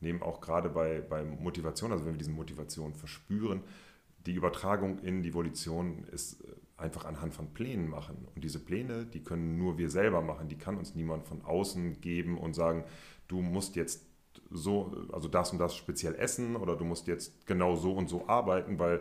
nehmen 0.02 0.22
auch 0.22 0.40
gerade 0.40 0.68
bei, 0.68 1.00
bei 1.00 1.24
Motivation, 1.24 1.92
also 1.92 2.04
wenn 2.04 2.14
wir 2.14 2.18
diese 2.18 2.30
Motivation 2.30 2.94
verspüren, 2.94 3.62
die 4.26 4.34
Übertragung 4.34 4.98
in 5.00 5.22
die 5.22 5.34
Volition 5.34 6.04
ist 6.12 6.42
äh, 6.42 6.52
einfach 6.76 7.04
anhand 7.04 7.34
von 7.34 7.52
Plänen 7.54 7.88
machen. 7.88 8.28
Und 8.34 8.42
diese 8.44 8.58
Pläne, 8.58 9.06
die 9.06 9.22
können 9.22 9.56
nur 9.56 9.78
wir 9.78 9.90
selber 9.90 10.20
machen, 10.20 10.48
die 10.48 10.58
kann 10.58 10.76
uns 10.76 10.94
niemand 10.94 11.26
von 11.26 11.42
außen 11.42 12.00
geben 12.00 12.38
und 12.38 12.54
sagen, 12.54 12.84
du 13.28 13.40
musst 13.40 13.76
jetzt 13.76 14.04
so, 14.50 14.94
also 15.12 15.28
das 15.28 15.52
und 15.52 15.58
das 15.58 15.76
speziell 15.76 16.14
essen 16.14 16.56
oder 16.56 16.76
du 16.76 16.84
musst 16.84 17.06
jetzt 17.06 17.46
genau 17.46 17.76
so 17.76 17.92
und 17.92 18.08
so 18.08 18.28
arbeiten, 18.28 18.78
weil 18.78 19.00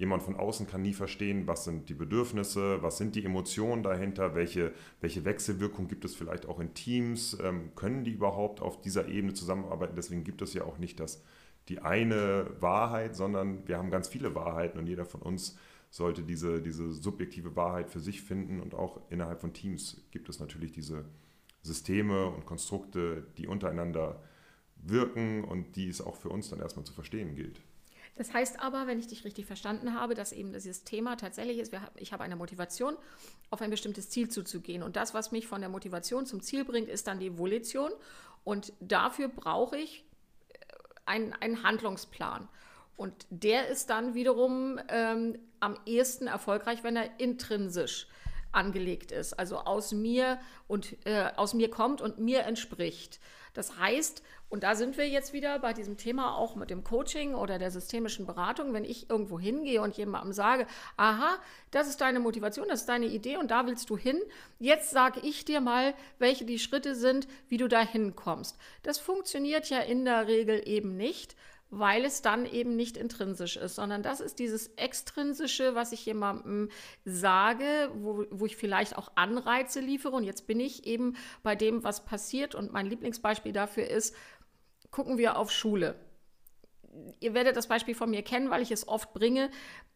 Jemand 0.00 0.22
von 0.22 0.34
außen 0.34 0.66
kann 0.66 0.80
nie 0.80 0.94
verstehen, 0.94 1.46
was 1.46 1.64
sind 1.64 1.90
die 1.90 1.94
Bedürfnisse, 1.94 2.82
was 2.82 2.96
sind 2.96 3.16
die 3.16 3.22
Emotionen 3.22 3.82
dahinter, 3.82 4.34
welche, 4.34 4.72
welche 5.02 5.26
Wechselwirkung 5.26 5.88
gibt 5.88 6.06
es 6.06 6.14
vielleicht 6.14 6.46
auch 6.46 6.58
in 6.58 6.72
Teams, 6.72 7.36
ähm, 7.44 7.72
können 7.76 8.02
die 8.02 8.12
überhaupt 8.12 8.62
auf 8.62 8.80
dieser 8.80 9.08
Ebene 9.08 9.34
zusammenarbeiten. 9.34 9.96
Deswegen 9.96 10.24
gibt 10.24 10.40
es 10.40 10.54
ja 10.54 10.64
auch 10.64 10.78
nicht 10.78 11.00
das, 11.00 11.22
die 11.68 11.80
eine 11.80 12.46
Wahrheit, 12.60 13.14
sondern 13.14 13.68
wir 13.68 13.76
haben 13.76 13.90
ganz 13.90 14.08
viele 14.08 14.34
Wahrheiten 14.34 14.78
und 14.78 14.86
jeder 14.86 15.04
von 15.04 15.20
uns 15.20 15.58
sollte 15.90 16.22
diese, 16.22 16.62
diese 16.62 16.94
subjektive 16.94 17.54
Wahrheit 17.54 17.90
für 17.90 18.00
sich 18.00 18.22
finden 18.22 18.60
und 18.60 18.74
auch 18.74 19.02
innerhalb 19.10 19.42
von 19.42 19.52
Teams 19.52 20.02
gibt 20.12 20.30
es 20.30 20.40
natürlich 20.40 20.72
diese 20.72 21.04
Systeme 21.60 22.24
und 22.24 22.46
Konstrukte, 22.46 23.26
die 23.36 23.46
untereinander 23.46 24.22
wirken 24.76 25.44
und 25.44 25.76
die 25.76 25.90
es 25.90 26.00
auch 26.00 26.16
für 26.16 26.30
uns 26.30 26.48
dann 26.48 26.60
erstmal 26.60 26.86
zu 26.86 26.94
verstehen 26.94 27.34
gilt. 27.34 27.60
Das 28.20 28.34
heißt 28.34 28.60
aber, 28.60 28.86
wenn 28.86 28.98
ich 28.98 29.06
dich 29.06 29.24
richtig 29.24 29.46
verstanden 29.46 29.94
habe, 29.98 30.12
dass 30.14 30.32
eben 30.32 30.52
dieses 30.52 30.84
Thema 30.84 31.16
tatsächlich 31.16 31.58
ist, 31.58 31.72
ich 31.96 32.12
habe 32.12 32.22
eine 32.22 32.36
Motivation, 32.36 32.94
auf 33.48 33.62
ein 33.62 33.70
bestimmtes 33.70 34.10
Ziel 34.10 34.28
zuzugehen. 34.28 34.82
Und 34.82 34.96
das, 34.96 35.14
was 35.14 35.32
mich 35.32 35.46
von 35.46 35.62
der 35.62 35.70
Motivation 35.70 36.26
zum 36.26 36.42
Ziel 36.42 36.66
bringt, 36.66 36.90
ist 36.90 37.06
dann 37.06 37.18
die 37.18 37.38
Volition. 37.38 37.90
Und 38.44 38.74
dafür 38.78 39.28
brauche 39.28 39.78
ich 39.78 40.04
äh, 40.50 40.56
einen, 41.06 41.32
einen 41.32 41.62
Handlungsplan. 41.62 42.46
Und 42.94 43.14
der 43.30 43.68
ist 43.68 43.88
dann 43.88 44.12
wiederum 44.12 44.78
ähm, 44.88 45.38
am 45.60 45.78
ehesten 45.86 46.26
erfolgreich, 46.26 46.84
wenn 46.84 46.96
er 46.96 47.18
intrinsisch 47.18 48.06
angelegt 48.52 49.12
ist, 49.12 49.32
also 49.32 49.60
aus 49.60 49.92
mir 49.92 50.38
und 50.68 50.94
äh, 51.06 51.30
aus 51.36 51.54
mir 51.54 51.70
kommt 51.70 52.02
und 52.02 52.18
mir 52.18 52.40
entspricht. 52.42 53.18
Das 53.54 53.78
heißt, 53.78 54.22
und 54.48 54.64
da 54.64 54.74
sind 54.74 54.96
wir 54.96 55.08
jetzt 55.08 55.32
wieder 55.32 55.60
bei 55.60 55.72
diesem 55.72 55.96
Thema 55.96 56.36
auch 56.36 56.56
mit 56.56 56.70
dem 56.70 56.82
Coaching 56.82 57.34
oder 57.34 57.58
der 57.58 57.70
systemischen 57.70 58.26
Beratung, 58.26 58.72
wenn 58.72 58.84
ich 58.84 59.08
irgendwo 59.08 59.38
hingehe 59.38 59.80
und 59.80 59.96
jemandem 59.96 60.32
sage, 60.32 60.66
aha, 60.96 61.38
das 61.70 61.88
ist 61.88 62.00
deine 62.00 62.18
Motivation, 62.18 62.66
das 62.68 62.80
ist 62.80 62.88
deine 62.88 63.06
Idee 63.06 63.36
und 63.36 63.52
da 63.52 63.66
willst 63.66 63.88
du 63.90 63.96
hin, 63.96 64.20
jetzt 64.58 64.90
sage 64.90 65.20
ich 65.22 65.44
dir 65.44 65.60
mal, 65.60 65.94
welche 66.18 66.44
die 66.44 66.58
Schritte 66.58 66.96
sind, 66.96 67.28
wie 67.48 67.58
du 67.58 67.68
da 67.68 67.80
hinkommst. 67.80 68.58
Das 68.82 68.98
funktioniert 68.98 69.70
ja 69.70 69.78
in 69.78 70.04
der 70.04 70.26
Regel 70.26 70.62
eben 70.66 70.96
nicht, 70.96 71.36
weil 71.70 72.04
es 72.04 72.20
dann 72.20 72.46
eben 72.46 72.74
nicht 72.74 72.96
intrinsisch 72.96 73.56
ist, 73.56 73.76
sondern 73.76 74.02
das 74.02 74.20
ist 74.20 74.40
dieses 74.40 74.68
Extrinsische, 74.74 75.74
was 75.74 75.92
ich 75.92 76.04
jemandem 76.04 76.68
sage, 77.04 77.90
wo, 77.94 78.24
wo 78.30 78.46
ich 78.46 78.56
vielleicht 78.56 78.98
auch 78.98 79.12
Anreize 79.14 79.80
liefere. 79.80 80.16
Und 80.16 80.24
jetzt 80.24 80.46
bin 80.46 80.58
ich 80.58 80.84
eben 80.86 81.16
bei 81.42 81.54
dem, 81.54 81.84
was 81.84 82.04
passiert. 82.04 82.56
Und 82.56 82.72
mein 82.72 82.86
Lieblingsbeispiel 82.86 83.52
dafür 83.52 83.88
ist, 83.88 84.16
gucken 84.90 85.16
wir 85.16 85.36
auf 85.36 85.52
Schule. 85.52 85.94
Ihr 87.20 87.34
werdet 87.34 87.56
das 87.56 87.68
Beispiel 87.68 87.94
von 87.94 88.10
mir 88.10 88.22
kennen, 88.22 88.50
weil 88.50 88.62
ich 88.62 88.72
es 88.72 88.88
oft 88.88 89.12
bringe. 89.12 89.48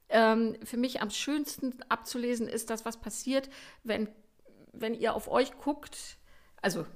Ähm, 0.08 0.56
für 0.62 0.76
mich 0.76 1.02
am 1.02 1.10
schönsten 1.10 1.74
abzulesen 1.88 2.46
ist 2.46 2.70
das, 2.70 2.84
was 2.84 3.00
passiert, 3.00 3.50
wenn, 3.82 4.08
wenn 4.72 4.94
ihr 4.94 5.14
auf 5.14 5.26
euch 5.26 5.58
guckt. 5.58 6.18
Also 6.62 6.86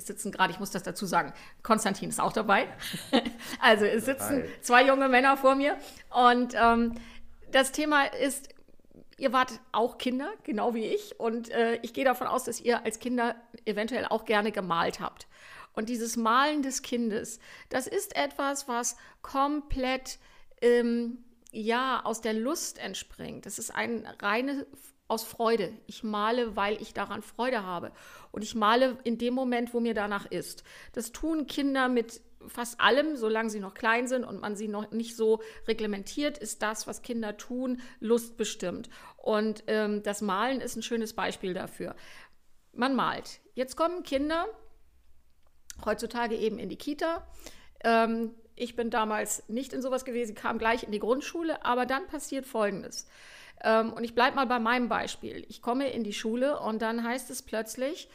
es 0.00 0.06
sitzen 0.06 0.32
gerade, 0.32 0.52
ich 0.52 0.58
muss 0.58 0.70
das 0.70 0.82
dazu 0.82 1.06
sagen, 1.06 1.32
Konstantin 1.62 2.08
ist 2.08 2.20
auch 2.20 2.32
dabei. 2.32 2.66
also 3.60 3.84
es 3.84 4.06
sitzen 4.06 4.44
zwei 4.62 4.86
junge 4.86 5.08
Männer 5.08 5.36
vor 5.36 5.54
mir 5.54 5.76
und 6.10 6.54
ähm, 6.54 6.94
das 7.52 7.72
Thema 7.72 8.04
ist, 8.04 8.48
Ihr 9.20 9.34
wart 9.34 9.60
auch 9.72 9.98
Kinder, 9.98 10.32
genau 10.44 10.72
wie 10.72 10.86
ich. 10.86 11.20
Und 11.20 11.50
äh, 11.50 11.78
ich 11.82 11.92
gehe 11.92 12.06
davon 12.06 12.26
aus, 12.26 12.44
dass 12.44 12.58
ihr 12.58 12.86
als 12.86 13.00
Kinder 13.00 13.36
eventuell 13.66 14.06
auch 14.06 14.24
gerne 14.24 14.50
gemalt 14.50 14.98
habt. 14.98 15.26
Und 15.74 15.90
dieses 15.90 16.16
Malen 16.16 16.62
des 16.62 16.80
Kindes, 16.80 17.38
das 17.68 17.86
ist 17.86 18.16
etwas, 18.16 18.66
was 18.66 18.96
komplett 19.20 20.18
ähm, 20.62 21.18
ja 21.52 22.00
aus 22.02 22.22
der 22.22 22.32
Lust 22.32 22.78
entspringt. 22.78 23.44
Das 23.44 23.58
ist 23.58 23.74
ein 23.74 24.06
reine 24.20 24.66
aus 25.10 25.24
Freude. 25.24 25.72
Ich 25.86 26.02
male, 26.02 26.56
weil 26.56 26.80
ich 26.80 26.94
daran 26.94 27.22
Freude 27.22 27.64
habe. 27.64 27.92
Und 28.30 28.42
ich 28.42 28.54
male 28.54 28.96
in 29.04 29.18
dem 29.18 29.34
Moment, 29.34 29.74
wo 29.74 29.80
mir 29.80 29.94
danach 29.94 30.26
ist. 30.26 30.64
Das 30.92 31.12
tun 31.12 31.46
Kinder 31.46 31.88
mit 31.88 32.20
fast 32.46 32.80
allem, 32.80 33.16
solange 33.16 33.50
sie 33.50 33.60
noch 33.60 33.74
klein 33.74 34.06
sind 34.06 34.24
und 34.24 34.40
man 34.40 34.56
sie 34.56 34.68
noch 34.68 34.90
nicht 34.92 35.16
so 35.16 35.40
reglementiert, 35.68 36.38
ist 36.38 36.62
das, 36.62 36.86
was 36.86 37.02
Kinder 37.02 37.36
tun, 37.36 37.80
lustbestimmt. 37.98 38.88
Und 39.16 39.64
ähm, 39.66 40.02
das 40.02 40.22
Malen 40.22 40.60
ist 40.60 40.76
ein 40.76 40.82
schönes 40.82 41.12
Beispiel 41.12 41.54
dafür. 41.54 41.94
Man 42.72 42.94
malt. 42.94 43.40
Jetzt 43.54 43.76
kommen 43.76 44.04
Kinder 44.04 44.46
heutzutage 45.84 46.36
eben 46.36 46.58
in 46.58 46.68
die 46.68 46.76
Kita. 46.76 47.26
Ähm, 47.84 48.34
ich 48.54 48.76
bin 48.76 48.90
damals 48.90 49.48
nicht 49.48 49.72
in 49.72 49.82
sowas 49.82 50.04
gewesen, 50.04 50.34
kam 50.34 50.58
gleich 50.58 50.82
in 50.82 50.92
die 50.92 50.98
Grundschule, 50.98 51.64
aber 51.64 51.86
dann 51.86 52.06
passiert 52.06 52.46
Folgendes. 52.46 53.06
Ähm, 53.62 53.92
und 53.92 54.04
ich 54.04 54.14
bleibe 54.14 54.36
mal 54.36 54.46
bei 54.46 54.58
meinem 54.58 54.88
Beispiel. 54.88 55.44
Ich 55.48 55.62
komme 55.62 55.90
in 55.90 56.04
die 56.04 56.12
Schule 56.12 56.58
und 56.60 56.82
dann 56.82 57.04
heißt 57.04 57.30
es 57.30 57.42
plötzlich, 57.42 58.08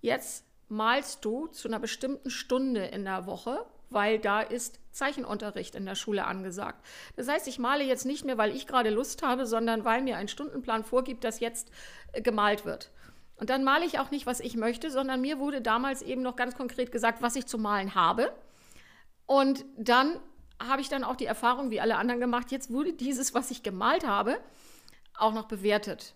jetzt 0.00 0.44
malst 0.68 1.24
du 1.24 1.46
zu 1.48 1.68
einer 1.68 1.78
bestimmten 1.78 2.30
Stunde 2.30 2.84
in 2.86 3.04
der 3.04 3.26
Woche, 3.26 3.64
weil 3.90 4.18
da 4.18 4.40
ist 4.40 4.80
Zeichenunterricht 4.92 5.74
in 5.74 5.86
der 5.86 5.94
Schule 5.94 6.26
angesagt. 6.26 6.84
Das 7.16 7.28
heißt, 7.28 7.48
ich 7.48 7.58
male 7.58 7.84
jetzt 7.84 8.04
nicht 8.04 8.24
mehr, 8.24 8.36
weil 8.36 8.54
ich 8.54 8.66
gerade 8.66 8.90
Lust 8.90 9.22
habe, 9.22 9.46
sondern 9.46 9.84
weil 9.84 10.02
mir 10.02 10.16
ein 10.16 10.28
Stundenplan 10.28 10.84
vorgibt, 10.84 11.24
dass 11.24 11.40
jetzt 11.40 11.70
äh, 12.12 12.20
gemalt 12.20 12.64
wird. 12.64 12.90
Und 13.36 13.50
dann 13.50 13.62
male 13.62 13.86
ich 13.86 14.00
auch 14.00 14.10
nicht, 14.10 14.26
was 14.26 14.40
ich 14.40 14.56
möchte, 14.56 14.90
sondern 14.90 15.20
mir 15.20 15.38
wurde 15.38 15.62
damals 15.62 16.02
eben 16.02 16.22
noch 16.22 16.34
ganz 16.34 16.56
konkret 16.56 16.90
gesagt, 16.90 17.22
was 17.22 17.36
ich 17.36 17.46
zu 17.46 17.56
malen 17.56 17.94
habe. 17.94 18.32
Und 19.26 19.64
dann 19.76 20.18
habe 20.60 20.80
ich 20.80 20.88
dann 20.88 21.04
auch 21.04 21.14
die 21.14 21.26
Erfahrung, 21.26 21.70
wie 21.70 21.80
alle 21.80 21.96
anderen 21.96 22.20
gemacht, 22.20 22.50
jetzt 22.50 22.72
wurde 22.72 22.92
dieses, 22.92 23.34
was 23.34 23.52
ich 23.52 23.62
gemalt 23.62 24.04
habe, 24.04 24.38
auch 25.20 25.32
noch 25.32 25.46
bewertet. 25.46 26.14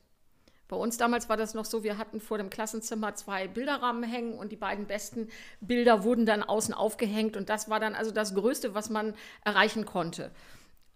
Bei 0.68 0.76
uns 0.76 0.96
damals 0.96 1.28
war 1.28 1.36
das 1.36 1.52
noch 1.52 1.66
so, 1.66 1.84
wir 1.84 1.98
hatten 1.98 2.18
vor 2.18 2.38
dem 2.38 2.48
Klassenzimmer 2.48 3.14
zwei 3.14 3.46
Bilderrahmen 3.46 4.04
hängen 4.04 4.38
und 4.38 4.52
die 4.52 4.56
beiden 4.56 4.86
besten 4.86 5.28
Bilder 5.60 6.02
wurden 6.02 6.24
dann 6.24 6.42
außen 6.42 6.72
aufgehängt 6.72 7.36
und 7.36 7.50
das 7.50 7.68
war 7.68 7.78
dann 7.78 7.94
also 7.94 8.10
das 8.10 8.34
Größte, 8.34 8.74
was 8.74 8.88
man 8.88 9.14
erreichen 9.44 9.84
konnte. 9.84 10.30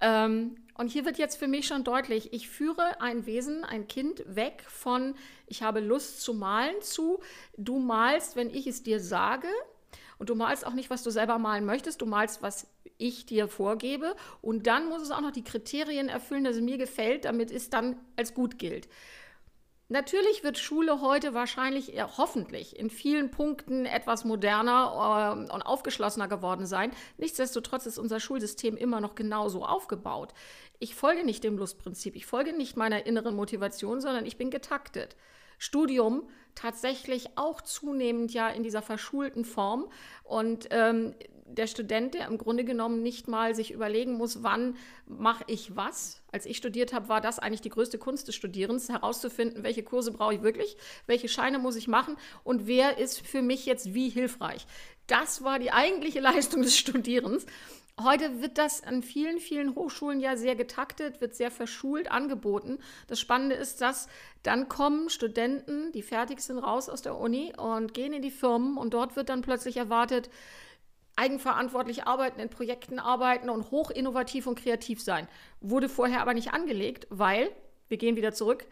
Ähm, 0.00 0.56
und 0.78 0.90
hier 0.90 1.04
wird 1.04 1.18
jetzt 1.18 1.36
für 1.36 1.48
mich 1.48 1.66
schon 1.66 1.84
deutlich, 1.84 2.32
ich 2.32 2.48
führe 2.48 3.00
ein 3.00 3.26
Wesen, 3.26 3.64
ein 3.64 3.88
Kind 3.88 4.22
weg 4.26 4.64
von, 4.68 5.14
ich 5.46 5.62
habe 5.62 5.80
Lust 5.80 6.22
zu 6.22 6.34
malen 6.34 6.80
zu, 6.80 7.20
du 7.56 7.78
malst, 7.78 8.36
wenn 8.36 8.50
ich 8.50 8.66
es 8.66 8.82
dir 8.82 9.00
sage. 9.00 9.48
Und 10.18 10.30
du 10.30 10.34
malst 10.34 10.66
auch 10.66 10.72
nicht, 10.72 10.88
was 10.88 11.02
du 11.02 11.10
selber 11.10 11.38
malen 11.38 11.66
möchtest, 11.66 12.00
du 12.00 12.06
malst, 12.06 12.40
was 12.40 12.66
ich 12.98 13.26
dir 13.26 13.48
vorgebe. 13.48 14.14
Und 14.42 14.66
dann 14.66 14.88
muss 14.88 15.02
es 15.02 15.10
auch 15.10 15.20
noch 15.20 15.32
die 15.32 15.44
Kriterien 15.44 16.08
erfüllen, 16.08 16.44
dass 16.44 16.56
es 16.56 16.62
mir 16.62 16.78
gefällt, 16.78 17.24
damit 17.24 17.50
es 17.50 17.70
dann 17.70 17.96
als 18.16 18.34
gut 18.34 18.58
gilt. 18.58 18.88
Natürlich 19.88 20.42
wird 20.42 20.58
Schule 20.58 21.00
heute 21.00 21.32
wahrscheinlich, 21.32 21.92
hoffentlich, 22.18 22.76
in 22.76 22.90
vielen 22.90 23.30
Punkten 23.30 23.86
etwas 23.86 24.24
moderner 24.24 25.46
äh, 25.48 25.52
und 25.52 25.62
aufgeschlossener 25.62 26.26
geworden 26.26 26.66
sein. 26.66 26.90
Nichtsdestotrotz 27.18 27.86
ist 27.86 27.98
unser 27.98 28.18
Schulsystem 28.18 28.76
immer 28.76 29.00
noch 29.00 29.14
genauso 29.14 29.64
aufgebaut. 29.64 30.34
Ich 30.80 30.96
folge 30.96 31.24
nicht 31.24 31.44
dem 31.44 31.56
Lustprinzip, 31.56 32.16
ich 32.16 32.26
folge 32.26 32.52
nicht 32.52 32.76
meiner 32.76 33.06
inneren 33.06 33.36
Motivation, 33.36 34.00
sondern 34.00 34.26
ich 34.26 34.36
bin 34.36 34.50
getaktet. 34.50 35.14
Studium 35.58 36.28
tatsächlich 36.56 37.36
auch 37.36 37.60
zunehmend 37.60 38.32
ja 38.32 38.48
in 38.48 38.64
dieser 38.64 38.82
verschulten 38.82 39.44
Form. 39.44 39.88
Und 40.24 40.66
ähm, 40.70 41.14
der 41.48 41.66
Student, 41.66 42.14
der 42.14 42.26
im 42.26 42.38
Grunde 42.38 42.64
genommen 42.64 43.02
nicht 43.02 43.28
mal 43.28 43.54
sich 43.54 43.72
überlegen 43.72 44.14
muss, 44.14 44.42
wann 44.42 44.76
mache 45.06 45.44
ich 45.46 45.76
was. 45.76 46.22
Als 46.32 46.46
ich 46.46 46.56
studiert 46.56 46.92
habe, 46.92 47.08
war 47.08 47.20
das 47.20 47.38
eigentlich 47.38 47.60
die 47.60 47.70
größte 47.70 47.98
Kunst 47.98 48.28
des 48.28 48.34
Studierens, 48.34 48.88
herauszufinden, 48.88 49.62
welche 49.62 49.82
Kurse 49.82 50.12
brauche 50.12 50.34
ich 50.34 50.42
wirklich, 50.42 50.76
welche 51.06 51.28
Scheine 51.28 51.58
muss 51.58 51.76
ich 51.76 51.88
machen 51.88 52.16
und 52.44 52.66
wer 52.66 52.98
ist 52.98 53.26
für 53.26 53.42
mich 53.42 53.66
jetzt 53.66 53.94
wie 53.94 54.08
hilfreich. 54.08 54.66
Das 55.06 55.42
war 55.42 55.58
die 55.58 55.72
eigentliche 55.72 56.20
Leistung 56.26 56.62
des 56.62 56.76
Studierens. 56.76 57.46
Heute 57.98 58.42
wird 58.42 58.58
das 58.58 58.82
an 58.82 59.02
vielen, 59.02 59.38
vielen 59.38 59.74
Hochschulen 59.74 60.20
ja 60.20 60.36
sehr 60.36 60.54
getaktet, 60.54 61.22
wird 61.22 61.34
sehr 61.34 61.50
verschult 61.50 62.10
angeboten. 62.10 62.78
Das 63.06 63.18
Spannende 63.18 63.56
ist, 63.56 63.80
dass 63.80 64.08
dann 64.42 64.68
kommen 64.68 65.08
Studenten, 65.08 65.92
die 65.92 66.02
fertig 66.02 66.40
sind, 66.40 66.58
raus 66.58 66.90
aus 66.90 67.00
der 67.00 67.16
Uni 67.16 67.54
und 67.56 67.94
gehen 67.94 68.12
in 68.12 68.20
die 68.20 68.30
Firmen 68.30 68.76
und 68.76 68.92
dort 68.92 69.16
wird 69.16 69.30
dann 69.30 69.40
plötzlich 69.40 69.78
erwartet, 69.78 70.28
eigenverantwortlich 71.16 72.06
arbeiten, 72.06 72.40
in 72.40 72.50
Projekten 72.50 72.98
arbeiten 72.98 73.50
und 73.50 73.70
hoch 73.70 73.90
innovativ 73.90 74.46
und 74.46 74.58
kreativ 74.58 75.02
sein. 75.02 75.26
Wurde 75.60 75.88
vorher 75.88 76.20
aber 76.20 76.34
nicht 76.34 76.52
angelegt, 76.52 77.06
weil, 77.10 77.50
wir 77.88 77.96
gehen 77.96 78.16
wieder 78.16 78.32
zurück, 78.32 78.66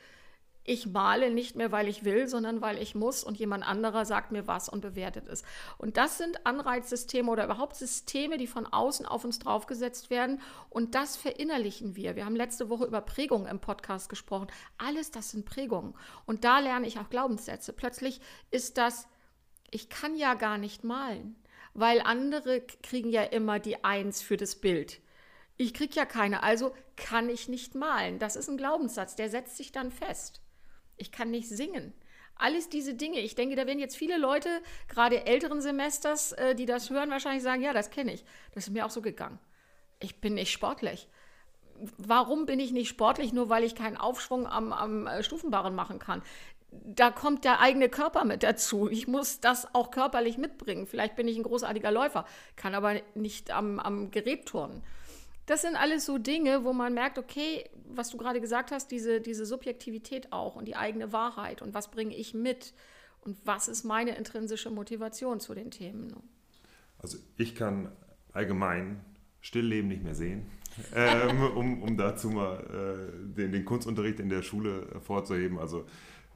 ich 0.66 0.86
male 0.86 1.30
nicht 1.30 1.56
mehr, 1.56 1.72
weil 1.72 1.88
ich 1.88 2.04
will, 2.04 2.26
sondern 2.26 2.62
weil 2.62 2.78
ich 2.78 2.94
muss 2.94 3.22
und 3.22 3.38
jemand 3.38 3.68
anderer 3.68 4.06
sagt 4.06 4.32
mir 4.32 4.46
was 4.46 4.70
und 4.70 4.80
bewertet 4.80 5.28
es. 5.28 5.42
Und 5.76 5.98
das 5.98 6.16
sind 6.16 6.46
Anreizsysteme 6.46 7.30
oder 7.30 7.44
überhaupt 7.44 7.76
Systeme, 7.76 8.38
die 8.38 8.46
von 8.46 8.66
außen 8.66 9.04
auf 9.04 9.26
uns 9.26 9.38
draufgesetzt 9.38 10.08
werden 10.08 10.40
und 10.70 10.94
das 10.94 11.16
verinnerlichen 11.16 11.96
wir. 11.96 12.16
Wir 12.16 12.24
haben 12.24 12.34
letzte 12.34 12.70
Woche 12.70 12.86
über 12.86 13.02
Prägungen 13.02 13.46
im 13.46 13.60
Podcast 13.60 14.08
gesprochen. 14.08 14.48
Alles 14.78 15.10
das 15.10 15.32
sind 15.32 15.44
Prägungen 15.44 15.94
und 16.24 16.44
da 16.44 16.60
lerne 16.60 16.86
ich 16.86 16.98
auch 16.98 17.10
Glaubenssätze. 17.10 17.74
Plötzlich 17.74 18.22
ist 18.50 18.78
das, 18.78 19.06
ich 19.70 19.90
kann 19.90 20.16
ja 20.16 20.32
gar 20.32 20.56
nicht 20.56 20.82
malen 20.82 21.36
weil 21.74 22.00
andere 22.00 22.60
kriegen 22.82 23.10
ja 23.10 23.22
immer 23.22 23.58
die 23.58 23.84
Eins 23.84 24.22
für 24.22 24.36
das 24.36 24.56
Bild. 24.56 25.00
Ich 25.56 25.74
kriege 25.74 25.94
ja 25.94 26.04
keine, 26.04 26.42
also 26.42 26.74
kann 26.96 27.28
ich 27.28 27.48
nicht 27.48 27.74
malen. 27.74 28.18
Das 28.18 28.36
ist 28.36 28.48
ein 28.48 28.56
Glaubenssatz, 28.56 29.16
der 29.16 29.28
setzt 29.28 29.56
sich 29.56 29.72
dann 29.72 29.90
fest. 29.90 30.40
Ich 30.96 31.12
kann 31.12 31.30
nicht 31.30 31.48
singen. 31.48 31.92
Alles 32.36 32.68
diese 32.68 32.94
Dinge. 32.94 33.20
Ich 33.20 33.34
denke, 33.34 33.54
da 33.54 33.66
werden 33.66 33.78
jetzt 33.78 33.96
viele 33.96 34.18
Leute, 34.18 34.48
gerade 34.88 35.26
älteren 35.26 35.60
Semesters, 35.60 36.32
äh, 36.32 36.54
die 36.54 36.66
das 36.66 36.90
hören, 36.90 37.10
wahrscheinlich 37.10 37.44
sagen, 37.44 37.62
ja, 37.62 37.72
das 37.72 37.90
kenne 37.90 38.12
ich. 38.12 38.24
Das 38.52 38.66
ist 38.66 38.72
mir 38.72 38.86
auch 38.86 38.90
so 38.90 39.02
gegangen. 39.02 39.38
Ich 40.00 40.20
bin 40.20 40.34
nicht 40.34 40.50
sportlich. 40.50 41.08
Warum 41.96 42.46
bin 42.46 42.60
ich 42.60 42.72
nicht 42.72 42.88
sportlich? 42.88 43.32
Nur 43.32 43.48
weil 43.48 43.64
ich 43.64 43.74
keinen 43.74 43.96
Aufschwung 43.96 44.46
am, 44.46 44.72
am 44.72 45.06
äh, 45.06 45.22
Stufenbarren 45.22 45.74
machen 45.74 45.98
kann 45.98 46.22
da 46.84 47.10
kommt 47.10 47.44
der 47.44 47.60
eigene 47.60 47.88
Körper 47.88 48.24
mit 48.24 48.42
dazu. 48.42 48.88
Ich 48.88 49.06
muss 49.06 49.40
das 49.40 49.74
auch 49.74 49.90
körperlich 49.90 50.38
mitbringen. 50.38 50.86
Vielleicht 50.86 51.16
bin 51.16 51.28
ich 51.28 51.36
ein 51.36 51.42
großartiger 51.42 51.90
Läufer, 51.90 52.24
kann 52.56 52.74
aber 52.74 53.00
nicht 53.14 53.50
am, 53.50 53.78
am 53.78 54.10
Gerät 54.10 54.46
turnen. 54.46 54.82
Das 55.46 55.62
sind 55.62 55.76
alles 55.76 56.06
so 56.06 56.18
Dinge, 56.18 56.64
wo 56.64 56.72
man 56.72 56.94
merkt, 56.94 57.18
okay, 57.18 57.68
was 57.86 58.10
du 58.10 58.16
gerade 58.16 58.40
gesagt 58.40 58.72
hast, 58.72 58.90
diese, 58.90 59.20
diese 59.20 59.44
Subjektivität 59.44 60.32
auch 60.32 60.56
und 60.56 60.66
die 60.66 60.76
eigene 60.76 61.12
Wahrheit 61.12 61.60
und 61.60 61.74
was 61.74 61.90
bringe 61.90 62.16
ich 62.16 62.32
mit 62.32 62.72
und 63.20 63.36
was 63.44 63.68
ist 63.68 63.84
meine 63.84 64.16
intrinsische 64.16 64.70
Motivation 64.70 65.40
zu 65.40 65.54
den 65.54 65.70
Themen. 65.70 66.14
Also 66.98 67.18
ich 67.36 67.54
kann 67.54 67.92
allgemein 68.32 69.04
Stillleben 69.40 69.88
nicht 69.88 70.02
mehr 70.02 70.14
sehen, 70.14 70.46
ähm, 70.94 71.42
um, 71.54 71.82
um 71.82 71.96
dazu 71.98 72.30
mal 72.30 72.58
äh, 72.58 73.34
den, 73.36 73.52
den 73.52 73.64
Kunstunterricht 73.66 74.20
in 74.20 74.30
der 74.30 74.42
Schule 74.42 74.88
hervorzuheben. 74.92 75.58
Also 75.58 75.84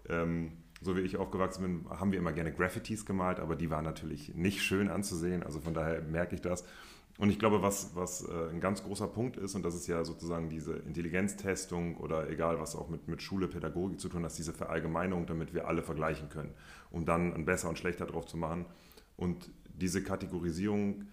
ähm, 0.08 0.52
so 0.80 0.96
wie 0.96 1.00
ich 1.00 1.16
aufgewachsen 1.16 1.62
bin, 1.62 1.90
haben 1.90 2.12
wir 2.12 2.18
immer 2.18 2.32
gerne 2.32 2.52
Graffitis 2.52 3.04
gemalt, 3.04 3.40
aber 3.40 3.56
die 3.56 3.70
waren 3.70 3.84
natürlich 3.84 4.34
nicht 4.34 4.62
schön 4.62 4.88
anzusehen. 4.88 5.42
Also 5.42 5.60
von 5.60 5.74
daher 5.74 6.02
merke 6.02 6.34
ich 6.34 6.40
das. 6.40 6.64
Und 7.18 7.30
ich 7.30 7.40
glaube, 7.40 7.62
was, 7.62 7.96
was 7.96 8.22
äh, 8.28 8.50
ein 8.50 8.60
ganz 8.60 8.84
großer 8.84 9.08
Punkt 9.08 9.36
ist, 9.36 9.56
und 9.56 9.64
das 9.64 9.74
ist 9.74 9.88
ja 9.88 10.04
sozusagen 10.04 10.48
diese 10.48 10.74
Intelligenztestung 10.74 11.96
oder 11.96 12.30
egal, 12.30 12.60
was 12.60 12.76
auch 12.76 12.88
mit, 12.88 13.08
mit 13.08 13.22
Schule, 13.22 13.48
Pädagogik 13.48 13.98
zu 13.98 14.08
tun 14.08 14.24
hat, 14.24 14.38
diese 14.38 14.52
Verallgemeinung, 14.52 15.26
damit 15.26 15.52
wir 15.52 15.66
alle 15.66 15.82
vergleichen 15.82 16.28
können, 16.28 16.54
um 16.90 17.04
dann 17.04 17.34
ein 17.34 17.44
besser 17.44 17.68
und 17.68 17.76
schlechter 17.76 18.06
drauf 18.06 18.26
zu 18.26 18.36
machen. 18.36 18.66
Und 19.16 19.50
diese 19.66 20.04
Kategorisierung 20.04 21.06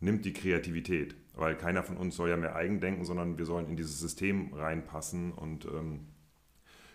nimmt 0.00 0.24
die 0.24 0.32
Kreativität, 0.32 1.14
weil 1.36 1.56
keiner 1.56 1.84
von 1.84 1.96
uns 1.96 2.16
soll 2.16 2.28
ja 2.28 2.36
mehr 2.36 2.56
eigen 2.56 2.80
denken, 2.80 3.04
sondern 3.04 3.38
wir 3.38 3.46
sollen 3.46 3.68
in 3.68 3.76
dieses 3.76 4.00
System 4.00 4.52
reinpassen 4.52 5.30
und 5.30 5.64
ähm, 5.66 6.08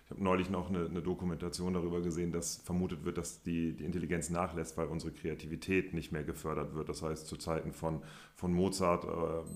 ich 0.07 0.11
habe 0.11 0.23
neulich 0.23 0.49
noch 0.49 0.69
eine, 0.69 0.85
eine, 0.85 1.01
Dokumentation 1.01 1.73
darüber 1.73 1.99
gesehen, 1.99 2.31
dass 2.31 2.61
vermutet 2.63 3.03
wird, 3.03 3.17
dass 3.17 3.43
die, 3.43 3.73
die, 3.73 3.83
Intelligenz 3.83 4.29
nachlässt, 4.29 4.77
weil 4.77 4.87
unsere 4.87 5.11
Kreativität 5.11 5.93
nicht 5.93 6.13
mehr 6.13 6.23
gefördert 6.23 6.73
wird. 6.75 6.87
Das 6.87 7.01
heißt, 7.01 7.27
zu 7.27 7.35
Zeiten 7.35 7.73
von, 7.73 8.01
von 8.33 8.53
Mozart, 8.53 9.03
äh, 9.03 9.07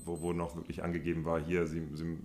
wo, 0.06 0.20
wo 0.20 0.34
noch 0.34 0.58
wirklich 0.58 0.84
angegeben 0.84 1.24
war, 1.24 1.40
hier, 1.40 1.68
sie, 1.68 1.88
sie, 1.94 2.18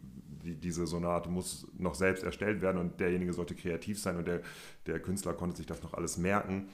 die, 0.43 0.57
diese 0.57 0.89
Sonate 0.89 1.31
muss 1.31 1.69
noch 1.79 1.95
selbst 1.95 2.25
erstellt 2.25 2.63
werden 2.63 2.79
und 2.79 2.99
derjenige 2.99 3.33
sollte 3.33 3.55
kreativ 3.55 4.01
sein 4.01 4.17
und 4.17 4.27
der, 4.27 4.43
der 4.87 4.99
Künstler 4.99 5.33
konnte 5.33 5.59
sich 5.59 5.67
das 5.67 5.85
noch 5.85 5.95
alles 5.95 6.19
merken. 6.19 6.69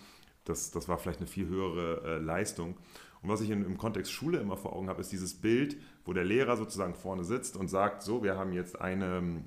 das, 0.44 0.70
das 0.70 0.88
war 0.88 0.96
vielleicht 0.96 1.20
eine 1.20 1.28
viel 1.28 1.48
höhere 1.48 2.02
äh, 2.02 2.18
Leistung. 2.18 2.78
Und 3.22 3.28
was 3.28 3.42
ich 3.42 3.50
in, 3.50 3.62
im 3.62 3.76
Kontext 3.76 4.10
Schule 4.10 4.38
immer 4.38 4.56
vor 4.56 4.74
Augen 4.74 4.88
habe, 4.88 5.02
ist 5.02 5.12
dieses 5.12 5.34
Bild, 5.34 5.76
wo 6.06 6.14
der 6.14 6.24
Lehrer 6.24 6.56
sozusagen 6.56 6.94
vorne 6.94 7.24
sitzt 7.24 7.58
und 7.58 7.68
sagt, 7.68 8.02
so, 8.02 8.22
wir 8.22 8.38
haben 8.38 8.54
jetzt 8.54 8.80
eine, 8.80 9.44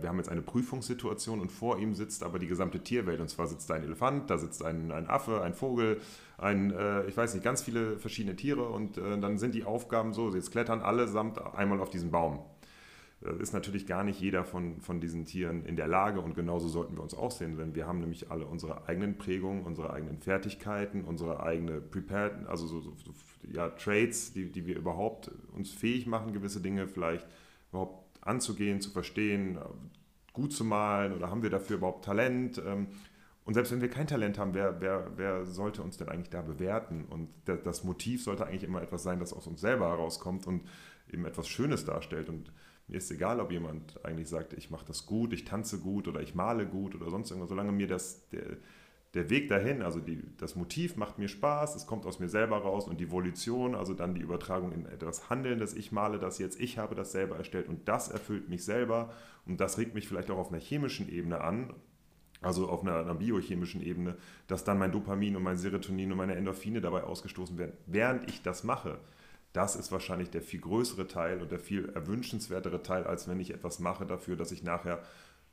wir 0.00 0.08
haben 0.08 0.18
jetzt 0.18 0.28
eine 0.28 0.42
Prüfungssituation 0.42 1.40
und 1.40 1.50
vor 1.50 1.78
ihm 1.78 1.94
sitzt 1.94 2.22
aber 2.22 2.38
die 2.38 2.46
gesamte 2.46 2.80
Tierwelt. 2.80 3.20
Und 3.20 3.28
zwar 3.28 3.46
sitzt 3.46 3.70
da 3.70 3.74
ein 3.74 3.84
Elefant, 3.84 4.28
da 4.30 4.38
sitzt 4.38 4.64
ein, 4.64 4.92
ein 4.92 5.08
Affe, 5.08 5.42
ein 5.42 5.54
Vogel, 5.54 6.00
ein, 6.42 6.72
äh, 6.72 7.06
ich 7.06 7.16
weiß 7.16 7.34
nicht, 7.34 7.44
ganz 7.44 7.62
viele 7.62 7.98
verschiedene 7.98 8.36
Tiere 8.36 8.68
und 8.68 8.98
äh, 8.98 9.18
dann 9.18 9.38
sind 9.38 9.54
die 9.54 9.64
Aufgaben 9.64 10.12
so, 10.12 10.34
jetzt 10.34 10.50
klettern 10.50 10.80
allesamt 10.80 11.40
einmal 11.54 11.80
auf 11.80 11.90
diesen 11.90 12.10
Baum. 12.10 12.40
Äh, 13.24 13.40
ist 13.40 13.52
natürlich 13.52 13.86
gar 13.86 14.04
nicht 14.04 14.20
jeder 14.20 14.44
von, 14.44 14.80
von 14.80 15.00
diesen 15.00 15.24
Tieren 15.24 15.64
in 15.64 15.76
der 15.76 15.86
Lage 15.86 16.20
und 16.20 16.34
genauso 16.34 16.68
sollten 16.68 16.96
wir 16.96 17.02
uns 17.02 17.14
auch 17.14 17.30
sehen, 17.30 17.56
denn 17.56 17.74
wir 17.74 17.86
haben 17.86 18.00
nämlich 18.00 18.30
alle 18.30 18.46
unsere 18.46 18.88
eigenen 18.88 19.16
Prägungen, 19.18 19.62
unsere 19.62 19.92
eigenen 19.92 20.18
Fertigkeiten, 20.18 21.04
unsere 21.04 21.42
eigene 21.42 21.80
Prepared, 21.80 22.46
also 22.46 22.66
so, 22.66 22.80
so, 22.80 22.94
ja, 23.52 23.68
Traits, 23.70 24.32
die, 24.32 24.50
die 24.50 24.66
wir 24.66 24.76
überhaupt 24.76 25.30
uns 25.54 25.70
fähig 25.70 26.06
machen, 26.06 26.32
gewisse 26.32 26.60
Dinge 26.60 26.88
vielleicht 26.88 27.26
überhaupt 27.70 28.01
anzugehen, 28.22 28.80
zu 28.80 28.90
verstehen, 28.90 29.58
gut 30.32 30.52
zu 30.52 30.64
malen 30.64 31.12
oder 31.12 31.30
haben 31.30 31.42
wir 31.42 31.50
dafür 31.50 31.76
überhaupt 31.76 32.04
Talent? 32.04 32.60
Ähm, 32.64 32.88
und 33.44 33.54
selbst 33.54 33.72
wenn 33.72 33.80
wir 33.80 33.90
kein 33.90 34.06
Talent 34.06 34.38
haben, 34.38 34.54
wer, 34.54 34.80
wer, 34.80 35.12
wer 35.16 35.46
sollte 35.46 35.82
uns 35.82 35.96
denn 35.96 36.08
eigentlich 36.08 36.30
da 36.30 36.42
bewerten? 36.42 37.04
Und 37.10 37.28
das 37.44 37.82
Motiv 37.82 38.22
sollte 38.22 38.46
eigentlich 38.46 38.62
immer 38.62 38.82
etwas 38.82 39.02
sein, 39.02 39.18
das 39.18 39.32
aus 39.32 39.48
uns 39.48 39.60
selber 39.60 39.88
herauskommt 39.88 40.46
und 40.46 40.62
eben 41.12 41.24
etwas 41.26 41.48
Schönes 41.48 41.84
darstellt. 41.84 42.28
Und 42.28 42.52
mir 42.86 42.98
ist 42.98 43.10
egal, 43.10 43.40
ob 43.40 43.50
jemand 43.50 44.04
eigentlich 44.04 44.28
sagt, 44.28 44.52
ich 44.52 44.70
mache 44.70 44.84
das 44.86 45.06
gut, 45.06 45.32
ich 45.32 45.44
tanze 45.44 45.80
gut 45.80 46.06
oder 46.06 46.20
ich 46.20 46.36
male 46.36 46.66
gut 46.66 46.94
oder 46.94 47.10
sonst 47.10 47.30
irgendwas, 47.30 47.48
solange 47.48 47.72
mir 47.72 47.88
das, 47.88 48.28
der, 48.28 48.58
der 49.14 49.28
Weg 49.28 49.48
dahin, 49.48 49.82
also 49.82 50.00
die, 50.00 50.22
das 50.38 50.56
Motiv 50.56 50.96
macht 50.96 51.18
mir 51.18 51.28
Spaß, 51.28 51.76
es 51.76 51.86
kommt 51.86 52.06
aus 52.06 52.18
mir 52.18 52.28
selber 52.28 52.58
raus 52.58 52.88
und 52.88 52.98
die 52.98 53.10
Volition, 53.10 53.74
also 53.74 53.92
dann 53.92 54.14
die 54.14 54.22
Übertragung 54.22 54.72
in 54.72 54.86
etwas 54.86 55.28
Handeln, 55.28 55.58
das 55.58 55.74
ich 55.74 55.92
male, 55.92 56.18
das 56.18 56.38
jetzt 56.38 56.58
ich 56.58 56.78
habe 56.78 56.94
das 56.94 57.12
selber 57.12 57.36
erstellt 57.36 57.68
und 57.68 57.88
das 57.88 58.08
erfüllt 58.08 58.48
mich 58.48 58.64
selber 58.64 59.12
und 59.44 59.60
das 59.60 59.76
regt 59.76 59.94
mich 59.94 60.08
vielleicht 60.08 60.30
auch 60.30 60.38
auf 60.38 60.48
einer 60.48 60.60
chemischen 60.60 61.10
Ebene 61.10 61.42
an, 61.42 61.74
also 62.40 62.68
auf 62.68 62.82
einer, 62.82 62.96
einer, 62.96 63.14
biochemischen 63.14 63.82
Ebene, 63.82 64.16
dass 64.46 64.64
dann 64.64 64.78
mein 64.78 64.92
Dopamin 64.92 65.36
und 65.36 65.42
mein 65.42 65.58
Serotonin 65.58 66.10
und 66.10 66.18
meine 66.18 66.34
Endorphine 66.34 66.80
dabei 66.80 67.04
ausgestoßen 67.04 67.58
werden, 67.58 67.76
während 67.86 68.28
ich 68.30 68.42
das 68.42 68.64
mache. 68.64 68.98
Das 69.52 69.76
ist 69.76 69.92
wahrscheinlich 69.92 70.30
der 70.30 70.40
viel 70.40 70.60
größere 70.60 71.06
Teil 71.06 71.42
und 71.42 71.52
der 71.52 71.58
viel 71.58 71.90
erwünschenswertere 71.90 72.82
Teil, 72.82 73.04
als 73.04 73.28
wenn 73.28 73.38
ich 73.38 73.52
etwas 73.52 73.78
mache 73.78 74.06
dafür, 74.06 74.36
dass 74.36 74.50
ich 74.50 74.62
nachher 74.62 75.02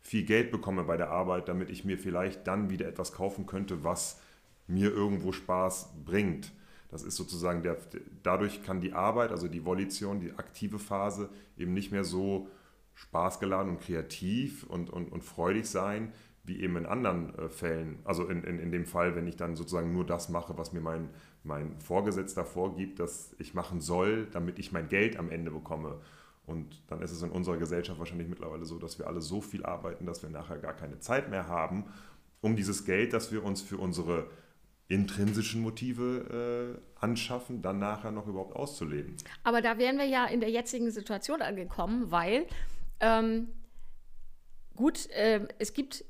viel 0.01 0.23
Geld 0.25 0.51
bekomme 0.51 0.83
bei 0.83 0.97
der 0.97 1.09
Arbeit, 1.11 1.47
damit 1.47 1.69
ich 1.69 1.85
mir 1.85 1.97
vielleicht 1.97 2.47
dann 2.47 2.69
wieder 2.69 2.87
etwas 2.87 3.13
kaufen 3.13 3.45
könnte, 3.45 3.83
was 3.83 4.19
mir 4.67 4.91
irgendwo 4.91 5.31
Spaß 5.31 5.93
bringt. 6.05 6.51
Das 6.89 7.03
ist 7.03 7.15
sozusagen 7.15 7.61
der, 7.61 7.77
dadurch 8.23 8.63
kann 8.63 8.81
die 8.81 8.93
Arbeit, 8.93 9.31
also 9.31 9.47
die 9.47 9.65
Volition, 9.65 10.19
die 10.19 10.31
aktive 10.31 10.79
Phase 10.79 11.29
eben 11.57 11.73
nicht 11.73 11.91
mehr 11.91 12.03
so 12.03 12.49
spaßgeladen 12.95 13.73
und 13.73 13.81
kreativ 13.81 14.63
und, 14.63 14.89
und, 14.89 15.11
und 15.11 15.23
freudig 15.23 15.67
sein, 15.67 16.11
wie 16.43 16.61
eben 16.61 16.77
in 16.77 16.85
anderen 16.85 17.33
äh, 17.35 17.49
Fällen. 17.49 17.99
Also 18.03 18.27
in, 18.27 18.43
in, 18.43 18.59
in 18.59 18.71
dem 18.71 18.85
Fall, 18.85 19.15
wenn 19.15 19.27
ich 19.27 19.35
dann 19.35 19.55
sozusagen 19.55 19.93
nur 19.93 20.05
das 20.05 20.29
mache, 20.29 20.57
was 20.57 20.73
mir 20.73 20.81
mein, 20.81 21.09
mein 21.43 21.79
Vorgesetzter 21.79 22.43
vorgibt, 22.43 22.99
dass 22.99 23.35
ich 23.39 23.53
machen 23.53 23.81
soll, 23.81 24.27
damit 24.31 24.59
ich 24.59 24.71
mein 24.71 24.89
Geld 24.89 25.17
am 25.17 25.29
Ende 25.29 25.51
bekomme. 25.51 26.01
Und 26.49 26.81
dann 26.87 27.01
ist 27.01 27.11
es 27.11 27.21
in 27.21 27.29
unserer 27.29 27.57
Gesellschaft 27.57 27.99
wahrscheinlich 27.99 28.27
mittlerweile 28.27 28.65
so, 28.65 28.79
dass 28.79 28.97
wir 28.97 29.07
alle 29.07 29.21
so 29.21 29.39
viel 29.39 29.63
arbeiten, 29.63 30.05
dass 30.05 30.23
wir 30.23 30.29
nachher 30.29 30.57
gar 30.57 30.73
keine 30.73 30.99
Zeit 30.99 31.29
mehr 31.29 31.47
haben, 31.47 31.85
um 32.41 32.55
dieses 32.55 32.85
Geld, 32.85 33.13
das 33.13 33.31
wir 33.31 33.43
uns 33.43 33.61
für 33.61 33.77
unsere 33.77 34.29
intrinsischen 34.87 35.61
Motive 35.61 36.79
äh, 36.99 36.99
anschaffen, 36.99 37.61
dann 37.61 37.77
nachher 37.77 38.11
noch 38.11 38.25
überhaupt 38.25 38.55
auszuleben. 38.55 39.15
Aber 39.43 39.61
da 39.61 39.77
wären 39.77 39.99
wir 39.99 40.05
ja 40.05 40.25
in 40.25 40.39
der 40.39 40.49
jetzigen 40.49 40.89
Situation 40.89 41.43
angekommen, 41.43 42.09
weil 42.09 42.47
ähm, 42.99 43.49
gut, 44.75 45.07
äh, 45.11 45.47
es 45.59 45.73
gibt 45.73 46.03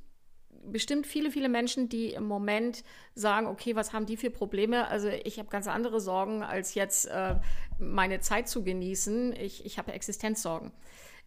bestimmt 0.64 1.08
viele, 1.08 1.32
viele 1.32 1.50
Menschen, 1.50 1.90
die 1.90 2.14
im 2.14 2.26
Moment 2.26 2.84
sagen, 3.16 3.48
okay, 3.48 3.76
was 3.76 3.92
haben 3.92 4.06
die 4.06 4.18
für 4.18 4.30
Probleme? 4.30 4.88
Also 4.88 5.10
ich 5.10 5.40
habe 5.40 5.50
ganz 5.50 5.68
andere 5.68 6.00
Sorgen, 6.00 6.44
als 6.44 6.76
jetzt 6.76 7.08
äh, 7.08 7.36
meine 7.80 8.19
Zeit 8.19 8.47
zu 8.47 8.63
genießen. 8.63 9.34
Ich, 9.34 9.65
ich 9.65 9.77
habe 9.77 9.93
Existenzsorgen. 9.93 10.71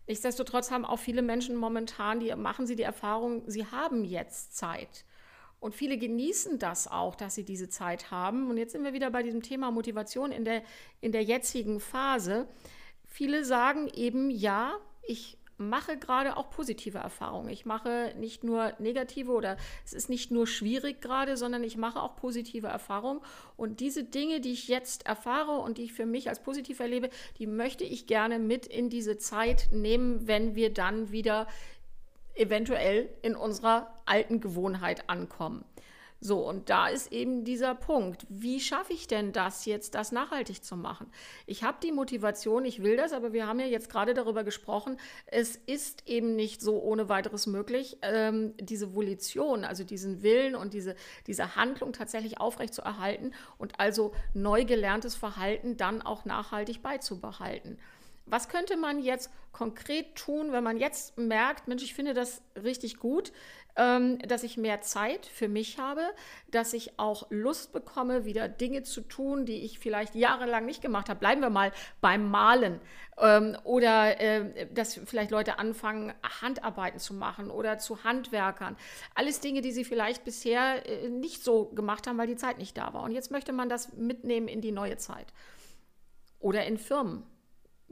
Nichtsdestotrotz 0.07 0.71
haben 0.71 0.85
auch 0.85 0.99
viele 0.99 1.23
Menschen 1.23 1.57
momentan, 1.57 2.21
die 2.21 2.35
machen 2.35 2.67
sie 2.67 2.77
die 2.77 2.83
Erfahrung, 2.83 3.43
sie 3.47 3.67
haben 3.67 4.05
jetzt 4.05 4.57
Zeit. 4.57 5.05
Und 5.61 5.77
viele 5.77 5.97
genießen 5.97 6.59
das 6.59 6.89
auch, 6.89 7.15
dass 7.15 7.37
sie 7.37 7.45
diese 7.45 7.69
Zeit 7.69 8.11
haben. 8.11 8.51
Und 8.51 8.57
jetzt 8.57 8.73
sind 8.73 8.83
wir 8.83 8.95
wieder 8.95 9.11
bei 9.11 9.23
diesem 9.23 9.43
Thema 9.43 9.71
Motivation 9.71 10.33
in 10.33 10.45
der, 10.45 10.65
in 11.01 11.13
der 11.13 11.23
jetzigen 11.23 11.79
Phase. 11.79 12.49
Viele 13.07 13.45
sagen 13.45 13.89
eben, 13.95 14.29
ja, 14.29 14.75
ich 15.03 15.39
mache 15.69 15.97
gerade 15.97 16.37
auch 16.37 16.51
positive 16.51 16.99
Erfahrungen. 16.99 17.49
Ich 17.49 17.65
mache 17.65 18.13
nicht 18.19 18.45
nur 18.45 18.73
negative 18.79 19.33
oder 19.33 19.57
es 19.85 19.93
ist 19.93 20.11
nicht 20.11 20.31
nur 20.31 20.47
schwierig 20.47 21.01
gerade, 21.01 21.37
sondern 21.37 21.65
ich 21.65 21.77
mache 21.77 22.01
auch 22.01 22.17
positive 22.17 22.67
Erfahrungen. 22.67 23.21
Und 23.57 23.81
diese 23.81 24.05
Dinge, 24.05 24.41
die 24.41 24.53
ich 24.53 24.69
jetzt 24.69 25.07
erfahre 25.07 25.53
und 25.53 25.79
die 25.79 25.85
ich 25.85 25.93
für 25.93 26.07
mich 26.07 26.29
als 26.29 26.43
positiv 26.43 26.81
erlebe, 26.81 27.11
die 27.39 27.47
möchte 27.47 27.85
ich 27.85 28.07
gerne 28.07 28.39
mit 28.39 28.67
in 28.67 28.91
diese 28.91 29.17
Zeit 29.17 29.69
nehmen, 29.73 30.27
wenn 30.27 30.55
wir 30.55 30.73
dann 30.73 31.13
wieder 31.13 31.47
eventuell 32.35 33.09
in 33.23 33.37
unserer 33.37 33.93
alten 34.07 34.41
Gewohnheit 34.41 35.09
ankommen. 35.09 35.65
So, 36.25 36.39
und 36.39 36.71
da 36.71 36.87
ist 36.87 37.11
eben 37.11 37.43
dieser 37.43 37.75
Punkt. 37.75 38.25
Wie 38.29 38.61
schaffe 38.61 38.93
ich 38.93 39.09
denn 39.09 39.33
das 39.33 39.67
jetzt, 39.67 39.97
das 39.97 40.13
nachhaltig 40.13 40.63
zu 40.63 40.77
machen? 40.77 41.11
Ich 41.47 41.65
habe 41.65 41.79
die 41.83 41.91
Motivation, 41.91 42.65
ich 42.65 42.81
will 42.81 42.97
das, 42.97 43.13
aber 43.13 43.33
wir 43.33 43.49
haben 43.49 43.59
ja 43.59 43.67
jetzt 43.67 43.91
gerade 43.91 44.15
darüber 44.15 44.45
gesprochen, 44.45 44.99
es 45.27 45.57
ist 45.57 46.09
eben 46.09 46.37
nicht 46.37 46.61
so 46.61 46.81
ohne 46.81 47.09
weiteres 47.09 47.49
möglich, 47.49 47.99
ähm, 48.03 48.55
diese 48.61 48.95
Volition, 48.95 49.65
also 49.65 49.83
diesen 49.83 50.23
Willen 50.23 50.55
und 50.55 50.75
diese, 50.75 50.95
diese 51.27 51.57
Handlung 51.57 51.93
tatsächlich 51.93 52.39
aufrechtzuerhalten 52.39 53.35
und 53.59 53.81
also 53.81 54.13
neu 54.33 54.65
gelerntes 54.65 55.17
Verhalten 55.17 55.77
dann 55.77 56.03
auch 56.03 56.25
nachhaltig 56.25 56.83
beizubehalten. 56.83 57.79
Was 58.27 58.49
könnte 58.49 58.77
man 58.77 59.01
jetzt 59.01 59.31
konkret 59.53 60.15
tun, 60.17 60.53
wenn 60.53 60.65
man 60.65 60.79
jetzt 60.79 61.19
merkt, 61.19 61.69
Mensch, 61.69 61.83
ich 61.83 61.95
finde 61.95 62.15
das 62.15 62.43
richtig 62.57 62.99
gut, 62.99 63.33
ähm, 63.77 64.19
dass 64.21 64.43
ich 64.43 64.57
mehr 64.57 64.81
Zeit 64.83 65.27
für 65.27 65.49
mich 65.49 65.79
habe, 65.79 66.03
dass 66.51 66.73
ich 66.73 66.99
auch 66.99 67.27
Lust 67.31 67.73
bekomme, 67.73 68.25
wieder 68.25 68.49
Dinge 68.49 68.83
zu 68.83 69.01
tun, 69.01 69.47
die 69.47 69.65
ich 69.65 69.79
vielleicht 69.79 70.15
jahrelang 70.15 70.67
nicht 70.67 70.83
gemacht 70.83 71.09
habe. 71.09 71.21
Bleiben 71.21 71.41
wir 71.41 71.51
mal 71.51 71.73
beim 72.01 72.31
Malen 72.31 72.81
ähm, 73.19 73.57
oder 73.65 74.21
äh, 74.21 74.67
dass 74.73 75.01
vielleicht 75.07 75.31
Leute 75.31 75.59
anfangen, 75.59 76.13
Handarbeiten 76.41 76.99
zu 76.99 77.15
machen 77.15 77.51
oder 77.51 77.79
zu 77.79 78.05
Handwerkern. 78.05 78.77
Alles 79.15 79.41
Dinge, 79.41 79.63
die 79.63 79.73
sie 79.73 79.85
vielleicht 79.85 80.25
bisher 80.25 80.87
äh, 80.87 81.09
nicht 81.09 81.43
so 81.43 81.67
gemacht 81.67 82.07
haben, 82.07 82.19
weil 82.19 82.27
die 82.27 82.37
Zeit 82.37 82.59
nicht 82.59 82.77
da 82.77 82.93
war. 82.93 83.03
Und 83.05 83.13
jetzt 83.13 83.31
möchte 83.31 83.53
man 83.53 83.69
das 83.69 83.95
mitnehmen 83.95 84.49
in 84.49 84.61
die 84.61 84.73
neue 84.73 84.99
Zeit. 84.99 85.33
Oder 86.41 86.67
in 86.67 86.77
Firmen 86.77 87.25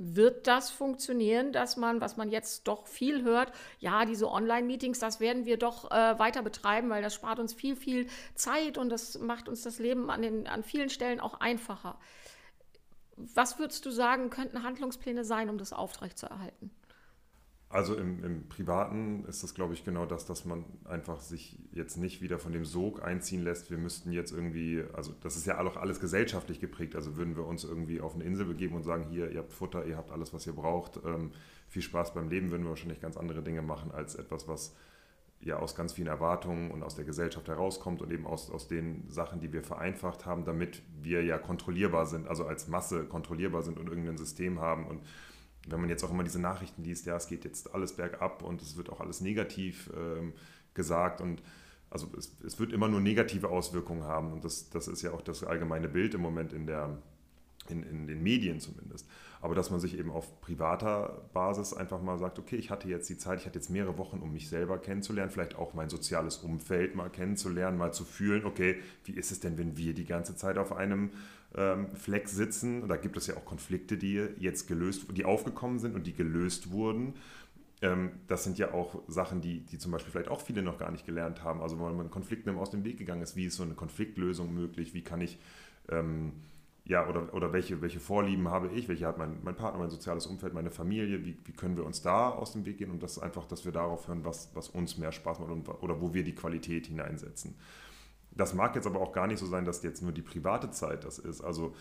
wird 0.03 0.47
das 0.47 0.71
funktionieren, 0.71 1.53
dass 1.53 1.77
man, 1.77 2.01
was 2.01 2.17
man 2.17 2.31
jetzt 2.31 2.67
doch 2.67 2.87
viel 2.87 3.23
hört, 3.23 3.53
ja, 3.79 4.07
diese 4.07 4.31
Online-Meetings, 4.31 4.99
das 4.99 5.21
werden 5.21 5.45
wir 5.45 5.59
doch 5.59 5.91
äh, 5.91 6.19
weiter 6.19 6.43
betreiben, 6.43 6.89
weil 6.89 7.03
das 7.03 7.15
spart 7.15 7.39
uns 7.39 7.53
viel, 7.53 7.77
viel 7.77 8.07
Zeit 8.35 8.79
und 8.79 8.89
das 8.89 9.19
macht 9.19 9.47
uns 9.47 9.63
das 9.63 9.79
Leben 9.79 10.11
an, 10.11 10.23
den, 10.23 10.47
an 10.47 10.65
vielen 10.65 10.89
Stellen 10.89 11.21
auch 11.21 11.41
einfacher. 11.41 11.99
Was 13.17 13.59
würdest 13.59 13.85
du 13.85 13.91
sagen, 13.91 14.31
könnten 14.31 14.63
Handlungspläne 14.63 15.23
sein, 15.23 15.51
um 15.51 15.59
das 15.59 15.75
aufrechtzuerhalten? 15.75 16.71
Also 17.73 17.95
im, 17.95 18.25
im 18.25 18.49
Privaten 18.49 19.25
ist 19.27 19.45
das, 19.45 19.55
glaube 19.55 19.75
ich, 19.75 19.85
genau 19.85 20.05
das, 20.05 20.27
dass 20.27 20.45
man 20.45 20.65
einfach 20.85 21.21
sich 21.21 21.57
jetzt 21.71 21.99
nicht 21.99 22.21
wieder 22.21 22.41
von 22.41 22.53
dem 22.53 22.65
Sog 22.65 23.05
einziehen 23.05 23.45
lässt, 23.45 23.71
wir 23.71 23.79
müssten 23.79 24.11
jetzt 24.11 24.33
irgendwie, 24.33 24.83
also 24.93 25.15
das 25.23 25.37
ist 25.37 25.47
ja 25.47 25.61
auch 25.61 25.77
alles 25.77 26.01
gesellschaftlich 26.01 26.59
geprägt, 26.59 26.97
also 26.97 27.17
würden 27.17 27.37
wir 27.37 27.47
uns 27.47 27.63
irgendwie 27.63 28.01
auf 28.01 28.17
eine 28.17 28.25
Insel 28.25 28.47
begeben 28.47 28.75
und 28.75 28.83
sagen, 28.83 29.05
hier, 29.09 29.31
ihr 29.31 29.39
habt 29.39 29.53
Futter, 29.53 29.87
ihr 29.87 29.97
habt 29.97 30.11
alles, 30.11 30.35
was 30.35 30.49
ihr 30.49 30.53
braucht, 30.53 30.99
ähm, 31.07 31.31
viel 31.69 31.83
Spaß 31.83 32.13
beim 32.13 32.29
Leben, 32.29 32.51
würden 32.51 32.65
wir 32.65 32.71
wahrscheinlich 32.71 33.01
ganz 33.01 33.17
andere 33.17 33.41
Dinge 33.41 33.63
machen 33.63 33.93
als 33.93 34.17
etwas, 34.17 34.49
was 34.49 34.75
ja 35.41 35.61
aus 35.61 35.77
ganz 35.77 35.93
vielen 35.93 36.09
Erwartungen 36.09 36.73
und 36.73 36.83
aus 36.83 36.97
der 36.97 37.05
Gesellschaft 37.05 37.47
herauskommt 37.47 38.03
und 38.03 38.11
eben 38.11 38.27
aus, 38.27 38.51
aus 38.51 38.67
den 38.67 39.09
Sachen, 39.09 39.39
die 39.39 39.53
wir 39.53 39.63
vereinfacht 39.63 40.27
haben, 40.27 40.45
damit 40.45 40.83
wir 41.01 41.23
ja 41.23 41.39
kontrollierbar 41.39 42.07
sind, 42.07 42.27
also 42.27 42.47
als 42.47 42.67
Masse 42.67 43.05
kontrollierbar 43.05 43.63
sind 43.63 43.79
und 43.79 43.89
irgendein 43.89 44.19
System 44.19 44.61
haben 44.61 44.89
und 44.89 45.03
wenn 45.71 45.81
man 45.81 45.89
jetzt 45.89 46.05
auch 46.05 46.11
immer 46.11 46.25
diese 46.25 46.41
Nachrichten 46.41 46.83
liest, 46.83 47.07
ja, 47.07 47.17
es 47.17 47.29
geht 47.29 47.45
jetzt 47.45 47.75
alles 47.75 47.95
bergab 47.95 48.43
und 48.43 48.63
es 48.63 48.77
wird 48.77 48.91
auch 48.91 49.01
alles 49.01 49.21
negativ 49.21 49.91
ähm, 49.97 50.33
gesagt 50.75 51.21
und 51.21 51.43
also 51.91 52.09
es, 52.17 52.37
es, 52.47 52.61
wird 52.61 52.73
immer 52.73 52.89
nur 52.89 53.01
negative 53.01 53.49
Auswirkungen 53.49 54.05
haben 54.05 54.33
und 54.33 54.45
das, 54.45 54.71
das 54.71 54.87
ist 54.87 55.03
ja 55.03 55.13
auch 55.13 55.23
das 55.23 55.43
allgemeine 55.43 55.89
Bild 55.89 56.15
im 56.15 56.21
Moment 56.21 56.53
in, 56.53 56.67
der, 56.67 56.99
in, 57.69 57.83
in 57.83 58.07
den 58.07 58.23
Medien 58.23 58.61
zumindest. 58.61 59.09
aber 59.41 59.57
dass 59.57 59.71
man 59.71 59.81
sich 59.81 59.99
eben 59.99 60.11
auf 60.13 60.41
privater 60.41 61.29
Basis 61.33 61.75
einfach 61.75 62.01
mal 62.01 62.17
sagt, 62.19 62.39
okay, 62.39 62.57
ich 62.57 62.71
hatte 62.71 62.89
jetzt 62.89 63.09
die 63.09 63.19
Zeit, 63.19 63.41
ich 63.41 63.47
hatte 63.47 63.59
jetzt 63.59 63.71
mehrere 63.71 63.99
Wochen, 63.99 64.21
um 64.21 64.33
mich 64.33 64.49
selber 64.49 64.79
kennenzulernen, 64.79 65.33
vielleicht 65.33 65.57
auch 65.57 65.75
mein 65.75 65.89
soziales 65.89 66.37
Umfeld 66.39 66.95
mal 66.95 67.11
kennenzulernen, 67.11 67.77
mal 67.77 67.93
zu 67.93 68.05
fühlen, 68.05 68.45
okay, 68.45 68.77
wie 69.05 69.13
ist 69.13 69.33
es 69.33 69.41
denn, 69.41 69.59
wenn 69.59 69.77
wir 69.77 69.93
die 69.93 70.07
ganze 70.07 70.37
Zeit 70.37 70.59
auf 70.59 70.73
einem 70.73 71.11
ähm, 71.55 71.89
Fleck 71.95 72.29
sitzen? 72.29 72.89
Da 72.89 72.97
gibt 72.97 73.17
es 73.17 73.27
ja 73.27 73.37
auch 73.37 73.45
Konflikte, 73.45 73.97
die 73.97 74.27
jetzt 74.39 74.69
gelöst, 74.69 75.07
die 75.17 75.25
aufgekommen 75.25 75.79
sind 75.79 75.95
und 75.95 76.07
die 76.07 76.15
gelöst 76.15 76.71
wurden 76.71 77.15
ähm, 77.83 78.13
das 78.27 78.45
sind 78.45 78.59
ja 78.59 78.75
auch 78.75 79.03
Sachen, 79.09 79.41
die, 79.41 79.61
die 79.61 79.79
zum 79.79 79.93
Beispiel 79.93 80.13
vielleicht 80.13 80.29
auch 80.29 80.41
viele 80.41 80.63
noch 80.63 80.79
gar 80.79 80.91
nicht 80.91 81.07
gelernt 81.07 81.43
haben. 81.43 81.61
Also 81.61 81.81
wenn 81.81 81.97
man 81.97 82.11
Konflikten 82.11 82.57
aus 82.57 82.71
dem 82.71 82.85
Weg 82.85 82.99
gegangen 82.99 83.23
ist, 83.23 83.37
wie 83.37 83.47
ist 83.47 83.57
so 83.57 83.63
eine 83.63 83.75
Konfliktlösung 83.75 84.53
möglich, 84.53 84.93
wie 84.93 85.03
kann 85.03 85.21
ich, 85.21 85.39
ähm, 85.89 86.33
ja, 86.85 87.09
oder, 87.09 87.33
oder 87.33 87.53
welche, 87.53 87.81
welche 87.81 88.01
Vorlieben 88.01 88.49
habe 88.49 88.69
ich, 88.69 88.89
welche 88.89 89.07
hat 89.07 89.17
mein, 89.17 89.39
mein 89.43 89.55
Partner, 89.55 89.81
mein 89.81 89.91
soziales 89.91 90.27
Umfeld, 90.27 90.53
meine 90.53 90.71
Familie, 90.71 91.25
wie, 91.25 91.39
wie 91.45 91.53
können 91.53 91.77
wir 91.77 91.87
uns 91.87 92.03
da 92.03 92.31
aus 92.31 92.53
dem 92.53 92.67
Weg 92.67 92.79
gehen 92.79 92.91
und 92.91 93.03
das 93.03 93.13
ist 93.13 93.23
einfach, 93.23 93.47
dass 93.47 93.65
wir 93.65 93.73
darauf 93.73 94.09
hören, 94.09 94.25
was, 94.25 94.51
was 94.55 94.69
uns 94.69 94.99
mehr 94.99 95.13
Spaß 95.13 95.39
macht 95.39 95.51
und, 95.51 95.69
oder 95.69 96.01
wo 96.01 96.13
wir 96.13 96.25
die 96.25 96.35
Qualität 96.35 96.87
hineinsetzen. 96.87 97.55
Das 98.33 98.55
mag 98.55 98.75
jetzt 98.75 98.87
aber 98.87 99.01
auch 99.01 99.13
gar 99.13 99.27
nicht 99.27 99.39
so 99.39 99.47
sein, 99.47 99.65
dass 99.65 99.83
jetzt 99.83 100.03
nur 100.03 100.13
die 100.13 100.23
private 100.23 100.71
Zeit 100.71 101.05
das 101.05 101.19
ist. 101.19 101.41
Also 101.41 101.75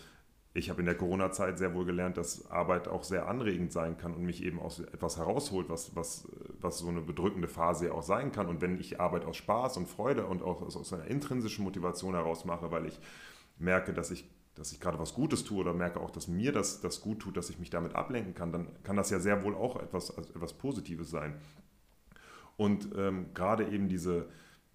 ich 0.52 0.68
habe 0.68 0.80
in 0.80 0.86
der 0.86 0.96
Corona-Zeit 0.96 1.58
sehr 1.58 1.74
wohl 1.74 1.84
gelernt, 1.84 2.16
dass 2.16 2.50
Arbeit 2.50 2.88
auch 2.88 3.04
sehr 3.04 3.28
anregend 3.28 3.72
sein 3.72 3.96
kann 3.96 4.14
und 4.14 4.24
mich 4.24 4.42
eben 4.42 4.58
aus 4.58 4.80
etwas 4.80 5.16
herausholt, 5.16 5.68
was, 5.68 5.94
was, 5.94 6.28
was 6.60 6.78
so 6.78 6.88
eine 6.88 7.02
bedrückende 7.02 7.46
Phase 7.46 7.86
ja 7.86 7.92
auch 7.92 8.02
sein 8.02 8.32
kann. 8.32 8.48
Und 8.48 8.60
wenn 8.60 8.80
ich 8.80 9.00
Arbeit 9.00 9.24
aus 9.24 9.36
Spaß 9.36 9.76
und 9.76 9.88
Freude 9.88 10.26
und 10.26 10.42
auch 10.42 10.62
aus 10.62 10.92
einer 10.92 11.06
intrinsischen 11.06 11.62
Motivation 11.64 12.14
heraus 12.14 12.44
mache, 12.44 12.72
weil 12.72 12.86
ich 12.86 12.98
merke, 13.58 13.94
dass 13.94 14.10
ich, 14.10 14.28
dass 14.56 14.72
ich 14.72 14.80
gerade 14.80 14.98
was 14.98 15.14
Gutes 15.14 15.44
tue 15.44 15.60
oder 15.60 15.72
merke 15.72 16.00
auch, 16.00 16.10
dass 16.10 16.26
mir 16.26 16.50
das, 16.50 16.80
das 16.80 17.00
gut 17.00 17.20
tut, 17.20 17.36
dass 17.36 17.48
ich 17.48 17.60
mich 17.60 17.70
damit 17.70 17.94
ablenken 17.94 18.34
kann, 18.34 18.50
dann 18.50 18.66
kann 18.82 18.96
das 18.96 19.10
ja 19.10 19.20
sehr 19.20 19.44
wohl 19.44 19.54
auch 19.54 19.80
etwas, 19.80 20.10
etwas 20.10 20.54
Positives 20.54 21.10
sein. 21.10 21.34
Und 22.56 22.88
ähm, 22.96 23.26
gerade 23.34 23.68
eben 23.68 23.88
diese, 23.88 24.26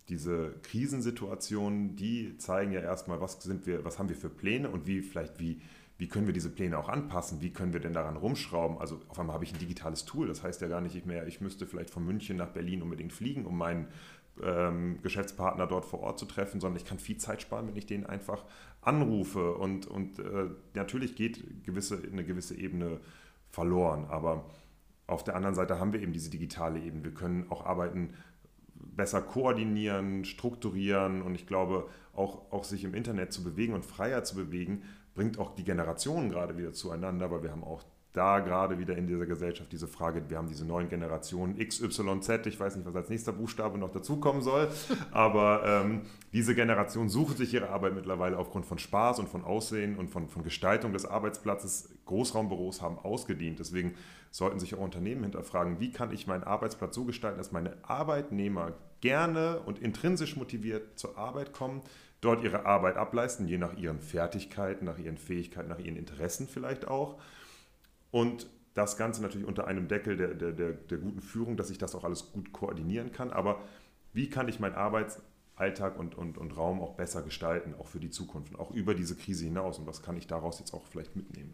diese 0.09 0.55
Krisensituationen, 0.63 1.95
die 1.95 2.37
zeigen 2.37 2.71
ja 2.71 2.81
erstmal, 2.81 3.21
was 3.21 3.41
sind 3.41 3.65
wir, 3.65 3.83
was 3.83 3.97
haben 3.97 4.09
wir 4.09 4.15
für 4.15 4.29
Pläne 4.29 4.69
und 4.69 4.87
wie 4.87 5.01
vielleicht 5.01 5.39
wie 5.39 5.61
wie 5.97 6.09
können 6.09 6.25
wir 6.25 6.33
diese 6.33 6.49
Pläne 6.49 6.77
auch 6.77 6.89
anpassen? 6.89 7.41
Wie 7.41 7.51
können 7.51 7.71
wir 7.71 7.79
denn 7.79 7.93
daran 7.93 8.17
rumschrauben? 8.17 8.77
Also 8.79 8.99
auf 9.07 9.17
einmal 9.17 9.35
habe 9.35 9.45
ich 9.45 9.53
ein 9.53 9.59
digitales 9.59 10.03
Tool. 10.03 10.27
Das 10.27 10.43
heißt 10.43 10.61
ja 10.61 10.67
gar 10.67 10.81
nicht 10.81 11.05
mehr, 11.05 11.25
ich 11.25 11.39
müsste 11.39 11.65
vielleicht 11.65 11.89
von 11.89 12.03
München 12.05 12.35
nach 12.35 12.49
Berlin 12.49 12.81
unbedingt 12.81 13.13
fliegen, 13.13 13.45
um 13.45 13.57
meinen 13.57 13.87
ähm, 14.43 14.99
Geschäftspartner 15.01 15.67
dort 15.67 15.85
vor 15.85 16.01
Ort 16.01 16.19
zu 16.19 16.25
treffen, 16.25 16.59
sondern 16.59 16.77
ich 16.81 16.85
kann 16.85 16.99
viel 16.99 17.17
Zeit 17.17 17.41
sparen, 17.41 17.67
wenn 17.67 17.77
ich 17.77 17.85
den 17.85 18.05
einfach 18.05 18.43
anrufe. 18.81 19.53
Und, 19.53 19.87
und 19.87 20.19
äh, 20.19 20.49
natürlich 20.73 21.15
geht 21.15 21.63
gewisse, 21.63 22.01
eine 22.11 22.25
gewisse 22.25 22.55
Ebene 22.55 22.99
verloren. 23.49 24.05
Aber 24.09 24.49
auf 25.07 25.23
der 25.23 25.37
anderen 25.37 25.55
Seite 25.55 25.79
haben 25.79 25.93
wir 25.93 26.01
eben 26.01 26.11
diese 26.11 26.29
digitale 26.29 26.81
Ebene. 26.81 27.05
Wir 27.05 27.13
können 27.13 27.49
auch 27.49 27.65
arbeiten 27.65 28.15
besser 28.75 29.21
koordinieren, 29.21 30.25
strukturieren 30.25 31.21
und 31.21 31.35
ich 31.35 31.47
glaube, 31.47 31.87
auch, 32.13 32.51
auch 32.51 32.63
sich 32.63 32.83
im 32.83 32.93
Internet 32.93 33.33
zu 33.33 33.43
bewegen 33.43 33.73
und 33.73 33.85
freier 33.85 34.23
zu 34.23 34.35
bewegen, 34.35 34.83
bringt 35.13 35.39
auch 35.39 35.55
die 35.55 35.63
Generationen 35.63 36.29
gerade 36.29 36.57
wieder 36.57 36.73
zueinander, 36.73 37.31
weil 37.31 37.43
wir 37.43 37.51
haben 37.51 37.63
auch 37.63 37.83
da 38.15 38.39
gerade 38.39 38.79
wieder 38.79 38.97
in 38.97 39.07
dieser 39.07 39.25
Gesellschaft 39.25 39.71
diese 39.71 39.87
Frage, 39.87 40.23
wir 40.29 40.37
haben 40.37 40.47
diese 40.47 40.65
neuen 40.65 40.89
Generationen 40.89 41.57
XYZ, 41.57 42.45
ich 42.45 42.59
weiß 42.59 42.75
nicht, 42.75 42.85
was 42.85 42.95
als 42.95 43.09
nächster 43.09 43.33
Buchstabe 43.33 43.77
noch 43.77 43.91
dazukommen 43.91 44.41
soll, 44.41 44.69
aber 45.11 45.63
ähm, 45.65 46.01
diese 46.33 46.55
Generation 46.55 47.09
sucht 47.09 47.37
sich 47.37 47.53
ihre 47.53 47.69
Arbeit 47.69 47.93
mittlerweile 47.93 48.37
aufgrund 48.37 48.65
von 48.65 48.79
Spaß 48.79 49.19
und 49.19 49.29
von 49.29 49.43
Aussehen 49.43 49.97
und 49.97 50.09
von, 50.09 50.29
von 50.29 50.43
Gestaltung 50.43 50.93
des 50.93 51.05
Arbeitsplatzes. 51.05 51.89
Großraumbüros 52.05 52.81
haben 52.81 52.99
ausgedient, 52.99 53.59
deswegen 53.59 53.95
sollten 54.31 54.59
sich 54.59 54.75
auch 54.75 54.79
Unternehmen 54.79 55.23
hinterfragen, 55.23 55.79
wie 55.79 55.91
kann 55.91 56.11
ich 56.11 56.27
meinen 56.27 56.43
Arbeitsplatz 56.43 56.95
so 56.95 57.05
gestalten, 57.05 57.37
dass 57.37 57.51
meine 57.51 57.77
Arbeitnehmer 57.83 58.73
gerne 59.01 59.59
und 59.65 59.79
intrinsisch 59.79 60.35
motiviert 60.35 60.99
zur 60.99 61.17
Arbeit 61.17 61.53
kommen, 61.53 61.81
dort 62.21 62.43
ihre 62.43 62.65
Arbeit 62.65 62.97
ableisten, 62.97 63.47
je 63.47 63.57
nach 63.57 63.77
ihren 63.77 63.99
Fertigkeiten, 63.99 64.85
nach 64.85 64.97
ihren 64.97 65.17
Fähigkeiten, 65.17 65.69
nach 65.69 65.79
ihren 65.79 65.95
Interessen 65.95 66.47
vielleicht 66.47 66.87
auch 66.87 67.17
und 68.11 68.47
das 68.75 68.97
Ganze 68.97 69.21
natürlich 69.21 69.47
unter 69.47 69.67
einem 69.67 69.87
Deckel 69.87 70.17
der, 70.17 70.33
der, 70.33 70.51
der, 70.51 70.73
der 70.73 70.97
guten 70.97 71.21
Führung, 71.21 71.57
dass 71.57 71.69
ich 71.69 71.77
das 71.77 71.95
auch 71.95 72.03
alles 72.03 72.31
gut 72.33 72.51
koordinieren 72.51 73.11
kann. 73.11 73.31
Aber 73.31 73.61
wie 74.13 74.29
kann 74.29 74.49
ich 74.49 74.59
meinen 74.59 74.75
Arbeitsalltag 74.75 75.97
und, 75.97 76.15
und, 76.15 76.37
und 76.37 76.51
Raum 76.57 76.81
auch 76.81 76.95
besser 76.95 77.21
gestalten, 77.21 77.73
auch 77.79 77.87
für 77.87 77.99
die 77.99 78.09
Zukunft 78.09 78.53
und 78.53 78.59
auch 78.59 78.71
über 78.71 78.93
diese 78.93 79.15
Krise 79.15 79.45
hinaus? 79.45 79.79
Und 79.79 79.87
was 79.87 80.01
kann 80.01 80.17
ich 80.17 80.27
daraus 80.27 80.59
jetzt 80.59 80.73
auch 80.73 80.85
vielleicht 80.85 81.15
mitnehmen? 81.15 81.53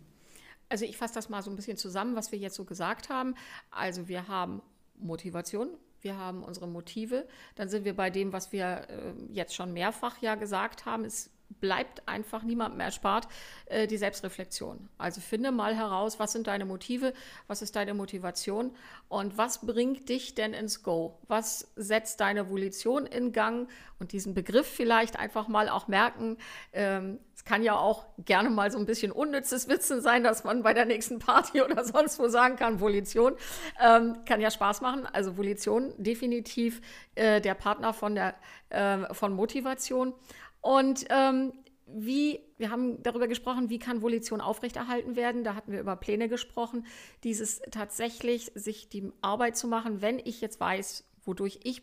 Also 0.67 0.85
ich 0.85 0.97
fasse 0.97 1.13
das 1.13 1.29
mal 1.29 1.43
so 1.43 1.51
ein 1.51 1.55
bisschen 1.55 1.77
zusammen, 1.77 2.15
was 2.15 2.31
wir 2.31 2.39
jetzt 2.39 2.55
so 2.55 2.65
gesagt 2.65 3.09
haben. 3.09 3.35
Also 3.69 4.07
wir 4.07 4.27
haben 4.27 4.61
Motivation, 4.95 5.69
wir 6.01 6.17
haben 6.17 6.43
unsere 6.43 6.67
Motive, 6.67 7.27
dann 7.55 7.69
sind 7.69 7.85
wir 7.85 7.95
bei 7.95 8.09
dem, 8.09 8.33
was 8.33 8.51
wir 8.51 8.87
äh, 8.89 9.13
jetzt 9.31 9.53
schon 9.53 9.73
mehrfach 9.73 10.21
ja 10.21 10.35
gesagt 10.35 10.85
haben, 10.85 11.05
ist 11.05 11.29
bleibt 11.59 12.07
einfach 12.07 12.43
niemandem 12.43 12.79
erspart, 12.79 13.27
äh, 13.65 13.87
die 13.87 13.97
Selbstreflexion. 13.97 14.89
Also 14.97 15.21
finde 15.21 15.51
mal 15.51 15.75
heraus, 15.75 16.19
was 16.19 16.31
sind 16.31 16.47
deine 16.47 16.65
Motive, 16.65 17.13
was 17.47 17.61
ist 17.61 17.75
deine 17.75 17.93
Motivation 17.93 18.71
und 19.09 19.37
was 19.37 19.65
bringt 19.65 20.09
dich 20.09 20.35
denn 20.35 20.53
ins 20.53 20.83
Go? 20.83 21.19
Was 21.27 21.71
setzt 21.75 22.19
deine 22.19 22.49
Volition 22.49 23.05
in 23.05 23.31
Gang? 23.31 23.69
Und 23.99 24.13
diesen 24.13 24.33
Begriff 24.33 24.65
vielleicht 24.65 25.19
einfach 25.19 25.47
mal 25.47 25.69
auch 25.69 25.87
merken. 25.87 26.37
Ähm, 26.73 27.19
es 27.35 27.45
kann 27.45 27.61
ja 27.61 27.75
auch 27.75 28.05
gerne 28.25 28.49
mal 28.49 28.71
so 28.71 28.79
ein 28.79 28.87
bisschen 28.87 29.11
unnützes 29.11 29.67
Witzen 29.67 30.01
sein, 30.01 30.23
dass 30.23 30.43
man 30.43 30.63
bei 30.63 30.73
der 30.73 30.85
nächsten 30.85 31.19
Party 31.19 31.61
oder 31.63 31.83
sonst 31.83 32.17
wo 32.17 32.27
sagen 32.27 32.55
kann, 32.55 32.79
Volition. 32.79 33.35
Ähm, 33.79 34.17
kann 34.25 34.41
ja 34.41 34.49
Spaß 34.49 34.81
machen. 34.81 35.05
Also 35.05 35.37
Volition 35.37 35.93
definitiv 35.97 36.81
äh, 37.13 37.41
der 37.41 37.53
Partner 37.53 37.93
von, 37.93 38.15
der, 38.15 38.35
äh, 38.69 39.13
von 39.13 39.33
Motivation. 39.33 40.13
Und 40.61 41.05
ähm, 41.09 41.53
wie, 41.87 42.39
wir 42.57 42.71
haben 42.71 43.01
darüber 43.03 43.27
gesprochen, 43.27 43.69
wie 43.69 43.79
kann 43.79 44.01
Volition 44.01 44.41
aufrechterhalten 44.41 45.15
werden. 45.15 45.43
Da 45.43 45.55
hatten 45.55 45.71
wir 45.71 45.79
über 45.79 45.95
Pläne 45.95 46.29
gesprochen. 46.29 46.85
Dieses 47.23 47.61
tatsächlich 47.71 48.51
sich 48.55 48.89
die 48.89 49.11
Arbeit 49.21 49.57
zu 49.57 49.67
machen, 49.67 50.01
wenn 50.01 50.19
ich 50.19 50.41
jetzt 50.41 50.59
weiß, 50.59 51.05
wodurch 51.25 51.59
ich 51.63 51.81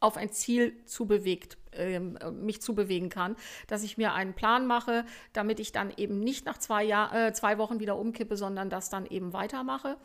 auf 0.00 0.16
ein 0.16 0.32
Ziel 0.32 0.84
zubewegt, 0.84 1.58
äh, 1.72 2.00
mich 2.00 2.60
zubewegen 2.60 3.08
kann, 3.08 3.36
dass 3.68 3.84
ich 3.84 3.96
mir 3.96 4.12
einen 4.12 4.34
Plan 4.34 4.66
mache, 4.66 5.04
damit 5.32 5.60
ich 5.60 5.70
dann 5.70 5.92
eben 5.96 6.18
nicht 6.18 6.44
nach 6.44 6.58
zwei, 6.58 6.82
Jahr, 6.84 7.14
äh, 7.14 7.32
zwei 7.32 7.56
Wochen 7.58 7.78
wieder 7.78 7.96
umkippe, 7.96 8.36
sondern 8.36 8.68
das 8.68 8.90
dann 8.90 9.06
eben 9.06 9.32
weitermache. 9.32 9.96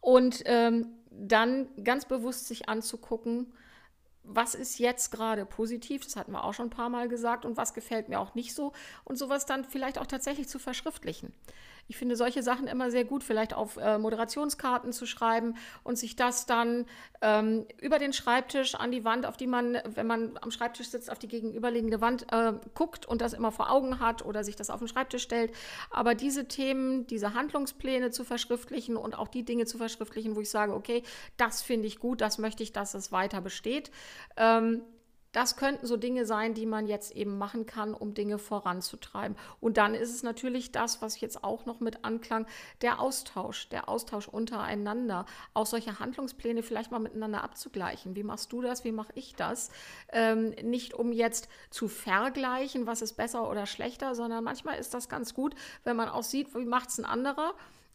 Und 0.00 0.42
ähm, 0.46 0.88
dann 1.10 1.68
ganz 1.82 2.06
bewusst 2.06 2.46
sich 2.46 2.68
anzugucken, 2.68 3.52
was 4.24 4.54
ist 4.54 4.78
jetzt 4.78 5.10
gerade 5.10 5.44
positiv, 5.46 6.04
das 6.04 6.16
hatten 6.16 6.32
wir 6.32 6.44
auch 6.44 6.54
schon 6.54 6.66
ein 6.66 6.70
paar 6.70 6.88
Mal 6.88 7.08
gesagt, 7.08 7.44
und 7.44 7.56
was 7.56 7.74
gefällt 7.74 8.08
mir 8.08 8.18
auch 8.20 8.34
nicht 8.34 8.54
so 8.54 8.72
und 9.04 9.16
sowas 9.16 9.46
dann 9.46 9.64
vielleicht 9.64 9.98
auch 9.98 10.06
tatsächlich 10.06 10.48
zu 10.48 10.58
verschriftlichen. 10.58 11.32
Ich 11.86 11.96
finde 11.96 12.16
solche 12.16 12.42
Sachen 12.42 12.66
immer 12.66 12.90
sehr 12.90 13.04
gut, 13.04 13.22
vielleicht 13.22 13.52
auf 13.52 13.76
äh, 13.76 13.98
Moderationskarten 13.98 14.92
zu 14.92 15.06
schreiben 15.06 15.54
und 15.82 15.98
sich 15.98 16.16
das 16.16 16.46
dann 16.46 16.86
ähm, 17.20 17.66
über 17.80 17.98
den 17.98 18.12
Schreibtisch 18.12 18.74
an 18.74 18.90
die 18.90 19.04
Wand, 19.04 19.26
auf 19.26 19.36
die 19.36 19.46
man, 19.46 19.78
wenn 19.94 20.06
man 20.06 20.38
am 20.40 20.50
Schreibtisch 20.50 20.88
sitzt, 20.88 21.10
auf 21.10 21.18
die 21.18 21.28
gegenüberliegende 21.28 22.00
Wand 22.00 22.26
äh, 22.32 22.54
guckt 22.74 23.04
und 23.04 23.20
das 23.20 23.34
immer 23.34 23.52
vor 23.52 23.70
Augen 23.70 24.00
hat 24.00 24.24
oder 24.24 24.44
sich 24.44 24.56
das 24.56 24.70
auf 24.70 24.78
den 24.78 24.88
Schreibtisch 24.88 25.22
stellt. 25.22 25.52
Aber 25.90 26.14
diese 26.14 26.48
Themen, 26.48 27.06
diese 27.06 27.34
Handlungspläne 27.34 28.10
zu 28.10 28.24
verschriftlichen 28.24 28.96
und 28.96 29.18
auch 29.18 29.28
die 29.28 29.44
Dinge 29.44 29.66
zu 29.66 29.76
verschriftlichen, 29.76 30.36
wo 30.36 30.40
ich 30.40 30.50
sage, 30.50 30.72
okay, 30.72 31.02
das 31.36 31.60
finde 31.60 31.86
ich 31.86 31.98
gut, 31.98 32.22
das 32.22 32.38
möchte 32.38 32.62
ich, 32.62 32.72
dass 32.72 32.94
es 32.94 33.12
weiter 33.12 33.42
besteht. 33.42 33.90
Ähm, 34.36 34.82
das 35.34 35.56
könnten 35.56 35.84
so 35.84 35.96
Dinge 35.96 36.26
sein, 36.26 36.54
die 36.54 36.64
man 36.64 36.86
jetzt 36.86 37.10
eben 37.16 37.38
machen 37.38 37.66
kann, 37.66 37.92
um 37.92 38.14
Dinge 38.14 38.38
voranzutreiben. 38.38 39.36
Und 39.60 39.76
dann 39.76 39.94
ist 39.94 40.14
es 40.14 40.22
natürlich 40.22 40.70
das, 40.70 41.02
was 41.02 41.20
jetzt 41.20 41.42
auch 41.42 41.66
noch 41.66 41.80
mit 41.80 42.04
anklang, 42.04 42.46
der 42.82 43.00
Austausch, 43.00 43.68
der 43.68 43.88
Austausch 43.88 44.28
untereinander, 44.28 45.26
auch 45.52 45.66
solche 45.66 45.98
Handlungspläne 45.98 46.62
vielleicht 46.62 46.92
mal 46.92 47.00
miteinander 47.00 47.42
abzugleichen. 47.42 48.14
Wie 48.14 48.22
machst 48.22 48.52
du 48.52 48.62
das? 48.62 48.84
Wie 48.84 48.92
mache 48.92 49.10
ich 49.16 49.34
das? 49.34 49.70
Ähm, 50.12 50.50
nicht 50.62 50.94
um 50.94 51.10
jetzt 51.10 51.48
zu 51.68 51.88
vergleichen, 51.88 52.86
was 52.86 53.02
ist 53.02 53.14
besser 53.14 53.50
oder 53.50 53.66
schlechter, 53.66 54.14
sondern 54.14 54.44
manchmal 54.44 54.78
ist 54.78 54.94
das 54.94 55.08
ganz 55.08 55.34
gut, 55.34 55.56
wenn 55.82 55.96
man 55.96 56.08
auch 56.08 56.22
sieht, 56.22 56.54
wie 56.54 56.64
macht 56.64 56.90
es 56.90 56.98
ein 56.98 57.04
anderer 57.04 57.54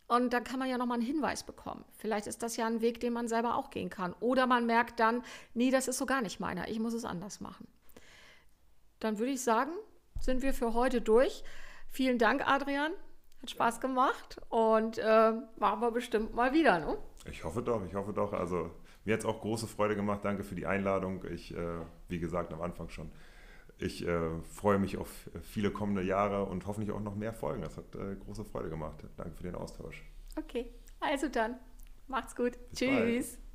und 0.09 0.33
dann 0.33 0.43
kann 0.43 0.59
man 0.59 0.67
ja 0.67 0.77
nochmal 0.77 0.97
einen 0.97 1.05
Hinweis 1.05 1.43
bekommen. 1.43 1.85
Vielleicht 1.93 2.25
ist 2.25 2.41
das 2.41 2.57
ja 2.57 2.65
ein 2.65 2.81
Weg, 2.81 2.99
den 2.99 3.13
man 3.13 3.27
selber 3.27 3.55
auch 3.55 3.69
gehen 3.69 3.91
kann. 3.91 4.13
Oder 4.19 4.47
man 4.47 4.65
merkt 4.65 4.99
dann, 4.99 5.23
nee, 5.53 5.69
das 5.69 5.87
ist 5.87 5.99
so 5.99 6.07
gar 6.07 6.21
nicht 6.21 6.39
meiner, 6.39 6.67
ich 6.67 6.79
muss 6.79 6.93
es 6.93 7.05
anders 7.05 7.39
machen. 7.41 7.67
Dann 8.99 9.19
würde 9.19 9.31
ich 9.31 9.41
sagen, 9.41 9.71
sind 10.19 10.41
wir 10.41 10.53
für 10.53 10.73
heute 10.73 10.99
durch. 10.99 11.43
Vielen 11.89 12.17
Dank, 12.17 12.45
Adrian. 12.45 12.91
Hat 13.41 13.51
Spaß 13.51 13.79
gemacht 13.79 14.41
und 14.49 14.97
äh, 14.97 15.33
machen 15.57 15.79
wir 15.79 15.91
bestimmt 15.91 16.33
mal 16.33 16.53
wieder. 16.53 16.79
Ne? 16.79 16.97
Ich 17.29 17.43
hoffe 17.43 17.61
doch, 17.61 17.85
ich 17.85 17.93
hoffe 17.93 18.11
doch. 18.11 18.33
Also 18.33 18.71
mir 19.05 19.13
hat 19.13 19.19
es 19.19 19.25
auch 19.25 19.39
große 19.39 19.67
Freude 19.67 19.95
gemacht. 19.95 20.21
Danke 20.23 20.43
für 20.43 20.55
die 20.55 20.65
Einladung. 20.65 21.23
Ich, 21.31 21.55
äh, 21.55 21.81
wie 22.07 22.19
gesagt, 22.19 22.51
am 22.51 22.61
Anfang 22.61 22.89
schon 22.89 23.11
ich 23.79 24.05
äh, 24.05 24.41
freue 24.43 24.77
mich 24.77 24.97
auf 24.97 25.29
viele 25.41 25.71
kommende 25.71 26.03
Jahre 26.03 26.45
und 26.45 26.67
hoffentlich 26.67 26.91
auch 26.91 26.99
noch 26.99 27.15
mehr 27.15 27.33
Folgen. 27.33 27.61
Das 27.61 27.77
hat 27.77 27.95
äh, 27.95 28.15
große 28.15 28.45
Freude 28.45 28.69
gemacht. 28.69 29.03
Danke 29.17 29.35
für 29.35 29.43
den 29.43 29.55
Austausch. 29.55 30.03
Okay, 30.35 30.71
also 30.99 31.27
dann. 31.29 31.55
Macht's 32.07 32.35
gut. 32.35 32.57
Bis 32.71 32.79
Tschüss. 32.79 33.37
Bald. 33.37 33.49